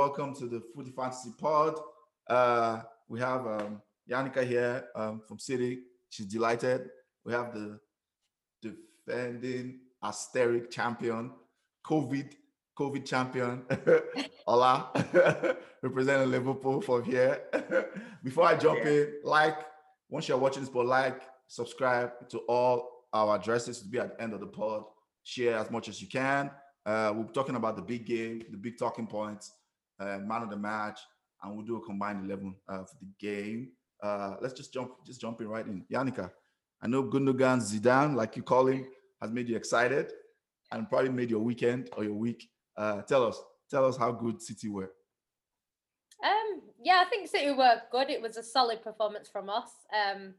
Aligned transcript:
Welcome 0.00 0.34
to 0.36 0.46
the 0.46 0.62
Footy 0.74 0.92
Fantasy 0.92 1.28
Pod. 1.38 1.78
Uh, 2.26 2.80
we 3.06 3.20
have 3.20 3.46
um, 3.46 3.82
Yannicka 4.10 4.46
here 4.46 4.86
um, 4.96 5.20
from 5.28 5.38
City. 5.38 5.80
She's 6.08 6.24
delighted. 6.24 6.88
We 7.22 7.34
have 7.34 7.52
the 7.52 7.78
defending 8.62 9.80
asteric 10.02 10.70
champion, 10.70 11.32
COVID 11.86 12.32
COVID 12.78 13.04
champion, 13.04 13.62
Ola, 14.46 14.88
representing 15.82 16.30
Liverpool 16.30 16.80
from 16.80 17.04
here. 17.04 17.42
Before 18.24 18.46
I 18.46 18.56
jump 18.56 18.78
yeah. 18.82 18.90
in, 18.90 19.14
like, 19.22 19.58
once 20.08 20.28
you're 20.28 20.38
watching 20.38 20.62
this, 20.62 20.70
but 20.70 20.86
like, 20.86 21.20
subscribe 21.46 22.26
to 22.30 22.38
all 22.48 23.04
our 23.12 23.36
addresses 23.36 23.82
to 23.82 23.86
be 23.86 23.98
at 23.98 24.16
the 24.16 24.22
end 24.22 24.32
of 24.32 24.40
the 24.40 24.46
pod. 24.46 24.84
Share 25.24 25.58
as 25.58 25.70
much 25.70 25.90
as 25.90 26.00
you 26.00 26.08
can. 26.08 26.50
Uh, 26.86 27.12
we're 27.14 27.24
talking 27.24 27.56
about 27.56 27.76
the 27.76 27.82
big 27.82 28.06
game, 28.06 28.42
the 28.50 28.56
big 28.56 28.78
talking 28.78 29.06
points, 29.06 29.52
man 30.04 30.42
of 30.42 30.50
the 30.50 30.56
match, 30.56 31.00
and 31.42 31.56
we'll 31.56 31.66
do 31.66 31.76
a 31.76 31.80
combined 31.84 32.24
11 32.24 32.54
uh, 32.68 32.84
for 32.84 32.96
the 33.00 33.08
game. 33.18 33.70
Uh, 34.02 34.36
let's 34.40 34.54
just 34.54 34.72
jump, 34.72 34.92
just 35.06 35.20
jumping 35.20 35.48
right 35.48 35.66
in. 35.66 35.84
Yannicka, 35.92 36.30
I 36.82 36.86
know 36.86 37.04
Gundogan 37.04 37.60
Zidane, 37.60 38.14
like 38.14 38.36
you 38.36 38.42
call 38.42 38.66
him, 38.66 38.86
has 39.20 39.30
made 39.30 39.48
you 39.48 39.56
excited 39.56 40.12
and 40.72 40.88
probably 40.88 41.10
made 41.10 41.30
your 41.30 41.40
weekend 41.40 41.90
or 41.96 42.04
your 42.04 42.14
week. 42.14 42.48
Uh, 42.76 43.02
tell 43.02 43.26
us, 43.26 43.40
tell 43.70 43.84
us 43.84 43.96
how 43.96 44.12
good 44.12 44.40
City 44.40 44.68
were. 44.68 44.92
Um, 46.24 46.62
yeah, 46.82 47.02
I 47.04 47.08
think 47.08 47.28
City 47.28 47.52
were 47.52 47.82
good. 47.90 48.10
It 48.10 48.22
was 48.22 48.36
a 48.36 48.42
solid 48.42 48.82
performance 48.82 49.28
from 49.28 49.50
us. 49.50 49.70
Um, 49.92 50.34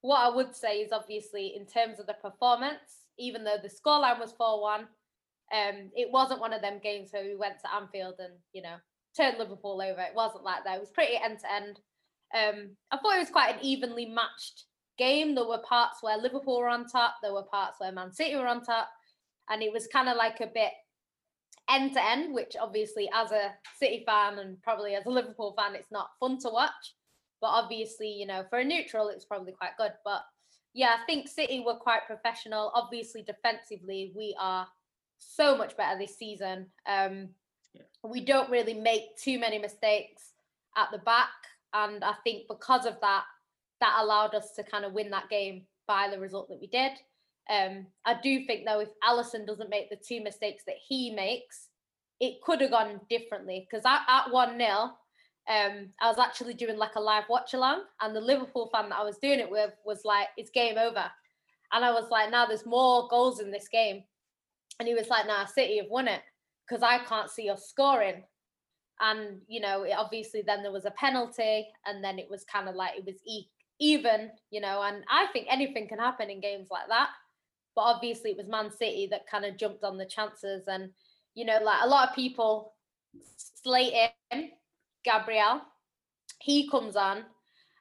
what 0.00 0.20
I 0.20 0.34
would 0.34 0.54
say 0.54 0.78
is 0.78 0.92
obviously 0.92 1.54
in 1.56 1.66
terms 1.66 1.98
of 1.98 2.06
the 2.06 2.14
performance, 2.14 3.04
even 3.18 3.44
though 3.44 3.56
the 3.60 3.68
scoreline 3.68 4.20
was 4.20 4.32
4 4.32 4.62
1, 4.62 4.86
um, 5.52 5.90
it 5.94 6.10
wasn't 6.10 6.40
one 6.40 6.52
of 6.52 6.62
them 6.62 6.80
games 6.82 7.10
where 7.12 7.24
we 7.24 7.36
went 7.36 7.60
to 7.60 7.74
Anfield 7.74 8.14
and, 8.18 8.34
you 8.52 8.62
know, 8.62 8.76
turned 9.16 9.38
Liverpool 9.38 9.80
over. 9.82 10.00
It 10.00 10.14
wasn't 10.14 10.44
like 10.44 10.64
that. 10.64 10.76
It 10.76 10.80
was 10.80 10.90
pretty 10.90 11.16
end 11.16 11.38
to 11.40 11.52
end. 11.52 11.80
I 12.34 12.96
thought 12.96 13.16
it 13.16 13.20
was 13.20 13.30
quite 13.30 13.54
an 13.54 13.64
evenly 13.64 14.06
matched 14.06 14.64
game. 14.98 15.34
There 15.34 15.46
were 15.46 15.58
parts 15.58 15.98
where 16.02 16.18
Liverpool 16.18 16.58
were 16.58 16.68
on 16.68 16.86
top, 16.86 17.14
there 17.22 17.32
were 17.32 17.44
parts 17.44 17.76
where 17.78 17.92
Man 17.92 18.12
City 18.12 18.36
were 18.36 18.48
on 18.48 18.62
top, 18.62 18.88
and 19.48 19.62
it 19.62 19.72
was 19.72 19.86
kind 19.86 20.08
of 20.08 20.16
like 20.16 20.40
a 20.40 20.46
bit 20.46 20.72
end 21.70 21.94
to 21.94 22.04
end, 22.04 22.34
which 22.34 22.54
obviously, 22.60 23.08
as 23.14 23.30
a 23.30 23.54
City 23.78 24.02
fan 24.06 24.38
and 24.38 24.60
probably 24.62 24.94
as 24.94 25.06
a 25.06 25.10
Liverpool 25.10 25.54
fan, 25.56 25.74
it's 25.74 25.90
not 25.90 26.10
fun 26.20 26.38
to 26.40 26.48
watch. 26.48 26.94
But 27.40 27.48
obviously, 27.48 28.08
you 28.08 28.26
know, 28.26 28.44
for 28.50 28.58
a 28.58 28.64
neutral, 28.64 29.08
it's 29.08 29.24
probably 29.24 29.52
quite 29.52 29.76
good. 29.78 29.92
But 30.04 30.22
yeah, 30.74 30.96
I 31.00 31.06
think 31.06 31.28
City 31.28 31.62
were 31.64 31.76
quite 31.76 32.06
professional. 32.06 32.72
Obviously, 32.74 33.22
defensively, 33.22 34.12
we 34.16 34.36
are 34.40 34.66
so 35.18 35.56
much 35.56 35.76
better 35.76 35.98
this 35.98 36.16
season. 36.16 36.66
Um, 36.86 37.28
yeah. 37.74 37.82
We 38.02 38.24
don't 38.24 38.50
really 38.50 38.74
make 38.74 39.16
too 39.16 39.38
many 39.38 39.58
mistakes 39.58 40.32
at 40.76 40.90
the 40.92 40.98
back. 40.98 41.30
And 41.74 42.04
I 42.04 42.14
think 42.24 42.48
because 42.48 42.86
of 42.86 43.00
that, 43.00 43.24
that 43.80 43.98
allowed 44.00 44.34
us 44.34 44.52
to 44.52 44.62
kind 44.62 44.84
of 44.84 44.92
win 44.92 45.10
that 45.10 45.28
game 45.28 45.62
by 45.86 46.08
the 46.10 46.18
result 46.18 46.48
that 46.48 46.60
we 46.60 46.66
did. 46.66 46.92
Um, 47.48 47.86
I 48.04 48.14
do 48.20 48.44
think 48.44 48.64
though, 48.64 48.80
if 48.80 48.88
Alisson 49.04 49.46
doesn't 49.46 49.70
make 49.70 49.90
the 49.90 49.96
two 49.96 50.22
mistakes 50.22 50.64
that 50.66 50.76
he 50.88 51.10
makes, 51.10 51.68
it 52.20 52.40
could 52.42 52.60
have 52.60 52.70
gone 52.70 53.00
differently. 53.08 53.66
Because 53.68 53.84
at, 53.84 54.30
1 54.30 54.58
0, 54.58 54.70
um, 54.70 55.88
I 56.00 56.08
was 56.08 56.18
actually 56.18 56.54
doing 56.54 56.76
like 56.76 56.96
a 56.96 57.00
live 57.00 57.24
watch 57.28 57.54
along, 57.54 57.82
and 58.00 58.16
the 58.16 58.20
Liverpool 58.20 58.68
fan 58.72 58.88
that 58.88 58.98
I 58.98 59.04
was 59.04 59.18
doing 59.18 59.38
it 59.38 59.50
with 59.50 59.72
was 59.84 60.00
like, 60.04 60.28
it's 60.36 60.50
game 60.50 60.78
over. 60.78 61.04
And 61.72 61.84
I 61.84 61.92
was 61.92 62.10
like, 62.10 62.30
now 62.30 62.46
there's 62.46 62.66
more 62.66 63.08
goals 63.08 63.40
in 63.40 63.50
this 63.50 63.68
game. 63.68 64.04
And 64.78 64.88
he 64.88 64.94
was 64.94 65.08
like, 65.08 65.26
nah, 65.26 65.46
City 65.46 65.78
have 65.78 65.90
won 65.90 66.08
it 66.08 66.22
because 66.68 66.82
I 66.82 66.98
can't 66.98 67.30
see 67.30 67.48
us 67.48 67.68
scoring. 67.68 68.22
And, 69.00 69.40
you 69.46 69.60
know, 69.60 69.82
it, 69.82 69.94
obviously 69.96 70.42
then 70.42 70.62
there 70.62 70.72
was 70.72 70.84
a 70.86 70.90
penalty, 70.92 71.68
and 71.84 72.02
then 72.02 72.18
it 72.18 72.30
was 72.30 72.44
kind 72.44 72.68
of 72.68 72.74
like 72.74 72.96
it 72.96 73.04
was 73.04 73.16
e- 73.26 73.48
even, 73.78 74.30
you 74.50 74.60
know, 74.60 74.82
and 74.82 75.04
I 75.10 75.26
think 75.32 75.46
anything 75.50 75.86
can 75.88 75.98
happen 75.98 76.30
in 76.30 76.40
games 76.40 76.68
like 76.70 76.88
that. 76.88 77.10
But 77.74 77.82
obviously, 77.82 78.30
it 78.30 78.38
was 78.38 78.48
Man 78.48 78.70
City 78.70 79.06
that 79.10 79.26
kind 79.30 79.44
of 79.44 79.58
jumped 79.58 79.84
on 79.84 79.98
the 79.98 80.06
chances. 80.06 80.64
And, 80.66 80.90
you 81.34 81.44
know, 81.44 81.58
like 81.62 81.82
a 81.82 81.86
lot 81.86 82.08
of 82.08 82.14
people 82.14 82.72
slate 83.62 83.92
him, 84.30 84.50
Gabriel. 85.04 85.60
He 86.40 86.70
comes 86.70 86.96
on. 86.96 87.24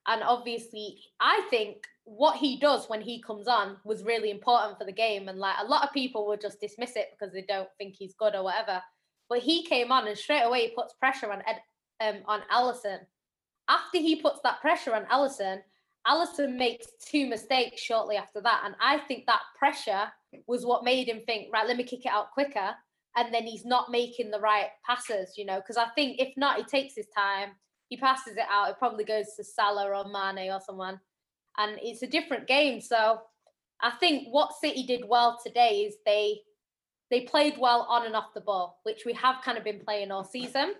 And 0.07 0.21
obviously, 0.21 0.99
I 1.21 1.47
think 1.49 1.85
what 2.05 2.37
he 2.37 2.57
does 2.57 2.87
when 2.87 3.01
he 3.01 3.21
comes 3.21 3.47
on 3.47 3.77
was 3.83 4.03
really 4.03 4.29
important 4.29 4.77
for 4.77 4.85
the 4.85 4.91
game. 4.91 5.27
And 5.27 5.39
like 5.39 5.55
a 5.59 5.65
lot 5.65 5.83
of 5.83 5.91
people 5.91 6.27
would 6.27 6.39
just 6.39 6.61
dismiss 6.61 6.95
it 6.95 7.09
because 7.11 7.33
they 7.33 7.41
don't 7.41 7.69
think 7.77 7.95
he's 7.95 8.13
good 8.13 8.35
or 8.35 8.43
whatever. 8.43 8.81
But 9.27 9.39
he 9.39 9.65
came 9.65 9.91
on 9.91 10.07
and 10.07 10.17
straight 10.17 10.43
away 10.43 10.61
he 10.61 10.75
puts 10.75 10.93
pressure 10.93 11.31
on 11.31 11.41
Ed, 11.47 11.61
um, 12.01 12.21
on 12.27 12.41
Alisson. 12.53 12.99
After 13.67 13.97
he 13.97 14.15
puts 14.15 14.39
that 14.43 14.61
pressure 14.61 14.93
on 14.93 15.05
Alisson, 15.05 15.61
Alisson 16.07 16.55
makes 16.55 16.85
two 17.03 17.25
mistakes 17.27 17.81
shortly 17.81 18.15
after 18.17 18.39
that. 18.41 18.61
And 18.63 18.75
I 18.79 18.99
think 18.99 19.25
that 19.25 19.41
pressure 19.57 20.03
was 20.45 20.63
what 20.63 20.83
made 20.83 21.09
him 21.09 21.21
think, 21.25 21.51
right, 21.51 21.67
let 21.67 21.77
me 21.77 21.83
kick 21.83 22.05
it 22.05 22.11
out 22.11 22.31
quicker. 22.31 22.75
And 23.17 23.33
then 23.33 23.47
he's 23.47 23.65
not 23.65 23.89
making 23.89 24.29
the 24.29 24.39
right 24.39 24.67
passes, 24.85 25.33
you 25.37 25.45
know, 25.45 25.55
because 25.55 25.77
I 25.77 25.87
think 25.95 26.19
if 26.19 26.33
not, 26.37 26.57
he 26.57 26.63
takes 26.63 26.95
his 26.95 27.07
time, 27.17 27.51
he 27.87 27.97
passes 27.97 28.37
it 28.37 28.45
out, 28.51 28.69
it 28.69 28.77
probably 28.77 29.05
goes 29.05 29.33
to 29.37 29.43
Salah 29.43 29.89
or 29.89 30.03
Mane 30.11 30.51
or 30.51 30.59
someone. 30.63 30.99
And 31.57 31.77
it's 31.81 32.01
a 32.01 32.07
different 32.07 32.47
game. 32.47 32.81
So 32.81 33.21
I 33.81 33.91
think 33.91 34.27
what 34.29 34.53
City 34.61 34.83
did 34.85 35.03
well 35.07 35.39
today 35.43 35.85
is 35.87 35.95
they 36.05 36.41
they 37.11 37.21
played 37.21 37.55
well 37.59 37.85
on 37.87 38.05
and 38.05 38.15
off 38.15 38.33
the 38.33 38.41
ball, 38.41 38.79
which 38.83 39.03
we 39.05 39.13
have 39.13 39.43
kind 39.43 39.57
of 39.57 39.63
been 39.63 39.79
playing 39.79 40.11
all 40.11 40.23
season. 40.23 40.73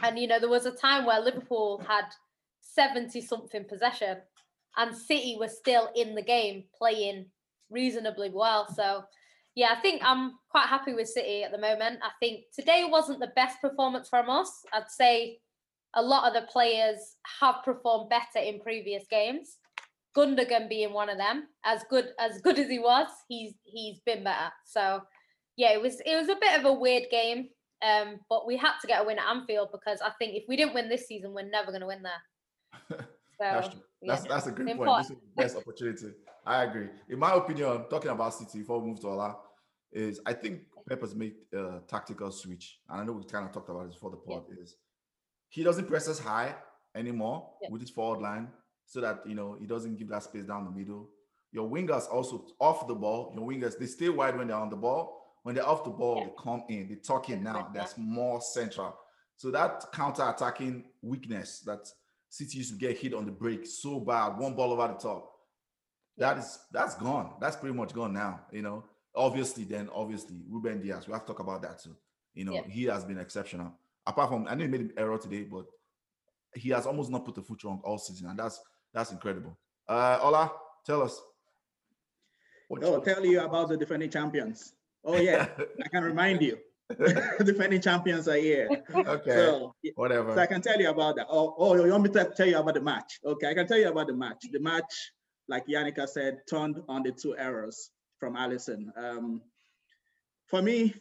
And 0.00 0.18
you 0.18 0.28
know, 0.28 0.38
there 0.38 0.48
was 0.48 0.66
a 0.66 0.70
time 0.70 1.06
where 1.06 1.20
Liverpool 1.20 1.82
had 1.86 2.04
70 2.60 3.20
something 3.20 3.64
possession 3.64 4.18
and 4.76 4.96
City 4.96 5.36
was 5.38 5.56
still 5.56 5.90
in 5.94 6.14
the 6.14 6.22
game 6.22 6.64
playing 6.76 7.26
reasonably 7.70 8.30
well. 8.32 8.72
So, 8.72 9.04
yeah, 9.54 9.74
I 9.76 9.80
think 9.80 10.02
I'm 10.04 10.34
quite 10.48 10.66
happy 10.66 10.92
with 10.92 11.08
City 11.08 11.42
at 11.42 11.52
the 11.52 11.58
moment. 11.58 12.00
I 12.02 12.10
think 12.20 12.44
today 12.54 12.86
wasn't 12.88 13.20
the 13.20 13.32
best 13.34 13.60
performance 13.60 14.08
from 14.08 14.30
us. 14.30 14.50
I'd 14.72 14.88
say 14.88 15.38
a 15.94 16.02
lot 16.02 16.28
of 16.28 16.40
the 16.40 16.48
players 16.48 17.16
have 17.40 17.56
performed 17.64 18.10
better 18.10 18.44
in 18.44 18.60
previous 18.60 19.04
games. 19.10 19.56
Gundogan 20.16 20.68
being 20.68 20.92
one 20.92 21.08
of 21.08 21.18
them, 21.18 21.48
as 21.64 21.82
good 21.88 22.08
as 22.18 22.40
good 22.40 22.58
as 22.58 22.68
he 22.68 22.78
was, 22.78 23.06
he's 23.28 23.54
he's 23.64 24.00
been 24.04 24.24
better. 24.24 24.50
So, 24.66 25.02
yeah, 25.56 25.72
it 25.72 25.80
was 25.80 26.00
it 26.04 26.16
was 26.16 26.28
a 26.28 26.36
bit 26.40 26.58
of 26.58 26.64
a 26.64 26.72
weird 26.72 27.04
game, 27.10 27.48
um, 27.84 28.20
but 28.28 28.46
we 28.46 28.56
had 28.56 28.78
to 28.80 28.86
get 28.86 29.02
a 29.02 29.04
win 29.04 29.18
at 29.18 29.28
Anfield 29.28 29.68
because 29.72 30.00
I 30.00 30.10
think 30.18 30.34
if 30.34 30.44
we 30.48 30.56
didn't 30.56 30.74
win 30.74 30.88
this 30.88 31.06
season, 31.06 31.32
we're 31.32 31.48
never 31.48 31.70
going 31.70 31.82
to 31.82 31.86
win 31.86 32.02
there. 32.02 32.88
So, 32.90 32.96
that's 33.40 33.68
true. 33.68 33.80
That's, 34.02 34.24
yeah, 34.24 34.28
that's 34.28 34.46
a 34.46 34.52
great 34.52 34.76
point. 34.76 34.98
This 34.98 35.10
is 35.10 35.16
the 35.16 35.42
best 35.42 35.56
opportunity. 35.56 36.14
I 36.46 36.64
agree. 36.64 36.88
In 37.08 37.18
my 37.18 37.34
opinion, 37.34 37.84
talking 37.90 38.10
about 38.10 38.34
City 38.34 38.60
before 38.60 38.80
we 38.80 38.88
move 38.88 39.00
to 39.00 39.08
Ola, 39.08 39.36
is 39.92 40.20
I 40.24 40.32
think 40.32 40.62
Pep 40.88 41.02
has 41.02 41.14
made 41.14 41.34
a 41.54 41.80
tactical 41.86 42.30
switch. 42.32 42.80
And 42.88 43.00
I 43.00 43.04
know 43.04 43.12
we 43.12 43.24
kind 43.24 43.46
of 43.46 43.52
talked 43.52 43.68
about 43.68 43.86
this 43.86 43.94
before 43.94 44.10
the 44.10 44.16
pod 44.16 44.44
yeah. 44.48 44.62
is 44.62 44.76
he 45.48 45.62
doesn't 45.62 45.86
press 45.86 46.08
us 46.08 46.18
high 46.18 46.54
anymore 46.94 47.50
yeah. 47.62 47.68
with 47.70 47.80
his 47.80 47.90
forward 47.90 48.22
line 48.22 48.48
so 48.90 49.00
that 49.00 49.22
you 49.24 49.36
know 49.36 49.56
he 49.60 49.66
doesn't 49.66 49.96
give 49.96 50.08
that 50.08 50.24
space 50.24 50.44
down 50.44 50.64
the 50.64 50.70
middle. 50.72 51.08
Your 51.52 51.70
wingers 51.70 52.10
also 52.10 52.44
off 52.58 52.88
the 52.88 52.94
ball. 52.94 53.32
Your 53.36 53.46
wingers 53.46 53.78
they 53.78 53.86
stay 53.86 54.08
wide 54.08 54.36
when 54.36 54.48
they're 54.48 54.56
on 54.56 54.68
the 54.68 54.76
ball. 54.76 55.16
When 55.44 55.54
they're 55.54 55.66
off 55.66 55.84
the 55.84 55.90
ball, 55.90 56.18
yeah. 56.18 56.24
they 56.24 56.32
come 56.42 56.64
in. 56.68 56.88
They 56.88 56.96
talk 56.96 57.30
in 57.30 57.44
now. 57.44 57.70
That's 57.72 57.94
more 57.96 58.42
central. 58.42 58.94
So 59.36 59.50
that 59.52 59.84
counter-attacking 59.94 60.84
weakness 61.00 61.60
that 61.60 61.88
City 62.28 62.58
used 62.58 62.72
to 62.72 62.78
get 62.78 62.98
hit 62.98 63.14
on 63.14 63.24
the 63.24 63.32
break 63.32 63.64
so 63.64 64.00
bad, 64.00 64.36
one 64.36 64.54
ball 64.54 64.72
over 64.72 64.88
the 64.88 64.98
top. 64.98 65.30
That 66.18 66.36
is 66.38 66.58
that's 66.72 66.96
gone. 66.96 67.34
That's 67.40 67.56
pretty 67.56 67.76
much 67.76 67.94
gone 67.94 68.12
now. 68.12 68.40
You 68.52 68.62
know, 68.62 68.84
obviously, 69.14 69.64
then 69.64 69.88
obviously 69.94 70.36
Ruben 70.48 70.82
Dias. 70.82 71.06
We 71.06 71.12
have 71.12 71.22
to 71.22 71.28
talk 71.28 71.40
about 71.40 71.62
that 71.62 71.80
too. 71.80 71.96
You 72.34 72.44
know, 72.44 72.54
yeah. 72.54 72.62
he 72.68 72.84
has 72.84 73.04
been 73.04 73.18
exceptional. 73.18 73.72
Apart 74.04 74.30
from 74.30 74.48
I 74.48 74.54
know 74.54 74.64
he 74.64 74.68
made 74.68 74.80
an 74.80 74.92
error 74.96 75.16
today, 75.16 75.44
but 75.44 75.64
he 76.54 76.70
has 76.70 76.86
almost 76.86 77.10
not 77.10 77.24
put 77.24 77.36
the 77.36 77.42
foot 77.42 77.62
wrong 77.62 77.80
all 77.84 77.98
season, 77.98 78.28
and 78.28 78.38
that's 78.38 78.60
that's 78.92 79.12
incredible. 79.12 79.56
Uh 79.88 80.18
Ola, 80.22 80.52
tell 80.86 81.02
us. 81.02 81.20
oh, 82.70 83.00
tell 83.00 83.24
you 83.24 83.40
about 83.40 83.68
the 83.68 83.76
defending 83.76 84.10
champions. 84.10 84.72
Oh 85.04 85.16
yeah, 85.18 85.48
I 85.84 85.88
can 85.88 86.04
remind 86.04 86.42
you. 86.42 86.58
defending 87.44 87.80
champions 87.80 88.26
are 88.28 88.36
here. 88.36 88.68
Okay. 88.94 89.30
So, 89.30 89.74
Whatever. 89.94 90.34
So 90.34 90.40
I 90.40 90.46
can 90.46 90.60
tell 90.60 90.78
you 90.80 90.90
about 90.90 91.16
that. 91.16 91.26
Oh, 91.30 91.54
oh, 91.56 91.74
you 91.76 91.90
want 91.90 92.02
me 92.02 92.10
to 92.10 92.32
tell 92.36 92.48
you 92.48 92.58
about 92.58 92.74
the 92.74 92.80
match? 92.80 93.20
Okay, 93.24 93.48
I 93.48 93.54
can 93.54 93.66
tell 93.66 93.78
you 93.78 93.88
about 93.88 94.08
the 94.08 94.14
match. 94.14 94.44
The 94.50 94.58
match, 94.58 95.12
like 95.48 95.66
Yannicka 95.66 96.08
said, 96.08 96.40
turned 96.48 96.80
on 96.88 97.04
the 97.04 97.12
two 97.12 97.36
errors 97.36 97.90
from 98.18 98.34
Alisson. 98.34 98.86
Um, 98.96 99.40
for 100.48 100.60
me, 100.62 100.94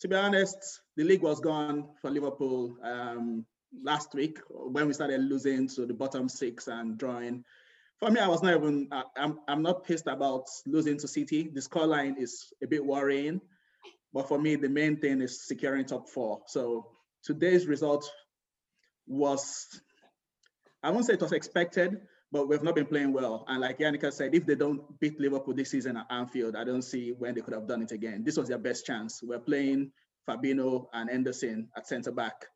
to 0.00 0.08
be 0.08 0.16
honest, 0.16 0.58
the 0.96 1.04
league 1.04 1.22
was 1.22 1.40
gone 1.40 1.88
for 2.00 2.10
Liverpool 2.10 2.76
um, 2.82 3.46
last 3.82 4.14
week 4.14 4.38
when 4.48 4.86
we 4.86 4.92
started 4.92 5.20
losing 5.20 5.68
to 5.68 5.86
the 5.86 5.94
bottom 5.94 6.28
six 6.28 6.68
and 6.68 6.98
drawing. 6.98 7.44
For 7.98 8.10
me, 8.10 8.20
I 8.20 8.28
was 8.28 8.42
not 8.42 8.56
even, 8.56 8.88
I'm, 9.16 9.38
I'm 9.46 9.62
not 9.62 9.84
pissed 9.84 10.08
about 10.08 10.46
losing 10.66 10.98
to 10.98 11.08
City. 11.08 11.50
The 11.52 11.60
scoreline 11.60 12.18
is 12.18 12.52
a 12.62 12.66
bit 12.66 12.84
worrying. 12.84 13.40
But 14.12 14.28
for 14.28 14.38
me, 14.38 14.56
the 14.56 14.68
main 14.68 14.98
thing 14.98 15.20
is 15.22 15.46
securing 15.46 15.86
top 15.86 16.08
four. 16.10 16.42
So 16.46 16.88
today's 17.24 17.66
result 17.66 18.10
was, 19.06 19.66
I 20.82 20.90
won't 20.90 21.06
say 21.06 21.14
it 21.14 21.20
was 21.20 21.32
expected, 21.32 21.96
but 22.30 22.48
we've 22.48 22.62
not 22.62 22.74
been 22.74 22.86
playing 22.86 23.12
well. 23.12 23.44
And 23.48 23.60
like 23.60 23.78
Yannicka 23.78 24.12
said, 24.12 24.34
if 24.34 24.46
they 24.46 24.54
don't 24.54 24.98
beat 25.00 25.20
Liverpool 25.20 25.54
this 25.54 25.70
season 25.70 25.96
at 25.96 26.06
Anfield, 26.10 26.56
I 26.56 26.64
don't 26.64 26.82
see 26.82 27.12
when 27.12 27.34
they 27.34 27.40
could 27.40 27.54
have 27.54 27.68
done 27.68 27.82
it 27.82 27.92
again. 27.92 28.22
This 28.24 28.36
was 28.36 28.48
their 28.48 28.58
best 28.58 28.84
chance. 28.84 29.22
We're 29.22 29.38
playing 29.38 29.92
Fabinho 30.28 30.86
and 30.92 31.08
Henderson 31.08 31.68
at 31.76 31.86
centre 31.86 32.12
back. 32.12 32.46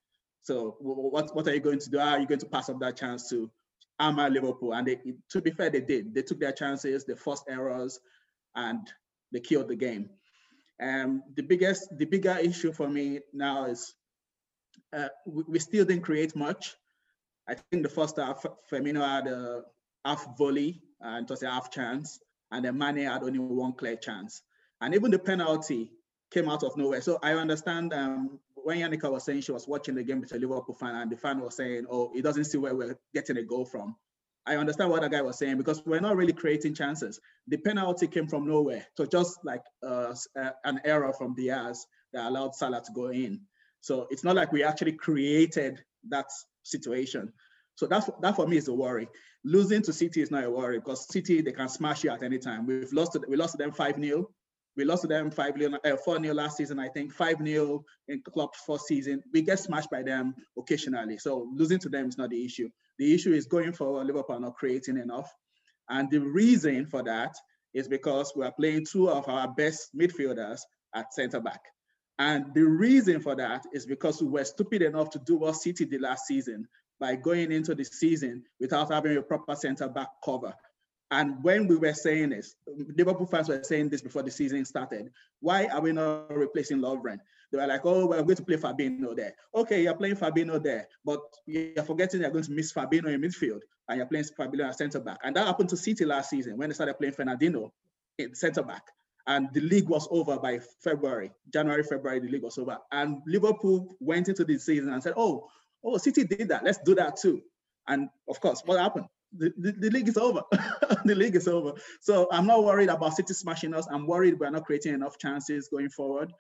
So 0.47 0.77
what, 0.79 1.35
what 1.35 1.49
are 1.49 1.55
you 1.55 1.61
going 1.61 1.81
to 1.81 1.91
do? 1.91 1.99
Are 1.99 2.21
you 2.21 2.27
going 2.27 2.39
to 2.39 2.47
pass 2.47 2.69
up 2.69 2.79
that 2.79 2.97
chance 2.97 3.29
to 3.31 3.51
hammer 3.99 4.31
Liverpool? 4.31 4.75
And 4.75 4.87
they, 4.87 5.01
to 5.31 5.43
be 5.43 5.51
fair, 5.51 5.71
they 5.71 5.81
did. 5.81 6.15
They 6.15 6.23
took 6.23 6.39
their 6.39 6.53
chances, 6.53 7.05
they 7.05 7.17
forced 7.17 7.47
errors, 7.49 7.99
and 8.55 8.89
they 9.33 9.41
killed 9.41 9.67
the 9.67 9.75
game. 9.75 10.09
Um, 10.81 11.25
the 11.35 11.43
biggest, 11.43 11.89
the 11.99 12.05
bigger 12.05 12.39
issue 12.41 12.73
for 12.73 12.89
me 12.89 13.23
now 13.33 13.65
is 13.65 13.93
uh, 14.97 15.09
we, 15.27 15.43
we, 15.49 15.59
still 15.59 15.85
didn't 15.85 16.05
create 16.05 16.37
much. 16.37 16.77
I 17.49 17.55
think 17.55 17.83
the 17.83 17.89
first 17.89 18.17
half, 18.17 18.47
Firmino 18.71 19.05
had 19.05 19.27
a 19.27 19.63
half 20.05 20.39
volley 20.39 20.81
and 21.01 21.25
it 21.25 21.31
was 21.31 21.43
a 21.43 21.51
half 21.51 21.73
chance, 21.73 22.21
and 22.53 22.65
then 22.65 22.79
Mane 22.79 22.99
had 22.99 23.25
only 23.25 23.41
one 23.41 23.73
clear 23.73 23.97
chance. 23.97 24.43
And 24.81 24.95
even 24.95 25.11
the 25.11 25.19
penalty 25.19 25.91
came 26.31 26.49
out 26.49 26.63
of 26.63 26.77
nowhere. 26.77 27.01
So 27.01 27.19
I 27.21 27.33
understand 27.33 27.93
um, 27.93 28.39
when 28.67 28.79
Yannicka 28.79 29.09
was 29.09 29.23
saying 29.23 29.43
she 29.43 29.53
was 29.53 29.69
watching 29.69 29.95
the 29.95 30.03
game 30.03 30.21
with 30.21 30.33
a 30.33 30.39
Liverpool 30.39 30.75
fan, 30.75 30.97
and 30.97 31.09
the 31.09 31.17
fan 31.17 31.39
was 31.39 31.55
saying, 31.55 31.87
"Oh, 31.89 32.11
he 32.13 32.21
doesn't 32.21 32.47
see 32.47 32.59
where 32.59 32.75
we're 32.75 32.99
getting 33.15 33.37
a 33.37 33.45
goal 33.45 33.65
from." 33.65 33.95
I 34.45 34.57
understand 34.57 34.91
what 34.91 35.03
that 35.03 35.13
guy 35.13 35.23
was 35.23 35.39
saying 35.39 35.57
because 35.57 35.87
we're 35.87 36.01
not 36.01 36.17
really 36.17 36.33
creating 36.33 36.75
chances. 36.75 37.21
The 37.47 37.59
penalty 37.59 38.09
came 38.09 38.27
from 38.27 38.49
nowhere, 38.49 38.85
so 38.97 39.07
just 39.07 39.39
like 39.45 39.63
uh, 39.87 40.13
an 40.65 40.81
error 40.85 41.13
from 41.13 41.37
Dias 41.37 41.87
that 42.13 42.27
allowed 42.27 42.57
Salah 42.57 42.83
to 42.85 42.93
go 42.93 43.11
in. 43.13 43.43
So 43.83 44.09
it's 44.11 44.25
not 44.25 44.35
like 44.35 44.51
we 44.51 44.65
actually 44.65 44.95
created 44.95 45.81
that 46.09 46.27
situation. 46.65 47.33
So 47.77 47.87
that's 47.87 48.11
that 48.21 48.35
for 48.35 48.49
me 48.49 48.57
is 48.57 48.67
a 48.67 48.75
worry. 48.75 49.09
Losing 49.45 49.83
to 49.83 49.93
City 49.93 50.23
is 50.23 50.33
not 50.33 50.43
a 50.43 50.51
worry 50.51 50.81
because 50.81 51.07
City 51.07 51.41
they 51.41 51.53
can 51.53 51.69
smash 51.69 52.03
you 52.03 52.11
at 52.11 52.25
any 52.25 52.41
time. 52.41 52.67
We've 52.67 52.93
lost 52.93 53.13
to, 53.13 53.23
we 53.29 53.37
lost 53.37 53.53
to 53.53 53.59
them 53.59 53.71
five 53.71 53.95
0 53.95 54.29
we 54.77 54.85
lost 54.85 55.03
to 55.03 55.09
them 55.09 55.31
5 55.31 55.59
0, 55.59 55.79
uh, 55.85 55.97
4 55.97 56.21
0 56.21 56.35
last 56.35 56.57
season, 56.57 56.79
I 56.79 56.89
think, 56.89 57.13
5 57.13 57.39
0 57.45 57.85
in 58.09 58.23
Klopp's 58.23 58.61
first 58.67 58.87
season. 58.87 59.23
We 59.33 59.43
get 59.43 59.59
smashed 59.59 59.91
by 59.91 60.03
them 60.03 60.35
occasionally. 60.59 61.19
So 61.19 61.51
losing 61.55 61.79
to 61.81 61.89
them 61.89 62.09
is 62.09 62.19
not 62.19 62.31
the 62.31 62.45
issue. 62.45 62.69
The 62.99 63.15
issue 63.15 63.33
is 63.33 63.47
going 63.47 63.73
for 63.73 64.05
Liverpool 64.05 64.41
not 64.41 64.55
creating 64.55 64.99
enough. 64.99 65.33
And 65.89 66.11
the 66.11 66.21
reason 66.21 66.87
for 66.87 67.03
that 67.05 67.35
is 67.75 67.89
because 67.89 68.33
we 68.35 68.45
are 68.45 68.53
playing 68.53 68.87
two 68.87 69.09
of 69.11 69.29
our 69.29 69.49
best 69.49 69.97
midfielders 69.97 70.61
at 70.95 71.13
centre 71.13 71.41
back. 71.41 71.61
And 72.19 72.55
the 72.55 72.63
reason 72.63 73.21
for 73.21 73.37
that 73.37 73.65
is 73.73 73.85
because 73.85 74.23
we 74.23 74.29
were 74.29 74.45
stupid 74.45 74.83
enough 74.83 75.11
to 75.11 75.19
do 75.19 75.37
what 75.37 75.57
City 75.57 75.85
did 75.85 76.01
last 76.01 76.27
season 76.27 76.67
by 76.99 77.15
going 77.15 77.53
into 77.53 77.75
the 77.75 77.85
season 77.85 78.43
without 78.59 78.91
having 78.91 79.17
a 79.17 79.23
proper 79.23 79.55
centre 79.55 79.89
back 79.89 80.09
cover. 80.25 80.55
And 81.11 81.43
when 81.43 81.69
we 81.69 81.77
were 81.77 81.93
saying 81.93 82.31
this, 82.31 82.57
Liverpool 82.67 83.27
fans 83.27 83.49
were 83.49 83.63
saying 83.63 83.91
this 83.91 84.03
before 84.03 84.23
the 84.23 84.31
season 84.31 84.65
started. 84.65 85.11
Why 85.41 85.67
are 85.67 85.81
we 85.81 85.93
not 85.93 86.35
replacing 86.35 86.79
Lovren? 86.79 87.19
They 87.53 87.59
were 87.59 87.67
like, 87.67 87.83
oh, 87.85 88.07
we're 88.07 88.23
going 88.23 88.37
to 88.37 88.45
play 88.45 88.57
Fabinho 88.57 89.15
there. 89.15 89.35
Okay, 89.55 89.85
you're 89.85 89.95
playing 89.95 90.17
Fabinho 90.17 90.61
there, 90.61 90.89
but 91.05 91.21
you're 91.47 91.85
forgetting 91.85 92.23
you're 92.23 92.31
going 92.31 92.45
to 92.45 92.51
miss 92.51 92.73
Fabinho 92.73 93.07
in 93.07 93.21
midfield 93.21 93.61
and 93.89 93.99
you're 93.99 94.07
playing 94.07 94.25
Fabinho 94.37 94.69
at 94.69 94.77
centre 94.77 94.99
back. 94.99 95.19
And 95.23 95.37
that 95.37 95.47
happened 95.47 95.69
to 95.69 95.77
City 95.77 96.05
last 96.05 96.31
season 96.31 96.57
when 96.57 96.71
they 96.71 96.75
started 96.75 96.99
playing 96.99 97.15
Fernandinho 97.15 97.71
in 98.19 98.35
centre 98.35 98.65
back. 98.65 98.83
And 99.29 99.49
the 99.53 99.61
league 99.61 99.89
was 99.89 100.09
over 100.11 100.39
by 100.39 100.61
February, 100.83 101.33
January, 101.53 101.83
February, 101.85 102.21
the 102.21 102.29
league 102.29 102.43
was 102.43 102.59
over. 102.59 102.79
And 102.91 103.23
Liverpool 103.27 103.97
went 104.01 104.29
into 104.29 104.45
the 104.45 104.59
season 104.59 104.93
and 104.93 105.03
said, 105.03 105.15
oh, 105.17 105.49
oh, 105.85 105.99
City 105.99 106.25
did 106.25 106.49
that. 106.49 106.65
Let's 106.65 106.79
do 106.85 106.97
that 106.97 107.17
too. 107.17 107.43
And 107.89 108.09
of 108.29 108.41
course, 108.41 108.63
what 108.65 108.81
happened? 108.81 109.07
The, 109.39 109.53
the, 109.59 109.73
the, 109.73 109.91
league 109.91 110.09
is 110.09 110.17
over. 110.17 110.43
the 111.05 111.15
league 111.15 111.37
is 111.37 111.49
over. 111.49 111.73
So 112.01 112.29
I'm 112.31 112.47
not 112.47 112.65
worried 112.65 112.89
about 112.89 113.15
City 113.15 113.35
smashing 113.35 113.75
us. 113.75 113.87
I'm 113.91 114.07
worried 114.07 114.39
we're 114.39 114.51
not 114.51 114.65
creating 114.65 114.95
enough 114.95 115.19
chances 115.19 115.69
going 115.69 115.91
forward. 115.91 116.33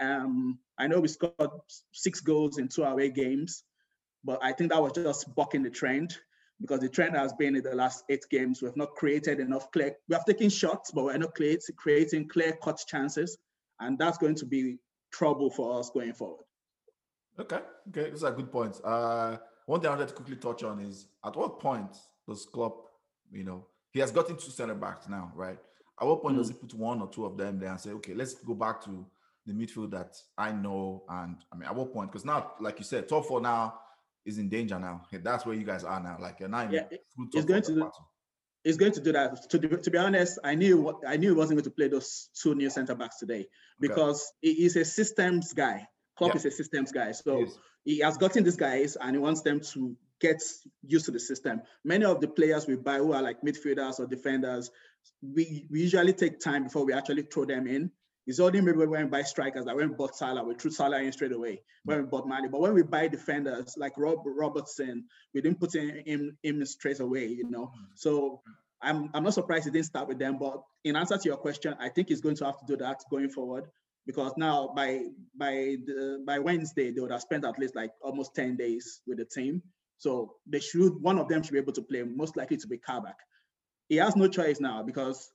Um, 0.00 0.58
I 0.78 0.86
know 0.86 1.00
we 1.00 1.08
scored 1.08 1.50
six 1.92 2.20
goals 2.20 2.58
in 2.58 2.68
two 2.68 2.84
away 2.84 3.10
games, 3.10 3.64
but 4.24 4.38
I 4.42 4.52
think 4.52 4.72
that 4.72 4.82
was 4.82 4.92
just 4.92 5.34
bucking 5.34 5.62
the 5.62 5.70
trend 5.70 6.16
because 6.60 6.80
the 6.80 6.88
trend 6.88 7.16
has 7.16 7.32
been 7.34 7.56
in 7.56 7.62
the 7.62 7.74
last 7.74 8.04
eight 8.08 8.24
games. 8.30 8.60
We 8.60 8.66
have 8.66 8.76
not 8.76 8.94
created 8.94 9.40
enough 9.40 9.70
clear. 9.72 9.94
We 10.08 10.14
have 10.14 10.24
taken 10.24 10.50
shots, 10.50 10.90
but 10.90 11.04
we're 11.04 11.18
not 11.18 11.34
creating 11.76 12.28
clear 12.28 12.56
cut 12.62 12.80
chances, 12.86 13.38
and 13.80 13.98
that's 13.98 14.18
going 14.18 14.36
to 14.36 14.46
be 14.46 14.78
trouble 15.12 15.50
for 15.50 15.78
us 15.78 15.90
going 15.90 16.12
forward. 16.12 16.44
Okay, 17.38 17.60
okay, 17.88 18.10
those 18.10 18.24
are 18.24 18.32
good 18.32 18.50
points. 18.50 18.80
Uh, 18.80 19.36
one 19.66 19.80
thing 19.80 19.88
I 19.88 19.94
wanted 19.94 20.08
to 20.08 20.14
quickly 20.14 20.36
touch 20.36 20.62
on 20.62 20.80
is 20.80 21.08
at 21.24 21.36
what 21.36 21.60
point 21.60 21.96
does 22.28 22.46
Klopp, 22.46 22.90
you 23.32 23.44
know, 23.44 23.66
he 23.90 24.00
has 24.00 24.10
gotten 24.10 24.36
two 24.36 24.50
center 24.50 24.74
backs 24.74 25.08
now, 25.08 25.32
right? 25.34 25.58
At 26.00 26.06
what 26.06 26.22
point 26.22 26.36
mm. 26.36 26.38
does 26.38 26.48
he 26.48 26.54
put 26.54 26.74
one 26.74 27.00
or 27.00 27.08
two 27.08 27.24
of 27.24 27.36
them 27.36 27.58
there 27.58 27.70
and 27.70 27.80
say, 27.80 27.90
okay, 27.90 28.14
let's 28.14 28.34
go 28.34 28.54
back 28.54 28.84
to 28.84 29.06
the 29.46 29.52
midfield 29.52 29.90
that 29.92 30.16
I 30.36 30.52
know? 30.52 31.04
And 31.08 31.36
I 31.52 31.56
mean, 31.56 31.68
at 31.68 31.74
what 31.74 31.92
point? 31.92 32.12
Because 32.12 32.24
now, 32.24 32.52
like 32.60 32.78
you 32.78 32.84
said, 32.84 33.08
top 33.08 33.26
four 33.26 33.40
now 33.40 33.78
is 34.26 34.38
in 34.38 34.48
danger 34.48 34.78
now. 34.78 35.02
That's 35.12 35.46
where 35.46 35.54
you 35.54 35.64
guys 35.64 35.84
are 35.84 36.00
now. 36.00 36.18
Like 36.20 36.40
you're 36.40 36.48
not 36.48 36.72
yeah, 36.72 36.82
it's 37.32 37.46
going 37.46 37.62
to 37.62 37.74
do, 37.74 37.90
it's 38.64 38.76
going 38.76 38.92
to 38.92 39.00
do 39.00 39.12
that. 39.12 39.48
To, 39.50 39.58
to 39.58 39.90
be 39.90 39.98
honest, 39.98 40.38
I 40.44 40.56
knew 40.56 40.80
what 40.80 40.96
I 41.06 41.16
knew 41.16 41.30
he 41.30 41.34
wasn't 41.34 41.58
going 41.58 41.64
to 41.64 41.70
play 41.70 41.88
those 41.88 42.28
two 42.34 42.54
new 42.54 42.68
center 42.68 42.94
backs 42.94 43.18
today 43.18 43.46
because 43.80 44.32
okay. 44.44 44.54
he 44.54 44.64
is 44.66 44.76
a 44.76 44.84
systems 44.84 45.52
guy. 45.52 45.86
Klopp 46.18 46.32
yeah. 46.32 46.36
is 46.36 46.44
a 46.46 46.50
systems 46.50 46.92
guy, 46.92 47.12
so 47.12 47.46
he, 47.84 47.94
he 47.96 47.98
has 48.00 48.16
gotten 48.16 48.42
these 48.42 48.56
guys 48.56 48.96
and 49.00 49.14
he 49.14 49.18
wants 49.18 49.42
them 49.42 49.60
to 49.60 49.96
gets 50.20 50.66
used 50.86 51.06
to 51.06 51.10
the 51.10 51.20
system. 51.20 51.62
Many 51.84 52.04
of 52.04 52.20
the 52.20 52.28
players 52.28 52.66
we 52.66 52.76
buy 52.76 52.98
who 52.98 53.12
are 53.12 53.22
like 53.22 53.42
midfielders 53.42 53.98
or 53.98 54.06
defenders, 54.06 54.70
we, 55.22 55.66
we 55.70 55.80
usually 55.80 56.12
take 56.12 56.40
time 56.40 56.64
before 56.64 56.84
we 56.84 56.92
actually 56.92 57.22
throw 57.22 57.44
them 57.44 57.66
in. 57.66 57.90
It's 58.26 58.40
only 58.40 58.60
maybe 58.60 58.78
when 58.78 59.04
we 59.04 59.08
buy 59.08 59.22
strikers, 59.22 59.66
like 59.66 59.76
when 59.76 59.90
we 59.90 59.94
bought 59.94 60.16
Salah, 60.16 60.42
we 60.42 60.54
threw 60.54 60.72
Salah 60.72 61.00
in 61.00 61.12
straight 61.12 61.32
away 61.32 61.62
when 61.84 61.98
we 61.98 62.04
bought 62.06 62.26
Mane. 62.26 62.50
But 62.50 62.60
when 62.60 62.74
we 62.74 62.82
buy 62.82 63.06
defenders 63.06 63.74
like 63.76 63.92
Rob 63.96 64.18
Robertson, 64.24 65.04
we 65.32 65.40
didn't 65.40 65.60
put 65.60 65.76
in 65.76 66.02
him, 66.04 66.36
him 66.42 66.66
straight 66.66 66.98
away, 66.98 67.26
you 67.26 67.48
know. 67.48 67.70
So 67.94 68.42
I'm 68.82 69.10
I'm 69.14 69.22
not 69.22 69.34
surprised 69.34 69.66
he 69.66 69.70
didn't 69.70 69.86
start 69.86 70.08
with 70.08 70.18
them. 70.18 70.38
But 70.38 70.60
in 70.84 70.96
answer 70.96 71.16
to 71.16 71.28
your 71.28 71.36
question, 71.36 71.76
I 71.78 71.88
think 71.88 72.08
he's 72.08 72.20
going 72.20 72.36
to 72.36 72.46
have 72.46 72.58
to 72.58 72.66
do 72.66 72.76
that 72.78 73.02
going 73.10 73.28
forward 73.28 73.66
because 74.06 74.32
now 74.36 74.72
by 74.74 75.02
by 75.36 75.76
the 75.84 76.22
by 76.26 76.38
Wednesday 76.38 76.90
they 76.90 77.00
would 77.00 77.10
have 77.10 77.22
spent 77.22 77.44
at 77.44 77.58
least 77.58 77.74
like 77.74 77.90
almost 78.02 78.34
10 78.34 78.56
days 78.56 79.00
with 79.06 79.18
the 79.18 79.24
team. 79.24 79.62
So 79.98 80.34
they 80.46 80.60
should, 80.60 81.00
one 81.00 81.18
of 81.18 81.28
them 81.28 81.42
should 81.42 81.52
be 81.52 81.58
able 81.58 81.72
to 81.72 81.82
play, 81.82 82.02
most 82.02 82.36
likely 82.36 82.56
to 82.58 82.66
be 82.66 82.78
Kabak. 82.78 83.16
He 83.88 83.96
has 83.96 84.16
no 84.16 84.28
choice 84.28 84.60
now 84.60 84.82
because 84.82 85.30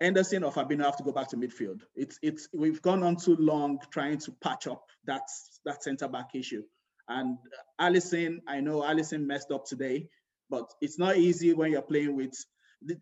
Henderson 0.00 0.44
or 0.44 0.52
Fabinho 0.52 0.84
have 0.84 0.96
to 0.96 1.02
go 1.02 1.12
back 1.12 1.28
to 1.28 1.36
midfield. 1.36 1.82
It's 1.94 2.18
it's 2.22 2.48
we've 2.52 2.82
gone 2.82 3.02
on 3.02 3.16
too 3.16 3.36
long 3.36 3.78
trying 3.92 4.18
to 4.18 4.32
patch 4.42 4.66
up 4.66 4.84
that 5.04 5.22
that 5.64 5.82
centre 5.82 6.08
back 6.08 6.30
issue. 6.34 6.62
And 7.08 7.38
Alisson, 7.80 8.38
I 8.46 8.60
know 8.60 8.80
Alisson 8.80 9.26
messed 9.26 9.50
up 9.50 9.66
today, 9.66 10.08
but 10.48 10.72
it's 10.80 10.98
not 10.98 11.16
easy 11.16 11.52
when 11.52 11.70
you're 11.72 11.82
playing 11.82 12.16
with. 12.16 12.32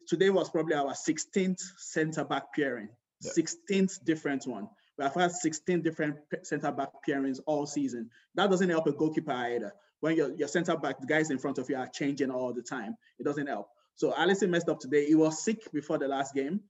Today 0.09 0.31
was 0.31 0.51
probably 0.51 0.75
our 0.75 0.93
16th 0.93 1.61
centre 1.77 2.25
back 2.25 2.53
pairing, 2.55 2.89
yeah. 3.21 3.31
16th 3.31 4.05
different 4.05 4.47
one. 4.47 4.69
We 4.97 5.05
have 5.05 5.15
had 5.15 5.31
16 5.31 5.83
different 5.83 6.17
centre 6.43 6.73
back 6.73 6.91
pairings 7.09 7.39
all 7.47 7.67
season. 7.67 8.11
That 8.35 8.51
doesn't 8.51 8.69
help 8.69 8.89
a 8.89 8.93
goalkeeper 8.93 9.31
either 9.31 9.73
when 10.01 10.17
your, 10.17 10.35
your 10.35 10.49
center 10.49 10.77
back, 10.77 11.01
the 11.01 11.07
guys 11.07 11.31
in 11.31 11.39
front 11.39 11.59
of 11.59 11.69
you 11.69 11.77
are 11.77 11.89
changing 11.89 12.31
all 12.31 12.53
the 12.53 12.63
time. 12.63 12.97
It 13.19 13.25
doesn't 13.25 13.47
help. 13.47 13.69
So 13.97 14.13
Alisson 14.13 14.51
messed 14.51 14.69
up 14.69 14.79
today. 14.79 15.07
He 15.07 15.15
was 15.15 15.43
sick 15.43 15.73
before 15.73 15.99
the 15.99 16.07
last 16.07 16.35
game, 16.35 16.61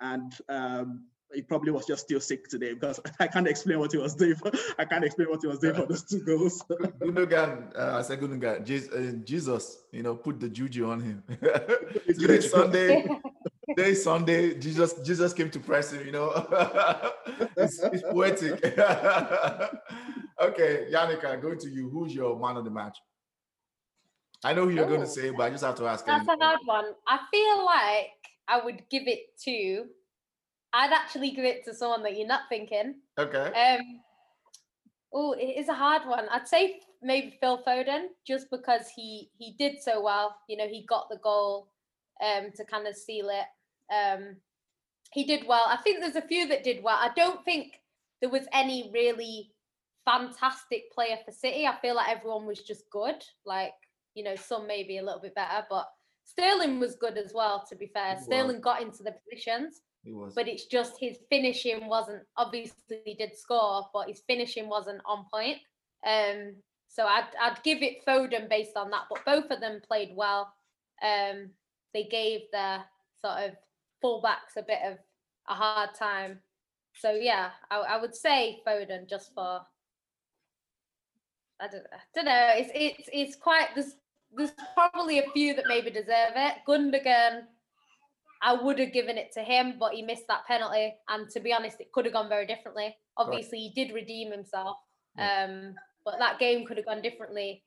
and 0.00 0.32
um, 0.48 1.04
he 1.32 1.42
probably 1.42 1.70
was 1.70 1.86
just 1.86 2.04
still 2.04 2.20
sick 2.20 2.48
today 2.48 2.72
because 2.72 3.00
I 3.20 3.26
can't 3.26 3.46
explain 3.46 3.78
what 3.78 3.92
he 3.92 3.98
was 3.98 4.14
doing. 4.14 4.36
For, 4.36 4.50
I 4.78 4.84
can't 4.84 5.04
explain 5.04 5.28
what 5.28 5.40
he 5.42 5.48
was 5.48 5.58
doing 5.58 5.74
for 5.74 5.86
those 5.86 6.04
two 6.04 6.20
goals. 6.20 6.62
Gundogan, 6.70 7.78
uh, 7.78 7.98
I 7.98 8.02
said 8.02 8.20
Gundogan, 8.20 8.62
uh, 8.62 9.24
Jesus, 9.24 9.84
you 9.92 10.02
know, 10.02 10.14
put 10.14 10.40
the 10.40 10.48
juju 10.48 10.90
on 10.90 11.00
him. 11.00 11.22
today 12.06 12.40
Sunday, 12.40 13.06
today 13.68 13.94
Sunday, 13.94 14.54
Jesus, 14.54 14.94
Jesus 15.04 15.34
came 15.34 15.50
to 15.50 15.60
press 15.60 15.92
him. 15.92 16.06
You 16.06 16.12
know, 16.12 16.32
it's, 17.56 17.80
it's 17.82 18.02
poetic. 18.02 18.62
Okay, 20.40 20.86
Yannicka, 20.92 21.40
going 21.42 21.58
to 21.58 21.68
you. 21.68 21.90
Who's 21.90 22.14
your 22.14 22.38
man 22.38 22.56
of 22.56 22.64
the 22.64 22.70
match? 22.70 22.96
I 24.44 24.52
know 24.52 24.64
who 24.64 24.70
you're 24.70 24.84
oh, 24.84 24.88
going 24.88 25.00
to 25.00 25.06
say, 25.06 25.30
but 25.30 25.42
I 25.44 25.50
just 25.50 25.64
have 25.64 25.74
to 25.76 25.86
ask. 25.86 26.06
That's 26.06 26.28
anything. 26.28 26.40
a 26.40 26.44
hard 26.44 26.60
one. 26.64 26.84
I 27.08 27.18
feel 27.30 27.64
like 27.64 28.10
I 28.46 28.64
would 28.64 28.88
give 28.88 29.08
it 29.08 29.36
to. 29.44 29.86
I'd 30.72 30.92
actually 30.92 31.30
give 31.30 31.44
it 31.44 31.64
to 31.64 31.74
someone 31.74 32.02
that 32.04 32.16
you're 32.16 32.28
not 32.28 32.42
thinking. 32.48 32.96
Okay. 33.18 33.38
Um. 33.38 34.00
Oh, 35.12 35.32
it 35.32 35.58
is 35.58 35.68
a 35.68 35.74
hard 35.74 36.06
one. 36.06 36.26
I'd 36.30 36.46
say 36.46 36.80
maybe 37.02 37.36
Phil 37.40 37.62
Foden, 37.66 38.06
just 38.26 38.46
because 38.50 38.88
he 38.94 39.30
he 39.38 39.56
did 39.58 39.82
so 39.82 40.00
well. 40.02 40.36
You 40.48 40.56
know, 40.56 40.68
he 40.68 40.86
got 40.86 41.08
the 41.10 41.18
goal, 41.18 41.68
um, 42.24 42.50
to 42.56 42.64
kind 42.64 42.86
of 42.86 42.96
seal 42.96 43.30
it. 43.30 43.94
Um, 43.94 44.36
he 45.12 45.24
did 45.24 45.46
well. 45.48 45.64
I 45.66 45.78
think 45.78 46.00
there's 46.00 46.16
a 46.16 46.28
few 46.28 46.46
that 46.48 46.62
did 46.62 46.82
well. 46.82 46.98
I 47.00 47.10
don't 47.16 47.44
think 47.44 47.80
there 48.20 48.30
was 48.30 48.46
any 48.52 48.90
really 48.92 49.52
fantastic 50.08 50.90
player 50.92 51.16
for 51.24 51.32
City. 51.32 51.66
I 51.66 51.76
feel 51.80 51.94
like 51.94 52.08
everyone 52.08 52.46
was 52.46 52.60
just 52.62 52.88
good. 52.90 53.22
Like, 53.44 53.72
you 54.14 54.24
know, 54.24 54.36
some 54.36 54.66
maybe 54.66 54.98
a 54.98 55.02
little 55.02 55.20
bit 55.20 55.34
better, 55.34 55.64
but 55.68 55.86
Sterling 56.24 56.78
was 56.80 56.96
good 56.96 57.16
as 57.18 57.32
well, 57.34 57.64
to 57.68 57.76
be 57.76 57.86
fair. 57.92 58.16
He 58.16 58.22
Sterling 58.24 58.56
was. 58.56 58.64
got 58.64 58.82
into 58.82 59.02
the 59.02 59.14
positions, 59.28 59.80
He 60.04 60.12
was. 60.12 60.34
but 60.34 60.48
it's 60.48 60.66
just 60.66 60.94
his 61.00 61.18
finishing 61.30 61.88
wasn't 61.88 62.22
obviously 62.36 63.00
he 63.04 63.14
did 63.14 63.36
score, 63.36 63.86
but 63.92 64.08
his 64.08 64.22
finishing 64.26 64.68
wasn't 64.68 65.00
on 65.06 65.24
point. 65.32 65.58
Um, 66.06 66.54
so 66.88 67.04
I'd 67.06 67.28
I'd 67.40 67.62
give 67.64 67.82
it 67.82 68.04
Foden 68.06 68.48
based 68.48 68.76
on 68.76 68.90
that, 68.90 69.04
but 69.10 69.24
both 69.24 69.50
of 69.50 69.60
them 69.60 69.80
played 69.86 70.10
well. 70.14 70.52
Um, 71.02 71.50
they 71.94 72.04
gave 72.04 72.40
their 72.52 72.84
sort 73.24 73.38
of 73.44 73.50
fullbacks 74.04 74.56
a 74.56 74.62
bit 74.62 74.80
of 74.86 74.98
a 75.48 75.54
hard 75.54 75.94
time. 75.94 76.40
So 76.94 77.12
yeah, 77.12 77.50
I, 77.70 77.76
I 77.78 78.00
would 78.00 78.14
say 78.14 78.60
Foden 78.66 79.08
just 79.08 79.32
for 79.34 79.60
I 81.60 81.68
don't, 81.68 81.84
I 81.92 81.98
don't 82.14 82.24
know. 82.24 82.52
It's 82.54 82.70
it's 82.74 83.08
it's 83.12 83.36
quite 83.36 83.68
there's 83.74 83.96
there's 84.32 84.52
probably 84.74 85.18
a 85.18 85.30
few 85.32 85.54
that 85.54 85.64
maybe 85.68 85.90
deserve 85.90 86.34
it. 86.36 86.56
Gundogan, 86.66 87.42
I 88.42 88.52
would 88.52 88.78
have 88.78 88.92
given 88.92 89.18
it 89.18 89.32
to 89.34 89.40
him, 89.40 89.74
but 89.78 89.94
he 89.94 90.02
missed 90.02 90.28
that 90.28 90.46
penalty. 90.46 90.94
And 91.08 91.28
to 91.30 91.40
be 91.40 91.52
honest, 91.52 91.80
it 91.80 91.92
could 91.92 92.04
have 92.04 92.14
gone 92.14 92.28
very 92.28 92.46
differently. 92.46 92.96
Obviously, 93.16 93.58
he 93.58 93.72
did 93.74 93.94
redeem 93.94 94.30
himself, 94.30 94.76
um, 95.18 95.74
but 96.04 96.18
that 96.18 96.38
game 96.38 96.66
could 96.66 96.76
have 96.76 96.86
gone 96.86 97.02
differently. 97.02 97.64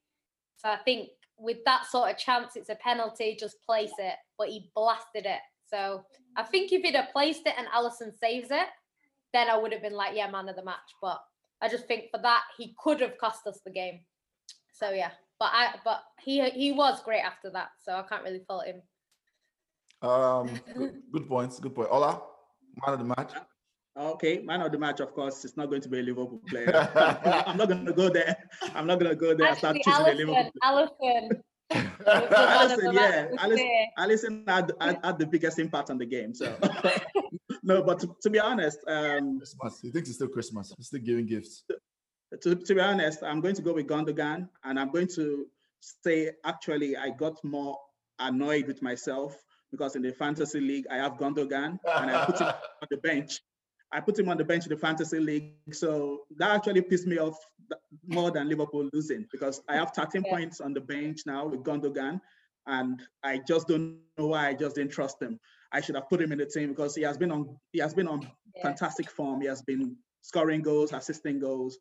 So 0.57 0.69
I 0.69 0.77
think 0.77 1.09
with 1.37 1.57
that 1.65 1.87
sort 1.87 2.11
of 2.11 2.17
chance, 2.17 2.55
it's 2.55 2.69
a 2.69 2.75
penalty. 2.75 3.35
Just 3.37 3.61
place 3.65 3.91
it, 3.97 4.15
but 4.37 4.49
he 4.49 4.71
blasted 4.75 5.25
it. 5.25 5.39
So 5.67 6.05
I 6.37 6.43
think 6.43 6.71
if 6.71 6.83
he'd 6.83 6.95
have 6.95 7.11
placed 7.11 7.45
it 7.45 7.55
and 7.57 7.67
Alisson 7.67 8.17
saves 8.17 8.51
it, 8.51 8.67
then 9.33 9.49
I 9.49 9.57
would 9.57 9.71
have 9.73 9.81
been 9.81 9.93
like, 9.93 10.15
yeah, 10.15 10.29
man 10.29 10.49
of 10.49 10.55
the 10.55 10.63
match. 10.63 10.77
But 11.01 11.19
I 11.61 11.69
just 11.69 11.87
think 11.87 12.05
for 12.11 12.19
that 12.21 12.43
he 12.57 12.75
could 12.81 13.01
have 13.01 13.17
cost 13.17 13.45
us 13.47 13.59
the 13.65 13.71
game. 13.71 13.99
So 14.73 14.91
yeah, 14.91 15.11
but 15.39 15.51
I 15.53 15.75
but 15.85 16.03
he 16.19 16.47
he 16.49 16.71
was 16.71 17.01
great 17.03 17.21
after 17.21 17.49
that, 17.51 17.69
so 17.83 17.93
I 17.93 18.03
can't 18.03 18.23
really 18.23 18.41
fault 18.47 18.65
him. 18.65 18.81
Um, 20.01 20.49
good, 20.73 21.01
good 21.11 21.27
points. 21.27 21.59
Good 21.59 21.75
point. 21.75 21.89
Ola, 21.91 22.21
man 22.85 22.93
of 22.93 22.99
the 22.99 23.05
match. 23.05 23.33
Okay, 23.97 24.39
man 24.39 24.61
of 24.61 24.71
the 24.71 24.79
match, 24.79 25.01
of 25.01 25.13
course, 25.13 25.43
it's 25.43 25.57
not 25.57 25.69
going 25.69 25.81
to 25.81 25.89
be 25.89 25.99
a 25.99 26.01
Liverpool 26.01 26.41
player. 26.47 26.71
I'm 27.45 27.57
not 27.57 27.67
going 27.67 27.85
to 27.85 27.93
go 27.93 28.09
there. 28.09 28.37
I'm 28.73 28.87
not 28.87 28.99
going 28.99 29.11
to 29.11 29.17
go 29.17 29.35
there 29.35 29.49
and 29.49 29.57
start 29.57 29.75
Actually, 29.75 29.91
choosing 29.91 30.13
a 30.13 30.15
Liverpool. 30.15 30.51
Alisson, 30.63 30.87
Alisson, 31.03 31.41
was 31.75 31.85
the 31.99 32.35
man 32.35 32.71
of 32.71 32.79
the 32.79 32.87
Alisson, 32.87 32.93
yeah, 32.93 33.27
this 33.27 33.61
Alisson. 33.97 34.45
Alisson 34.45 34.49
had, 34.49 34.71
had, 34.79 34.99
had 35.03 35.19
the 35.19 35.25
biggest 35.25 35.59
impact 35.59 35.89
on 35.89 35.97
the 35.97 36.05
game. 36.05 36.33
So, 36.33 36.55
no, 37.63 37.83
but 37.83 37.99
to, 37.99 38.15
to 38.21 38.29
be 38.29 38.39
honest, 38.39 38.79
um, 38.87 39.37
Christmas. 39.37 39.79
He 39.81 39.91
thinks 39.91 40.09
it's 40.09 40.17
still 40.17 40.27
Christmas. 40.27 40.73
He's 40.77 40.87
still 40.87 41.01
giving 41.01 41.25
gifts. 41.25 41.63
to, 42.41 42.55
to 42.55 42.75
be 42.75 42.81
honest, 42.81 43.23
I'm 43.23 43.41
going 43.41 43.55
to 43.55 43.61
go 43.61 43.73
with 43.73 43.87
Gundogan, 43.87 44.47
and 44.63 44.79
I'm 44.79 44.91
going 44.91 45.07
to 45.15 45.47
say 46.03 46.31
actually 46.45 46.95
I 46.97 47.09
got 47.09 47.43
more 47.43 47.77
annoyed 48.19 48.67
with 48.67 48.81
myself 48.81 49.35
because 49.71 49.95
in 49.95 50.01
the 50.01 50.11
fantasy 50.11 50.59
league 50.59 50.85
I 50.91 50.97
have 50.97 51.13
Gundogan 51.13 51.79
and 51.85 52.11
I 52.11 52.25
put 52.25 52.39
him 52.39 52.47
on 52.81 52.87
the 52.89 52.97
bench. 52.97 53.39
I 53.93 53.99
put 53.99 54.17
him 54.17 54.29
on 54.29 54.37
the 54.37 54.45
bench 54.45 54.65
in 54.65 54.69
the 54.69 54.77
fantasy 54.77 55.19
league, 55.19 55.53
so 55.73 56.21
that 56.37 56.51
actually 56.55 56.81
pissed 56.81 57.07
me 57.07 57.17
off 57.19 57.37
more 58.07 58.31
than 58.31 58.47
Liverpool 58.49 58.89
losing 58.93 59.27
because 59.31 59.61
I 59.67 59.75
have 59.75 59.91
13 59.91 60.23
Yeah. 60.25 60.31
points 60.31 60.61
on 60.61 60.73
the 60.73 60.81
bench 60.81 61.21
now 61.25 61.47
with 61.47 61.63
Gundogan, 61.63 62.19
and 62.67 63.01
I 63.23 63.39
just 63.47 63.67
don't 63.67 63.99
know 64.17 64.27
why 64.27 64.47
I 64.49 64.53
just 64.53 64.75
didn't 64.75 64.91
trust 64.93 65.21
him. 65.21 65.39
I 65.73 65.81
should 65.81 65.95
have 65.95 66.09
put 66.09 66.21
him 66.21 66.31
in 66.31 66.37
the 66.37 66.45
team 66.45 66.69
because 66.69 66.95
he 66.95 67.01
has 67.03 67.17
been 67.17 67.31
on 67.31 67.57
he 67.73 67.79
has 67.79 67.93
been 67.93 68.07
on 68.07 68.21
Yeah. 68.55 68.63
fantastic 68.63 69.09
form. 69.09 69.41
He 69.41 69.47
has 69.47 69.61
been 69.61 69.97
scoring 70.21 70.61
goals, 70.61 70.93
assisting 70.93 71.39
goals, 71.39 71.77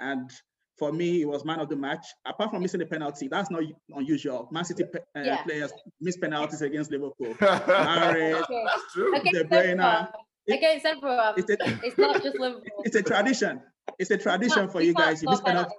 and 0.00 0.30
for 0.78 0.90
me, 0.90 1.18
he 1.18 1.24
was 1.26 1.44
man 1.44 1.60
of 1.60 1.68
the 1.68 1.76
match. 1.76 2.06
Apart 2.24 2.50
from 2.50 2.62
missing 2.62 2.80
the 2.80 2.86
penalty, 2.86 3.28
that's 3.28 3.50
not 3.50 3.62
unusual. 3.90 4.48
Man 4.50 4.64
City 4.64 4.84
pe- 4.84 5.00
uh, 5.14 5.22
Yeah. 5.24 5.42
players 5.42 5.72
miss 6.00 6.16
penalties 6.16 6.62
against 6.62 6.90
Liverpool. 6.90 7.34
Mahrez, 7.40 8.42
Okay. 8.42 8.64
That's 8.66 8.92
true. 8.92 9.12
De 9.12 9.18
Against 9.20 9.50
Bruyne. 9.50 10.12
Everyone. 10.48 10.64
It- 10.64 10.66
Against 10.82 10.86
everyone. 10.86 11.34
It's 11.36 11.50
a, 11.50 11.56
It's 11.86 11.98
not 11.98 12.22
just 12.22 12.38
Liverpool. 12.40 12.82
it's 12.84 12.96
a 12.96 13.02
tradition. 13.02 13.60
It's 13.98 14.10
a 14.10 14.18
tradition 14.18 14.68
for 14.68 14.80
you 14.80 14.94
guys. 14.94 15.22
You 15.22 15.26
score 15.28 15.32
miss 15.32 15.40
penalty. 15.40 15.74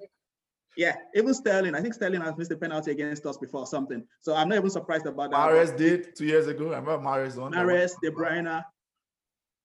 Yeah, 0.75 0.95
even 1.13 1.33
Sterling. 1.35 1.75
I 1.75 1.81
think 1.81 1.93
Sterling 1.93 2.21
has 2.21 2.35
missed 2.35 2.51
a 2.51 2.57
penalty 2.57 2.91
against 2.91 3.25
us 3.27 3.37
before 3.37 3.61
or 3.61 3.67
something. 3.67 4.03
So 4.21 4.33
I'm 4.35 4.49
not 4.49 4.57
even 4.57 4.69
surprised 4.71 5.05
about 5.05 5.29
that. 5.31 5.37
Mahrez 5.39 5.77
did 5.77 6.15
two 6.15 6.25
years 6.25 6.47
ago. 6.47 6.73
I 6.73 6.79
remember 6.79 6.97
Mahrez 6.97 7.37
on. 7.41 7.51
that 7.51 7.65
one. 7.65 7.67
Mahrez, 7.75 7.91
De 8.01 8.09
Bruyne. 8.09 8.63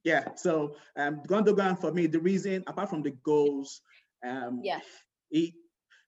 Yeah, 0.04 0.28
so 0.36 0.76
um, 0.96 1.22
Gundogan 1.26 1.80
for 1.80 1.92
me, 1.92 2.06
the 2.08 2.20
reason 2.20 2.62
apart 2.66 2.90
from 2.90 3.02
the 3.02 3.12
goals, 3.24 3.80
um, 4.26 4.60
Yeah. 4.62 4.80
he, 5.30 5.54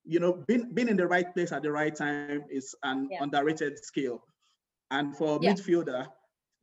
you 0.05 0.21
know, 0.21 0.45
being 0.47 0.71
being 0.75 0.89
in 0.89 0.97
the 0.99 1.07
right 1.07 1.33
place 1.35 1.51
at 1.53 1.63
the 1.63 1.73
right 1.73 1.95
time 1.95 2.45
is 2.51 2.75
an 2.83 3.09
Yeah. 3.11 3.23
underrated 3.23 3.83
skill. 3.85 4.23
And 4.91 5.17
for 5.17 5.39
a 5.39 5.43
Yeah. 5.43 5.55
midfielder, 5.55 6.09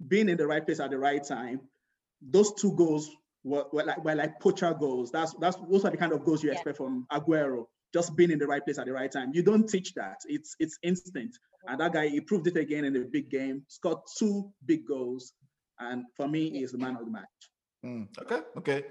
being 0.08 0.30
in 0.30 0.38
the 0.38 0.46
right 0.48 0.64
place 0.66 0.80
at 0.80 0.92
the 0.92 1.00
right 1.00 1.24
time, 1.24 1.62
those 2.22 2.54
two 2.54 2.74
goals 2.74 3.10
were, 3.44 3.66
were 3.72 3.84
like 3.84 4.04
were 4.04 4.16
like 4.16 4.40
poacher 4.40 4.74
goals. 4.74 5.12
That's 5.12 5.34
that's 5.40 5.58
those 5.70 5.86
are 5.86 5.92
the 5.92 5.98
kind 5.98 6.12
of 6.12 6.24
goals 6.24 6.44
you 6.44 6.50
Yeah. 6.50 6.56
expect 6.56 6.78
from 6.78 7.06
Aguero. 7.12 7.66
Just 7.94 8.16
being 8.18 8.32
in 8.32 8.40
the 8.40 8.48
right 8.48 8.64
place 8.64 8.78
at 8.78 8.86
the 8.86 8.92
right 8.92 9.12
time. 9.12 9.32
You 9.34 9.44
don't 9.44 9.68
teach 9.68 9.94
that. 9.94 10.18
It's 10.28 10.56
it's 10.60 10.78
instinct. 10.84 11.40
And 11.68 11.80
that 11.80 11.94
guy, 11.94 12.08
he 12.08 12.22
proved 12.22 12.48
it 12.48 12.58
again 12.58 12.86
in 12.86 12.94
the 12.94 13.02
big 13.12 13.30
game. 13.30 13.64
Scored 13.68 14.00
two 14.18 14.52
big 14.66 14.86
goals, 14.88 15.34
and 15.80 16.04
for 16.16 16.28
me, 16.28 16.50
he's 16.50 16.72
the 16.72 16.78
man 16.78 16.96
of 16.98 17.06
the 17.06 17.12
match. 17.12 17.26
Mm, 17.86 18.08
okay, 18.22 18.40
okay. 18.58 18.86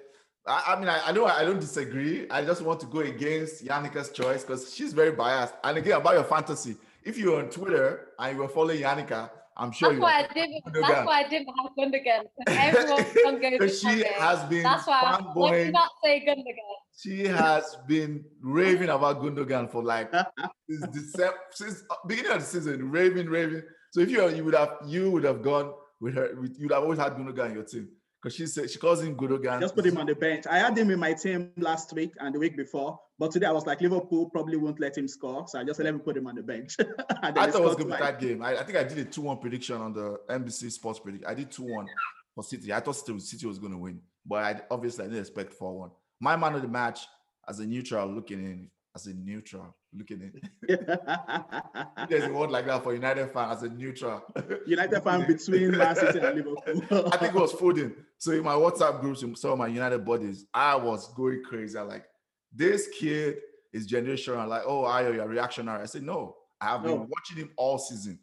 I, 0.46 0.74
I 0.74 0.78
mean, 0.80 0.88
I, 0.88 1.00
I 1.08 1.12
know 1.12 1.24
I 1.26 1.44
don't 1.44 1.58
disagree. 1.60 2.26
I 2.30 2.44
just 2.44 2.62
want 2.62 2.80
to 2.80 2.86
go 2.86 3.00
against 3.00 3.64
Yannicka's 3.64 4.10
choice 4.10 4.42
because 4.44 4.74
she's 4.74 4.92
very 4.92 5.12
biased. 5.12 5.54
And 5.64 5.76
again, 5.78 5.98
about 6.00 6.14
your 6.14 6.24
fantasy, 6.24 6.76
if 7.02 7.18
you're 7.18 7.38
on 7.38 7.50
Twitter 7.50 8.08
and 8.18 8.36
you're 8.36 8.48
following 8.48 8.80
Yannika, 8.80 9.30
I'm 9.58 9.72
sure 9.72 9.90
That's 9.90 10.00
why 10.02 10.12
I 10.28 10.34
didn't. 10.34 10.62
That's 10.72 11.06
why 11.06 11.22
I 11.24 11.28
didn't 11.28 11.48
have 11.58 11.70
Gundogan. 11.78 12.24
Everyone's 12.46 13.12
gonna 13.40 13.58
go 13.58 13.66
to 13.66 13.68
she 13.68 13.86
Gundogan. 13.86 14.12
has 14.18 14.48
been 14.50 14.62
That's 14.62 14.86
why. 14.86 15.00
I- 15.02 15.10
Let 15.12 15.20
me 15.20 15.26
fanboying. 15.34 15.72
not 15.72 15.90
say 16.04 16.24
Gundogan. 16.26 16.74
She 16.98 17.26
has 17.26 17.76
been 17.88 18.24
raving 18.42 18.88
about 18.90 19.20
Gundogan 19.22 19.70
for 19.70 19.82
like 19.82 20.10
since 20.70 20.86
December, 20.88 21.36
since 21.52 21.82
uh, 21.90 21.94
beginning 22.06 22.32
of 22.32 22.40
the 22.40 22.46
season, 22.46 22.90
raving, 22.90 23.26
raving. 23.28 23.62
So 23.92 24.00
if 24.00 24.10
you 24.10 24.28
you 24.30 24.44
would 24.44 24.54
have 24.54 24.72
you 24.86 25.10
would 25.10 25.24
have 25.24 25.42
gone 25.42 25.72
with 26.00 26.14
her, 26.14 26.30
with, 26.40 26.54
you'd 26.58 26.72
have 26.72 26.82
always 26.82 26.98
had 26.98 27.14
Gundogan 27.14 27.46
in 27.46 27.54
your 27.54 27.64
team 27.64 27.88
because 28.22 28.36
she 28.36 28.46
said 28.46 28.70
she 28.70 28.78
calls 28.78 29.02
him 29.02 29.16
Gundogan. 29.16 29.60
Just 29.60 29.74
put 29.74 29.86
him 29.86 29.98
on 29.98 30.06
the 30.06 30.14
bench. 30.14 30.46
I 30.50 30.58
had 30.58 30.76
him 30.76 30.90
in 30.90 30.98
my 30.98 31.12
team 31.12 31.52
last 31.56 31.92
week 31.92 32.12
and 32.18 32.34
the 32.34 32.38
week 32.38 32.56
before, 32.56 32.98
but 33.18 33.30
today 33.30 33.46
I 33.46 33.52
was 33.52 33.66
like 33.66 33.80
Liverpool 33.80 34.30
probably 34.30 34.56
won't 34.56 34.80
let 34.80 34.96
him 34.96 35.06
score, 35.08 35.46
so 35.46 35.60
I 35.60 35.64
just 35.64 35.80
let 35.80 35.94
me 35.94 36.00
put 36.00 36.16
him 36.16 36.26
on 36.26 36.34
the 36.34 36.42
bench. 36.42 36.76
I 37.22 37.32
thought 37.32 37.54
it 37.54 37.62
was 37.62 37.76
gonna 37.76 37.96
be 37.96 38.02
that 38.02 38.20
game. 38.20 38.42
I, 38.42 38.58
I 38.58 38.64
think 38.64 38.78
I 38.78 38.84
did 38.84 38.98
a 38.98 39.04
2 39.04 39.20
1 39.20 39.38
prediction 39.38 39.76
on 39.76 39.92
the 39.92 40.18
NBC 40.28 40.72
Sports 40.72 40.98
Predict. 40.98 41.26
I 41.26 41.34
did 41.34 41.50
2 41.50 41.62
1 41.62 41.86
for 42.34 42.44
City. 42.44 42.72
I 42.72 42.80
thought 42.80 42.96
City, 42.96 43.18
City 43.20 43.46
was 43.46 43.58
going 43.58 43.72
to 43.72 43.78
win, 43.78 44.00
but 44.24 44.36
I 44.36 44.60
obviously 44.70 45.04
I 45.04 45.08
didn't 45.08 45.20
expect 45.20 45.52
4 45.52 45.78
1. 45.78 45.90
My 46.20 46.36
man 46.36 46.54
of 46.54 46.62
the 46.62 46.68
match 46.68 47.06
as 47.48 47.60
a 47.60 47.66
neutral 47.66 48.08
looking 48.08 48.42
in, 48.44 48.70
as 48.96 49.06
a 49.06 49.14
neutral 49.14 49.76
looking 49.92 50.22
in. 50.22 50.32
There's 52.08 52.24
a 52.24 52.32
word 52.32 52.50
like 52.50 52.64
that 52.64 52.82
for 52.82 52.94
United 52.94 53.30
fan 53.30 53.50
as 53.50 53.62
a 53.62 53.68
neutral. 53.68 54.22
United 54.66 55.02
fan 55.02 55.26
between 55.26 55.76
Man 55.76 55.94
City 55.94 56.18
and 56.18 56.34
Liverpool. 56.34 56.62
I 57.12 57.18
think 57.18 57.34
it 57.34 57.40
was 57.40 57.52
Foden. 57.52 57.94
So 58.16 58.32
in 58.32 58.42
my 58.42 58.54
WhatsApp 58.54 59.02
groups, 59.02 59.22
with 59.22 59.36
some 59.36 59.52
of 59.52 59.58
my 59.58 59.66
United 59.66 60.04
buddies, 60.04 60.46
I 60.54 60.76
was 60.76 61.12
going 61.12 61.42
crazy. 61.44 61.78
I'm 61.78 61.88
like, 61.88 62.06
this 62.54 62.88
kid 62.98 63.36
is 63.74 63.86
generational. 63.86 64.48
Like, 64.48 64.62
oh, 64.64 64.84
Ayo, 64.84 65.14
you're 65.14 65.28
reactionary. 65.28 65.82
I 65.82 65.86
said, 65.86 66.02
no, 66.02 66.34
I 66.58 66.68
have 66.68 66.82
been 66.82 67.06
watching 67.06 67.36
him 67.36 67.50
all 67.58 67.78
season. 67.78 68.18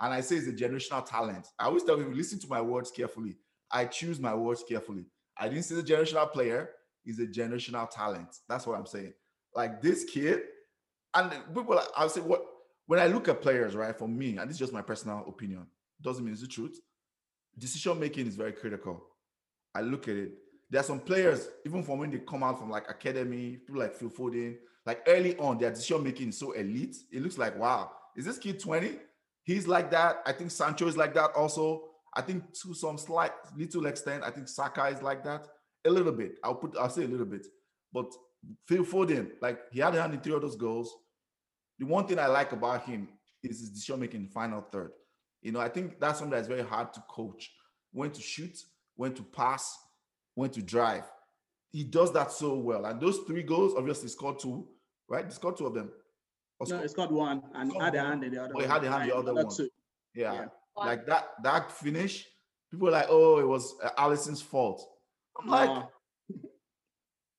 And 0.00 0.12
I 0.12 0.20
say 0.22 0.34
he's 0.34 0.48
a 0.48 0.52
generational 0.52 1.06
talent. 1.06 1.46
I 1.56 1.66
always 1.66 1.84
tell 1.84 1.96
people, 1.96 2.12
listen 2.12 2.40
to 2.40 2.48
my 2.48 2.60
words 2.60 2.90
carefully. 2.90 3.36
I 3.70 3.84
choose 3.84 4.18
my 4.18 4.34
words 4.34 4.64
carefully. 4.68 5.04
I 5.38 5.48
didn't 5.48 5.64
say 5.64 5.76
the 5.76 5.82
generational 5.82 6.30
player, 6.32 6.70
he's 7.04 7.20
a 7.20 7.26
generational 7.26 7.88
talent. 7.88 8.28
That's 8.48 8.66
what 8.66 8.76
I'm 8.76 8.86
saying. 8.86 9.14
Like 9.56 9.80
this 9.80 10.04
kid, 10.04 10.42
and 11.14 11.32
people, 11.54 11.80
I'll 11.96 12.08
say, 12.08 12.20
what 12.20 12.44
when 12.86 13.00
I 13.00 13.06
look 13.06 13.28
at 13.28 13.42
players, 13.42 13.74
right, 13.74 13.96
for 13.96 14.06
me, 14.06 14.36
and 14.36 14.48
this 14.48 14.56
is 14.56 14.60
just 14.60 14.72
my 14.72 14.82
personal 14.82 15.24
opinion, 15.26 15.66
doesn't 16.02 16.24
mean 16.24 16.32
it's 16.32 16.42
the 16.42 16.48
truth. 16.48 16.78
Decision 17.58 17.98
making 17.98 18.26
is 18.26 18.36
very 18.36 18.52
critical. 18.52 19.02
I 19.74 19.80
look 19.80 20.08
at 20.08 20.16
it. 20.16 20.32
There 20.70 20.80
are 20.80 20.84
some 20.84 21.00
players, 21.00 21.48
even 21.64 21.82
from 21.82 21.98
when 21.98 22.10
they 22.10 22.18
come 22.18 22.42
out 22.42 22.58
from 22.58 22.70
like 22.70 22.88
academy, 22.90 23.56
people 23.66 23.80
like 23.80 23.94
Phil 23.94 24.10
Foden, 24.10 24.56
like 24.84 25.02
early 25.06 25.36
on, 25.38 25.58
their 25.58 25.70
decision 25.70 26.04
making 26.04 26.28
is 26.28 26.38
so 26.38 26.52
elite. 26.52 26.96
It 27.10 27.22
looks 27.22 27.38
like, 27.38 27.58
wow, 27.58 27.90
is 28.16 28.24
this 28.24 28.38
kid 28.38 28.60
20? 28.60 28.98
He's 29.44 29.66
like 29.66 29.90
that. 29.92 30.18
I 30.26 30.32
think 30.32 30.50
Sancho 30.50 30.86
is 30.86 30.96
like 30.96 31.14
that 31.14 31.30
also. 31.36 31.84
I 32.14 32.22
think 32.22 32.52
to 32.62 32.74
some 32.74 32.98
slight 32.98 33.32
little 33.56 33.86
extent, 33.86 34.24
I 34.24 34.30
think 34.30 34.48
Saka 34.48 34.86
is 34.86 35.02
like 35.02 35.22
that. 35.24 35.46
A 35.84 35.90
little 35.90 36.12
bit. 36.12 36.38
I'll 36.42 36.54
put 36.54 36.76
I'll 36.76 36.90
say 36.90 37.04
a 37.04 37.08
little 37.08 37.26
bit. 37.26 37.46
But 37.92 38.12
Phil 38.66 38.84
Foden, 38.84 39.30
like 39.40 39.58
he 39.72 39.80
had 39.80 39.94
a 39.94 40.00
hand 40.00 40.14
in 40.14 40.20
three 40.20 40.34
of 40.34 40.42
those 40.42 40.56
goals. 40.56 40.94
The 41.78 41.86
one 41.86 42.06
thing 42.06 42.18
I 42.18 42.26
like 42.26 42.52
about 42.52 42.84
him 42.84 43.08
is 43.42 43.60
his 43.60 43.70
decision 43.70 44.00
making 44.00 44.20
in 44.20 44.26
the 44.26 44.32
final 44.32 44.60
third. 44.60 44.92
You 45.42 45.52
know, 45.52 45.60
I 45.60 45.68
think 45.68 46.00
that's 46.00 46.18
something 46.18 46.34
that's 46.34 46.48
very 46.48 46.62
hard 46.62 46.92
to 46.94 47.02
coach. 47.08 47.52
When 47.92 48.10
to 48.10 48.20
shoot, 48.20 48.58
when 48.96 49.14
to 49.14 49.22
pass, 49.22 49.76
when 50.34 50.50
to 50.50 50.62
drive. 50.62 51.04
he 51.72 51.84
does 51.84 52.12
that 52.12 52.32
so 52.32 52.54
well. 52.54 52.86
And 52.86 53.00
those 53.00 53.18
three 53.26 53.42
goals, 53.42 53.74
obviously, 53.76 54.08
scored 54.08 54.38
two, 54.38 54.66
right? 55.08 55.24
He 55.24 55.30
scored 55.30 55.56
two 55.56 55.66
of 55.66 55.74
them. 55.74 55.90
no, 56.68 56.80
he 56.80 56.88
scored 56.88 57.10
one 57.10 57.42
and 57.54 57.72
had 57.80 57.94
a 57.94 58.00
hand 58.00 58.24
in 58.24 58.32
the 58.32 58.42
other. 58.42 58.52
Oh, 58.56 58.60
he 58.60 58.66
had 58.66 58.84
a 58.84 58.90
hand 58.90 59.02
in 59.04 59.08
the 59.10 59.16
other 59.16 59.34
one. 59.34 59.48
Two. 59.54 59.68
Yeah. 60.14 60.32
yeah. 60.32 60.46
like 60.76 61.06
that 61.06 61.28
that 61.42 61.72
finish. 61.72 62.26
People 62.70 62.88
are 62.88 62.92
like, 62.92 63.06
oh, 63.08 63.38
it 63.38 63.46
was 63.46 63.74
uh, 63.82 63.90
Alisson's 63.98 64.42
fault. 64.42 64.84
I'm 65.40 65.48
like, 65.48 65.84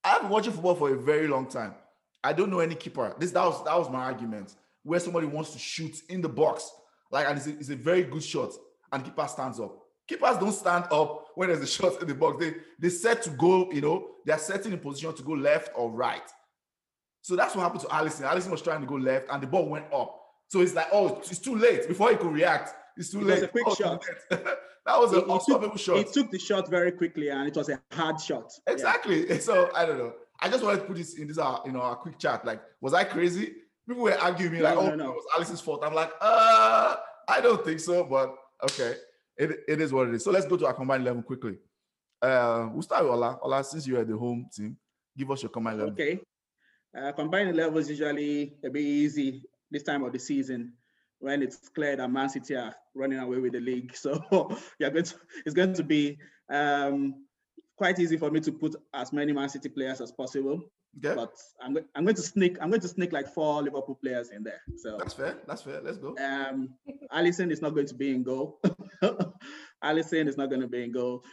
I've 0.08 0.22
been 0.22 0.30
watching 0.30 0.54
football 0.54 0.76
for 0.76 0.94
a 0.94 0.98
very 0.98 1.28
long 1.28 1.48
time. 1.48 1.76
I 2.24 2.34
don't 2.34 2.50
know 2.50 2.60
any 2.60 2.76
keeper. 2.76 3.14
This 3.20 3.32
that 3.32 3.46
was 3.46 3.64
that 3.66 3.78
was 3.78 3.90
my 3.90 4.04
argument. 4.04 4.56
Where 4.84 5.00
somebody 5.00 5.28
wants 5.28 5.52
to 5.52 5.60
shoot 5.60 5.98
in 6.10 6.22
the 6.22 6.30
box, 6.30 6.72
like 7.12 7.28
and 7.28 7.38
it's 7.38 7.48
a, 7.48 7.52
it's 7.52 7.70
a 7.70 7.76
very 7.76 8.04
good 8.04 8.24
shot, 8.24 8.52
and 8.92 9.04
keeper 9.04 9.28
stands 9.28 9.60
up. 9.60 9.78
Keepers 10.08 10.38
don't 10.38 10.54
stand 10.54 10.86
up 10.92 11.28
when 11.36 11.50
there's 11.50 11.62
a 11.62 11.68
shot 11.68 12.02
in 12.02 12.08
the 12.08 12.16
box. 12.16 12.40
They 12.40 12.54
they 12.80 12.90
set 12.90 13.22
to 13.24 13.30
go, 13.32 13.70
you 13.72 13.82
know, 13.82 14.08
they're 14.26 14.38
setting 14.38 14.72
in 14.72 14.80
position 14.80 15.14
to 15.14 15.24
go 15.24 15.34
left 15.34 15.72
or 15.76 15.92
right. 15.92 16.30
So 17.22 17.36
that's 17.36 17.56
what 17.56 17.64
happened 17.64 17.82
to 17.82 17.88
Alisson. 17.88 18.30
Alisson 18.30 18.52
was 18.52 18.62
trying 18.62 18.80
to 18.80 18.88
go 18.88 18.96
left, 18.96 19.28
and 19.30 19.44
the 19.44 19.48
ball 19.48 19.68
went 19.68 19.92
up. 19.94 20.18
So 20.48 20.62
it's 20.62 20.74
like, 20.74 20.88
oh, 20.94 21.18
it's 21.18 21.40
too 21.40 21.58
late. 21.58 21.86
Before 21.86 22.10
he 22.10 22.16
could 22.16 22.32
react, 22.32 22.74
it's 22.96 23.12
too 23.12 23.20
it 23.20 23.26
late. 23.26 23.34
Was 23.36 23.44
a 23.44 23.48
quick 23.50 23.66
oh, 23.68 23.76
shot. 23.76 24.06
that 24.88 24.98
was 24.98 25.12
an 25.12 25.30
unstoppable 25.30 25.76
shot. 25.76 25.98
He 25.98 26.06
took 26.06 26.32
the 26.32 26.40
shot 26.40 26.70
very 26.70 26.94
quickly, 26.94 27.28
and 27.28 27.46
it 27.46 27.56
was 27.56 27.68
a 27.68 27.82
hard 27.92 28.22
shot. 28.22 28.52
Exactly. 28.66 29.28
Yeah. 29.28 29.38
So 29.48 29.70
I 29.76 29.86
don't 29.86 29.98
know. 29.98 30.14
I 30.40 30.50
just 30.50 30.64
wanted 30.64 30.80
to 30.80 30.86
put 30.86 30.96
this 30.96 31.18
in 31.18 31.28
this, 31.28 31.38
uh, 31.38 31.60
you 31.66 31.74
know, 31.74 31.82
a 31.82 31.96
quick 31.96 32.18
chat. 32.18 32.46
Like, 32.46 32.62
was 32.80 32.94
I 32.94 33.04
crazy? 33.04 33.54
People 33.88 34.04
were 34.04 34.18
arguing 34.18 34.54
me 34.54 34.62
like, 34.62 34.76
no, 34.76 34.92
oh, 34.92 34.96
no. 34.96 35.12
it 35.12 35.16
was 35.16 35.26
Alisson's 35.36 35.62
fault. 35.62 35.84
I'm 35.84 35.94
like, 35.94 36.12
uh, 36.22 36.96
I 37.28 37.42
don't 37.42 37.64
think 37.66 37.80
so, 37.80 38.04
but 38.04 38.36
okay, 38.64 38.96
it, 39.38 39.60
it 39.68 39.82
is 39.82 39.92
what 39.92 40.08
it 40.08 40.16
is. 40.16 40.24
So 40.24 40.32
let's 40.32 40.46
go 40.46 40.58
to 40.58 40.66
our 40.68 40.74
combined 40.74 41.04
level 41.04 41.22
quickly. 41.22 41.58
Uh, 42.22 42.70
we'll 42.72 42.82
start 42.82 43.04
with 43.04 43.14
Ola. 43.14 43.40
Ola, 43.42 43.64
since 43.64 43.86
you're 43.88 44.06
the 44.06 44.18
home 44.18 44.48
team, 44.54 44.78
give 45.18 45.30
us 45.32 45.44
your 45.44 45.50
combined 45.50 45.80
level. 45.80 45.94
Okay. 45.94 46.20
Uh, 46.98 47.12
combined 47.12 47.56
level 47.56 47.78
is 47.78 47.90
usually 47.90 48.56
a 48.64 48.70
bit 48.70 48.84
easy 48.84 49.44
this 49.70 49.84
time 49.84 50.04
of 50.04 50.14
the 50.14 50.20
season 50.20 50.74
when 51.20 51.42
it's 51.42 51.70
clear 51.70 51.96
that 51.96 52.12
Man 52.12 52.30
City 52.30 52.56
are 52.56 52.76
running 52.94 53.20
away 53.20 53.40
with 53.40 53.54
the 53.54 53.60
league. 53.60 53.96
So 53.96 54.22
you're 54.80 54.92
going 54.92 55.06
to, 55.06 55.16
it's 55.46 55.56
going 55.56 55.74
to 55.74 55.84
be 55.84 56.18
um, 56.52 57.26
quite 57.78 58.00
easy 58.00 58.18
for 58.18 58.30
me 58.32 58.40
to 58.42 58.52
put 58.52 58.76
as 58.94 59.14
many 59.14 59.34
Man 59.34 59.50
City 59.50 59.70
players 59.70 60.02
as 60.02 60.12
possible. 60.12 60.62
Okay. 61.04 61.16
But 61.16 61.34
I'm, 61.62 61.78
I'm 61.96 62.06
going 62.06 62.16
to 62.16 62.22
sneak 62.22 62.58
I'm 62.62 62.70
going 62.70 62.82
to 62.82 62.88
sneak 62.88 63.12
like 63.14 63.28
four 63.28 63.62
Liverpool 63.62 64.00
players 64.02 64.32
in 64.32 64.44
there. 64.44 64.62
So 64.78 64.98
that's 64.98 65.14
fair. 65.14 65.38
That's 65.48 65.62
fair. 65.62 65.82
Let's 65.82 65.98
go. 65.98 66.16
Um, 66.18 66.70
Alisson 67.14 67.52
is 67.52 67.62
not 67.62 67.76
going 67.76 67.88
to 67.88 67.94
be 67.94 68.12
in 68.12 68.24
goal. 68.24 68.60
Alisson 69.84 70.28
is 70.28 70.38
not 70.38 70.50
going 70.50 70.62
to 70.62 70.68
be 70.68 70.84
in 70.84 70.92
goal. 70.92 71.24